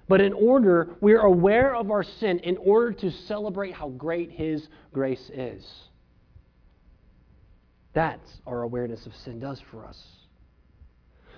but 0.07 0.21
in 0.21 0.33
order, 0.33 0.95
we 1.01 1.13
are 1.13 1.25
aware 1.25 1.75
of 1.75 1.89
our 1.89 2.03
sin 2.03 2.39
in 2.39 2.57
order 2.57 2.91
to 2.91 3.11
celebrate 3.11 3.73
how 3.73 3.89
great 3.89 4.31
His 4.31 4.67
grace 4.93 5.31
is. 5.33 5.65
That's 7.93 8.41
our 8.47 8.61
awareness 8.61 9.05
of 9.05 9.15
sin 9.15 9.39
does 9.39 9.61
for 9.71 9.85
us. 9.85 10.01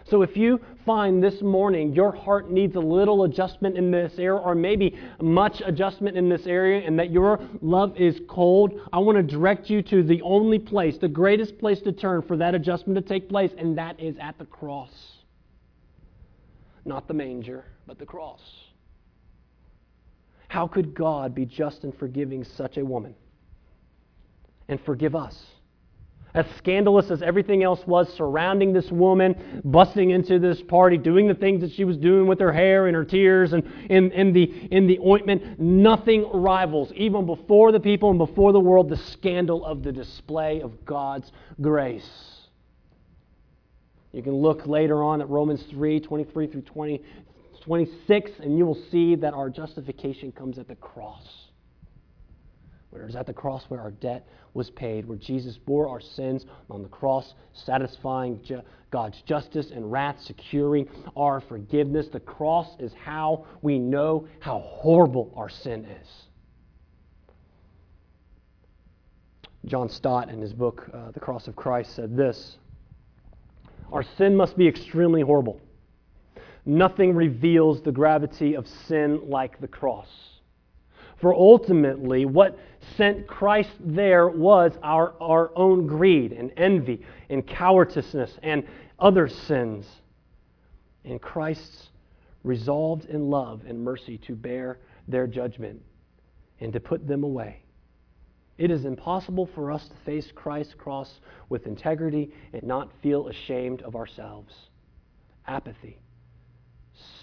So 0.06 0.22
if 0.22 0.36
you 0.36 0.60
find 0.86 1.24
this 1.24 1.42
morning 1.42 1.94
your 1.94 2.14
heart 2.14 2.52
needs 2.52 2.76
a 2.76 2.80
little 2.80 3.24
adjustment 3.24 3.78
in 3.78 3.90
this 3.90 4.14
area, 4.18 4.36
or 4.36 4.54
maybe 4.54 4.98
much 5.22 5.62
adjustment 5.66 6.18
in 6.18 6.28
this 6.28 6.46
area, 6.46 6.86
and 6.86 7.00
that 7.00 7.10
your 7.10 7.40
love 7.62 7.96
is 7.98 8.20
cold, 8.28 8.82
I 8.92 9.00
want 9.00 9.18
to 9.18 9.24
direct 9.24 9.70
you 9.70 9.82
to 9.84 10.04
the 10.04 10.22
only 10.22 10.60
place, 10.60 10.98
the 10.98 11.08
greatest 11.08 11.58
place 11.58 11.80
to 11.82 11.94
turn 11.94 12.22
for 12.22 12.36
that 12.38 12.54
adjustment 12.54 12.96
to 12.96 13.14
take 13.14 13.30
place, 13.30 13.52
and 13.58 13.78
that 13.78 14.00
is 14.00 14.18
at 14.20 14.38
the 14.38 14.46
cross. 14.46 14.92
Not 16.86 17.08
the 17.08 17.14
manger, 17.14 17.64
but 17.88 17.98
the 17.98 18.06
cross. 18.06 18.42
How 20.50 20.68
could 20.68 20.94
God 20.94 21.34
be 21.34 21.46
just 21.46 21.86
in 21.86 21.94
forgiving 21.94 22.44
such 22.44 22.78
a 22.78 22.84
woman 22.84 23.16
and 24.68 24.80
forgive 24.82 25.16
us? 25.16 25.42
As 26.34 26.46
scandalous 26.58 27.12
as 27.12 27.22
everything 27.22 27.64
else 27.64 27.86
was 27.86 28.12
surrounding 28.14 28.74
this 28.74 28.92
woman, 28.92 29.62
busting 29.64 30.10
into 30.10 30.40
this 30.40 30.62
party, 30.64 30.98
doing 30.98 31.28
the 31.28 31.36
things 31.36 31.62
that 31.62 31.72
she 31.72 31.84
was 31.84 31.98
doing 31.98 32.28
with 32.28 32.40
her 32.40 32.52
hair 32.52 32.88
and 32.88 32.96
her 32.96 33.06
tears 33.06 33.54
and 33.54 33.64
in, 33.90 34.12
in, 34.12 34.34
the, 34.34 34.44
in 34.72 34.88
the 34.88 35.00
ointment, 35.00 35.60
nothing 35.60 36.28
rivals, 36.34 36.92
even 36.96 37.26
before 37.26 37.72
the 37.72 37.80
people 37.80 38.10
and 38.10 38.18
before 38.18 38.52
the 38.52 38.60
world, 38.60 38.90
the 38.90 38.98
scandal 38.98 39.64
of 39.66 39.84
the 39.84 39.92
display 39.92 40.62
of 40.62 40.86
God's 40.86 41.32
grace. 41.62 42.10
You 44.12 44.22
can 44.22 44.34
look 44.34 44.66
later 44.68 45.04
on 45.04 45.22
at 45.22 45.30
Romans 45.30 45.64
3 45.72 46.00
23 46.00 46.48
through 46.48 46.62
20, 46.62 47.02
26, 47.62 48.32
and 48.40 48.58
you 48.58 48.66
will 48.66 48.82
see 48.92 49.16
that 49.16 49.34
our 49.34 49.50
justification 49.50 50.32
comes 50.32 50.60
at 50.60 50.68
the 50.68 50.76
cross. 50.76 51.43
Where 52.94 53.02
it 53.02 53.08
was 53.08 53.16
at 53.16 53.26
the 53.26 53.34
cross 53.34 53.66
where 53.70 53.82
our 53.82 53.90
debt 53.90 54.28
was 54.54 54.70
paid, 54.70 55.08
where 55.08 55.18
Jesus 55.18 55.58
bore 55.58 55.90
our 55.90 56.00
sins 56.00 56.46
on 56.70 56.84
the 56.84 56.90
cross, 56.90 57.34
satisfying 57.52 58.40
ju- 58.44 58.62
God's 58.92 59.20
justice 59.24 59.72
and 59.72 59.92
wrath, 59.92 60.22
securing 60.22 60.88
our 61.18 61.42
forgiveness. 61.42 62.10
The 62.10 62.20
cross 62.20 62.76
is 62.78 62.94
how 62.94 63.48
we 63.64 63.80
know 63.80 64.28
how 64.40 64.60
horrible 64.60 65.34
our 65.36 65.50
sin 65.50 65.86
is. 65.86 66.08
John 69.66 69.90
Stott, 69.90 70.30
in 70.30 70.40
his 70.40 70.54
book, 70.54 70.88
uh, 70.94 71.10
The 71.14 71.20
Cross 71.20 71.48
of 71.48 71.56
Christ, 71.56 71.96
said 71.96 72.16
this 72.16 72.58
Our 73.92 74.04
sin 74.04 74.36
must 74.36 74.56
be 74.56 74.68
extremely 74.68 75.22
horrible. 75.22 75.60
Nothing 76.64 77.16
reveals 77.16 77.82
the 77.82 77.92
gravity 77.92 78.56
of 78.56 78.68
sin 78.68 79.32
like 79.32 79.60
the 79.60 79.68
cross. 79.68 80.33
For 81.24 81.34
ultimately, 81.34 82.26
what 82.26 82.60
sent 82.98 83.28
Christ 83.28 83.72
there 83.80 84.28
was 84.28 84.74
our, 84.84 85.14
our 85.22 85.58
own 85.58 85.88
greed 85.88 86.34
and 86.34 86.52
envy 86.58 87.06
and 87.30 87.48
cowardishness 87.48 88.38
and 88.44 88.66
other 89.00 89.30
sins. 89.30 89.86
And 91.06 91.22
Christ's 91.22 91.92
resolved 92.44 93.06
in 93.06 93.30
love 93.30 93.62
and 93.66 93.82
mercy 93.82 94.18
to 94.18 94.36
bear 94.36 94.80
their 95.08 95.26
judgment 95.26 95.82
and 96.60 96.74
to 96.74 96.82
put 96.82 97.08
them 97.08 97.24
away. 97.24 97.62
It 98.58 98.70
is 98.70 98.84
impossible 98.84 99.46
for 99.56 99.72
us 99.72 99.88
to 99.88 99.96
face 100.04 100.30
Christ's 100.36 100.74
cross 100.74 101.22
with 101.48 101.68
integrity 101.68 102.34
and 102.52 102.64
not 102.64 102.92
feel 103.02 103.30
ashamed 103.30 103.82
of 103.84 103.96
ourselves. 103.96 104.54
Apathy, 105.48 106.02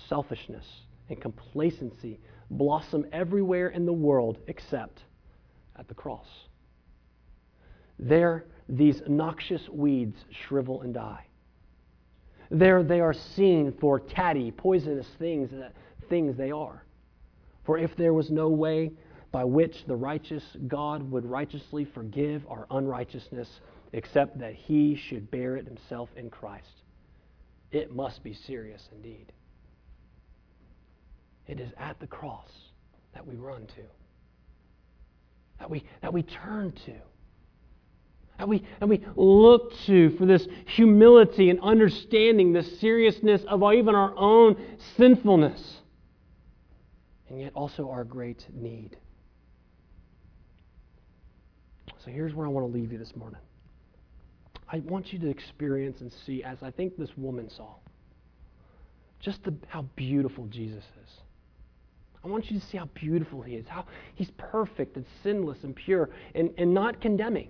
selfishness, 0.09 0.64
and 1.11 1.20
complacency 1.20 2.18
blossom 2.51 3.07
everywhere 3.12 3.68
in 3.68 3.86
the 3.86 3.92
world 3.92 4.38
except 4.46 5.05
at 5.76 5.88
the 5.88 5.94
cross. 5.94 6.26
There, 7.98 8.44
these 8.68 9.03
noxious 9.07 9.68
weeds 9.68 10.16
shrivel 10.30 10.82
and 10.82 10.94
die. 10.94 11.26
There, 12.51 12.82
they 12.82 13.01
are 13.01 13.14
seen 13.14 13.72
for 13.80 14.01
tatty, 14.01 14.51
poisonous 14.51 15.07
things, 15.18 15.51
that, 15.53 15.72
things 16.09 16.36
they 16.36 16.51
are. 16.51 16.84
For 17.64 17.78
if 17.78 17.94
there 17.96 18.12
was 18.12 18.30
no 18.30 18.48
way 18.48 18.90
by 19.30 19.44
which 19.44 19.84
the 19.86 19.94
righteous 19.94 20.42
God 20.66 21.09
would 21.11 21.24
righteously 21.24 21.84
forgive 21.84 22.44
our 22.48 22.66
unrighteousness, 22.70 23.61
except 23.92 24.38
that 24.40 24.55
he 24.55 24.96
should 24.96 25.30
bear 25.30 25.57
it 25.57 25.66
himself 25.66 26.09
in 26.16 26.30
Christ, 26.30 26.82
it 27.70 27.94
must 27.94 28.24
be 28.24 28.34
serious 28.34 28.88
indeed. 28.92 29.32
It 31.51 31.59
is 31.59 31.72
at 31.78 31.98
the 31.98 32.07
cross 32.07 32.48
that 33.12 33.26
we 33.26 33.34
run 33.34 33.66
to, 33.66 33.82
that 35.59 35.68
we, 35.68 35.82
that 36.01 36.12
we 36.12 36.22
turn 36.22 36.70
to, 36.86 36.94
that 38.38 38.46
we, 38.46 38.64
that 38.78 38.88
we 38.88 39.05
look 39.16 39.74
to 39.86 40.16
for 40.16 40.26
this 40.26 40.46
humility 40.66 41.51
and 41.51 41.59
understanding 41.61 42.53
the 42.53 42.62
seriousness 42.62 43.42
of 43.48 43.64
even 43.74 43.96
our 43.96 44.14
own 44.16 44.57
sinfulness. 44.96 45.78
and 47.28 47.40
yet 47.40 47.51
also 47.55 47.90
our 47.90 48.05
great 48.05 48.46
need. 48.55 48.96
So 52.05 52.12
here's 52.12 52.32
where 52.32 52.46
I 52.46 52.48
want 52.48 52.72
to 52.72 52.72
leave 52.72 52.92
you 52.92 52.98
this 52.98 53.16
morning. 53.16 53.40
I 54.68 54.78
want 54.78 55.12
you 55.12 55.18
to 55.18 55.28
experience 55.28 56.01
and 56.01 56.12
see, 56.24 56.44
as 56.44 56.59
I 56.62 56.70
think 56.70 56.96
this 56.96 57.11
woman 57.16 57.51
saw, 57.51 57.74
just 59.18 59.42
the, 59.42 59.53
how 59.66 59.82
beautiful 59.96 60.46
Jesus 60.46 60.84
is. 61.05 61.11
I 62.25 62.29
want 62.29 62.51
you 62.51 62.61
to 62.61 62.66
see 62.66 62.77
how 62.77 62.87
beautiful 62.95 63.43
he 63.43 63.55
is, 63.55 63.66
how 63.66 63.87
he's 64.14 64.31
perfect 64.33 64.97
and 64.97 65.07
sinless 65.23 65.59
and 65.62 65.75
pure 65.75 66.11
and, 66.35 66.51
and 66.59 66.75
not 66.75 67.01
condemning, 67.01 67.49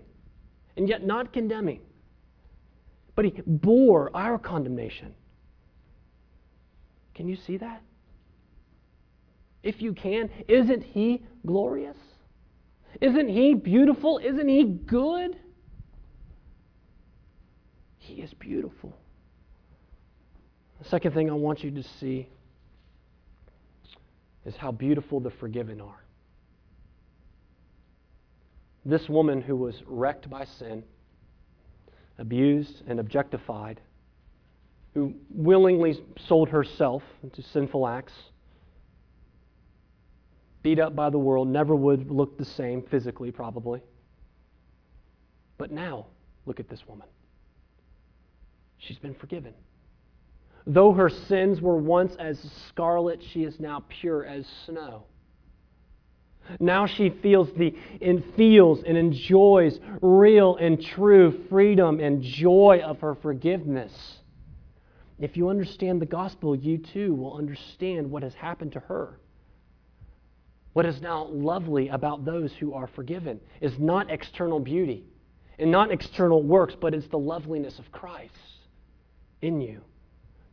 and 0.77 0.89
yet 0.89 1.05
not 1.05 1.33
condemning. 1.33 1.81
But 3.17 3.25
he 3.25 3.43
bore 3.47 4.11
our 4.15 4.39
condemnation. 4.39 5.15
Can 7.15 7.29
you 7.29 7.37
see 7.37 7.57
that? 7.57 7.83
If 9.63 9.83
you 9.83 9.93
can, 9.93 10.31
isn't 10.49 10.83
he 10.83 11.23
glorious? 11.45 11.97
Isn't 13.01 13.29
he 13.29 13.55
beautiful? 13.55 14.19
Isn't 14.19 14.49
he 14.49 14.65
good? 14.65 15.39
He 17.99 18.15
is 18.23 18.33
beautiful. 18.35 18.97
The 20.83 20.89
second 20.89 21.13
thing 21.13 21.29
I 21.29 21.35
want 21.35 21.63
you 21.63 21.71
to 21.73 21.83
see 21.83 22.29
is 24.45 24.57
how 24.57 24.73
beautiful 24.73 25.21
the 25.21 25.31
forgiven 25.31 25.81
are. 25.81 26.05
This 28.85 29.09
woman 29.09 29.43
who 29.43 29.57
was 29.57 29.83
wrecked 29.87 30.31
by 30.31 30.45
sin, 30.45 30.83
abused 32.19 32.83
and 32.87 32.99
objectified, 32.99 33.81
who 34.95 35.15
willingly 35.31 36.01
sold 36.27 36.49
herself 36.49 37.03
into 37.23 37.43
sinful 37.43 37.87
acts, 37.87 38.15
beat 40.63 40.79
up 40.79 40.97
by 40.97 41.11
the 41.11 41.19
world, 41.19 41.49
never 41.49 41.75
would 41.75 42.11
look 42.11 42.37
the 42.39 42.45
same 42.45 42.83
physically, 42.83 43.31
probably. 43.31 43.83
But 45.59 45.71
now, 45.71 46.07
look 46.47 46.59
at 46.59 46.69
this 46.69 46.87
woman. 46.89 47.09
She's 48.79 48.99
been 48.99 49.15
forgiven. 49.15 49.55
Though 50.67 50.93
her 50.93 51.09
sins 51.09 51.61
were 51.61 51.77
once 51.77 52.15
as 52.17 52.39
scarlet, 52.69 53.23
she 53.23 53.45
is 53.45 53.59
now 53.59 53.85
pure 53.89 54.25
as 54.25 54.47
snow. 54.67 55.05
Now 56.59 56.87
she 56.87 57.11
feels 57.11 57.53
the 57.53 57.75
and 58.03 58.25
feels 58.37 58.83
and 58.83 58.97
enjoys 58.97 59.79
real 60.01 60.57
and 60.57 60.83
true 60.83 61.45
freedom 61.49 62.01
and 62.01 62.23
joy 62.23 62.81
of 62.85 63.01
her 63.01 63.15
forgiveness. 63.15 64.19
If 65.19 65.37
you 65.37 65.49
understand 65.49 66.01
the 66.01 66.07
gospel, 66.07 66.57
you 66.57 66.79
too 66.79 67.15
will 67.15 67.35
understand 67.35 68.11
what 68.11 68.23
has 68.23 68.35
happened 68.35 68.73
to 68.73 68.81
her. 68.81 69.21
What 70.73 70.87
is 70.87 71.01
now 71.01 71.27
lovely 71.27 71.89
about 71.89 72.25
those 72.25 72.53
who 72.55 72.73
are 72.75 72.87
forgiven 72.87 73.41
is 73.61 73.79
not 73.79 74.11
external 74.11 74.61
beauty 74.61 75.05
and 75.59 75.71
not 75.71 75.91
external 75.93 76.43
works, 76.43 76.75
but 76.81 76.95
it's 76.95 77.09
the 77.09 77.19
loveliness 77.19 77.79
of 77.79 77.93
Christ 77.93 78.35
in 79.43 79.61
you 79.61 79.83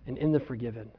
and 0.07 0.17
in 0.17 0.31
the 0.31 0.39
forgiven. 0.39 0.89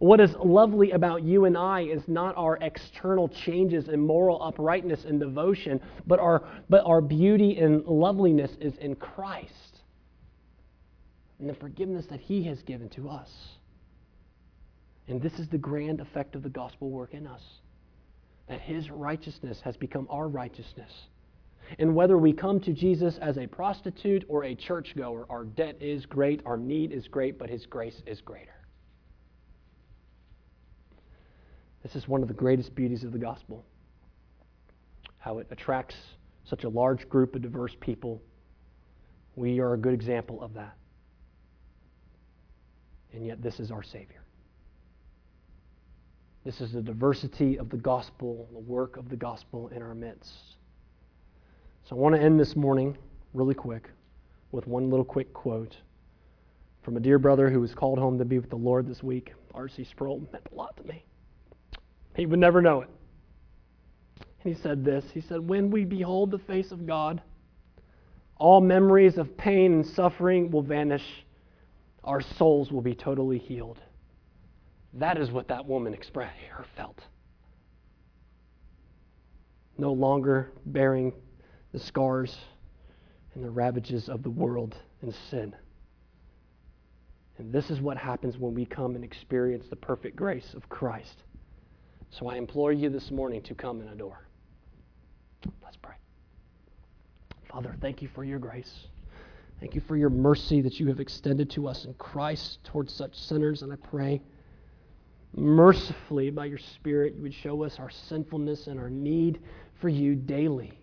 What 0.00 0.18
is 0.18 0.34
lovely 0.36 0.92
about 0.92 1.22
you 1.22 1.44
and 1.44 1.58
I 1.58 1.82
is 1.82 2.08
not 2.08 2.34
our 2.36 2.56
external 2.62 3.28
changes 3.28 3.90
in 3.90 4.00
moral 4.00 4.42
uprightness 4.42 5.04
and 5.04 5.20
devotion, 5.20 5.78
but 6.06 6.18
our, 6.18 6.42
but 6.70 6.82
our 6.86 7.02
beauty 7.02 7.58
and 7.58 7.84
loveliness 7.84 8.52
is 8.60 8.76
in 8.78 8.96
Christ 8.96 9.80
and 11.38 11.48
the 11.48 11.54
forgiveness 11.54 12.06
that 12.06 12.20
He 12.20 12.42
has 12.44 12.62
given 12.62 12.88
to 12.90 13.10
us. 13.10 13.30
And 15.08 15.20
this 15.20 15.38
is 15.38 15.48
the 15.48 15.58
grand 15.58 16.00
effect 16.00 16.34
of 16.34 16.42
the 16.42 16.48
gospel 16.48 16.88
work 16.90 17.12
in 17.12 17.26
us 17.26 17.42
that 18.48 18.60
His 18.60 18.90
righteousness 18.90 19.60
has 19.62 19.76
become 19.76 20.06
our 20.10 20.28
righteousness. 20.28 20.90
And 21.78 21.94
whether 21.94 22.18
we 22.18 22.32
come 22.32 22.60
to 22.60 22.72
Jesus 22.72 23.18
as 23.18 23.38
a 23.38 23.46
prostitute 23.46 24.24
or 24.28 24.44
a 24.44 24.54
churchgoer, 24.54 25.26
our 25.30 25.44
debt 25.44 25.76
is 25.80 26.04
great, 26.06 26.42
our 26.44 26.56
need 26.56 26.92
is 26.92 27.06
great, 27.08 27.38
but 27.38 27.48
His 27.48 27.66
grace 27.66 28.02
is 28.06 28.20
greater. 28.20 28.54
This 31.82 31.94
is 31.96 32.08
one 32.08 32.22
of 32.22 32.28
the 32.28 32.34
greatest 32.34 32.74
beauties 32.74 33.04
of 33.04 33.12
the 33.12 33.18
gospel 33.18 33.64
how 35.20 35.38
it 35.38 35.46
attracts 35.50 35.94
such 36.44 36.64
a 36.64 36.68
large 36.68 37.08
group 37.08 37.36
of 37.36 37.42
diverse 37.42 37.76
people. 37.78 38.20
We 39.36 39.60
are 39.60 39.74
a 39.74 39.78
good 39.78 39.92
example 39.92 40.42
of 40.42 40.54
that. 40.54 40.76
And 43.12 43.26
yet, 43.26 43.42
this 43.42 43.60
is 43.60 43.70
our 43.70 43.82
Savior. 43.82 44.22
This 46.44 46.60
is 46.60 46.72
the 46.72 46.80
diversity 46.80 47.58
of 47.58 47.68
the 47.68 47.76
gospel, 47.76 48.48
the 48.52 48.58
work 48.58 48.96
of 48.96 49.10
the 49.10 49.16
gospel 49.16 49.68
in 49.68 49.82
our 49.82 49.94
midst. 49.94 50.56
So 51.90 51.96
I 51.96 51.98
want 51.98 52.14
to 52.14 52.22
end 52.22 52.38
this 52.38 52.54
morning 52.54 52.96
really 53.34 53.56
quick 53.56 53.90
with 54.52 54.68
one 54.68 54.90
little 54.90 55.04
quick 55.04 55.34
quote 55.34 55.76
from 56.82 56.96
a 56.96 57.00
dear 57.00 57.18
brother 57.18 57.50
who 57.50 57.58
was 57.58 57.74
called 57.74 57.98
home 57.98 58.16
to 58.18 58.24
be 58.24 58.38
with 58.38 58.48
the 58.48 58.54
Lord 58.54 58.86
this 58.86 59.02
week. 59.02 59.32
R.C. 59.56 59.82
Sproul 59.82 60.24
meant 60.32 60.46
a 60.52 60.54
lot 60.54 60.76
to 60.76 60.84
me. 60.84 61.04
He 62.14 62.26
would 62.26 62.38
never 62.38 62.62
know 62.62 62.82
it. 62.82 62.90
And 64.44 64.54
he 64.54 64.62
said 64.62 64.84
this 64.84 65.04
He 65.12 65.20
said, 65.20 65.40
When 65.40 65.68
we 65.68 65.84
behold 65.84 66.30
the 66.30 66.38
face 66.38 66.70
of 66.70 66.86
God, 66.86 67.20
all 68.36 68.60
memories 68.60 69.18
of 69.18 69.36
pain 69.36 69.72
and 69.72 69.84
suffering 69.84 70.52
will 70.52 70.62
vanish, 70.62 71.24
our 72.04 72.20
souls 72.20 72.70
will 72.70 72.82
be 72.82 72.94
totally 72.94 73.38
healed. 73.38 73.80
That 74.92 75.18
is 75.18 75.32
what 75.32 75.48
that 75.48 75.66
woman 75.66 75.92
expressed, 75.92 76.38
her 76.52 76.66
felt. 76.76 77.00
No 79.76 79.92
longer 79.92 80.52
bearing 80.66 81.12
the 81.72 81.78
scars 81.78 82.36
and 83.34 83.44
the 83.44 83.50
ravages 83.50 84.08
of 84.08 84.22
the 84.22 84.30
world 84.30 84.76
and 85.02 85.14
sin. 85.30 85.54
And 87.38 87.52
this 87.52 87.70
is 87.70 87.80
what 87.80 87.96
happens 87.96 88.36
when 88.36 88.54
we 88.54 88.66
come 88.66 88.96
and 88.96 89.04
experience 89.04 89.66
the 89.68 89.76
perfect 89.76 90.16
grace 90.16 90.52
of 90.54 90.68
Christ. 90.68 91.22
So 92.10 92.28
I 92.28 92.36
implore 92.36 92.72
you 92.72 92.90
this 92.90 93.10
morning 93.10 93.40
to 93.42 93.54
come 93.54 93.80
and 93.80 93.88
adore. 93.90 94.26
Let's 95.62 95.76
pray. 95.76 95.94
Father, 97.48 97.74
thank 97.80 98.02
you 98.02 98.08
for 98.14 98.24
your 98.24 98.38
grace. 98.38 98.88
Thank 99.60 99.74
you 99.74 99.80
for 99.86 99.96
your 99.96 100.10
mercy 100.10 100.60
that 100.62 100.80
you 100.80 100.88
have 100.88 101.00
extended 101.00 101.50
to 101.50 101.68
us 101.68 101.84
in 101.84 101.94
Christ 101.94 102.58
towards 102.64 102.92
such 102.92 103.14
sinners. 103.14 103.62
And 103.62 103.72
I 103.72 103.76
pray 103.76 104.20
mercifully 105.34 106.30
by 106.30 106.46
your 106.46 106.58
Spirit 106.58 107.14
you 107.14 107.22
would 107.22 107.34
show 107.34 107.62
us 107.62 107.78
our 107.78 107.90
sinfulness 107.90 108.66
and 108.66 108.80
our 108.80 108.90
need 108.90 109.40
for 109.80 109.88
you 109.88 110.14
daily 110.14 110.80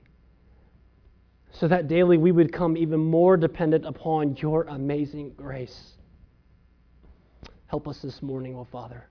so 1.60 1.68
that 1.68 1.88
daily 1.88 2.18
we 2.18 2.32
would 2.32 2.53
come 2.53 2.78
even 2.78 2.99
more 2.99 3.36
dependent 3.36 3.86
upon 3.86 4.36
your 4.38 4.64
amazing 4.64 5.32
grace. 5.36 5.93
Help 7.66 7.88
us 7.88 7.99
this 8.01 8.22
morning, 8.22 8.55
O 8.55 8.60
oh 8.60 8.68
Father. 8.72 9.10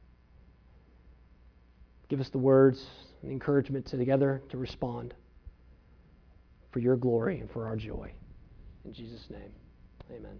Give 2.08 2.20
us 2.20 2.28
the 2.28 2.38
words 2.38 2.86
and 3.22 3.32
encouragement 3.32 3.84
to 3.86 3.96
together 3.96 4.42
to 4.50 4.58
respond 4.58 5.12
for 6.70 6.78
your 6.78 6.96
glory 6.96 7.40
and 7.40 7.50
for 7.50 7.66
our 7.66 7.76
joy. 7.76 8.12
In 8.84 8.92
Jesus' 8.92 9.26
name, 9.28 9.50
amen. 10.12 10.38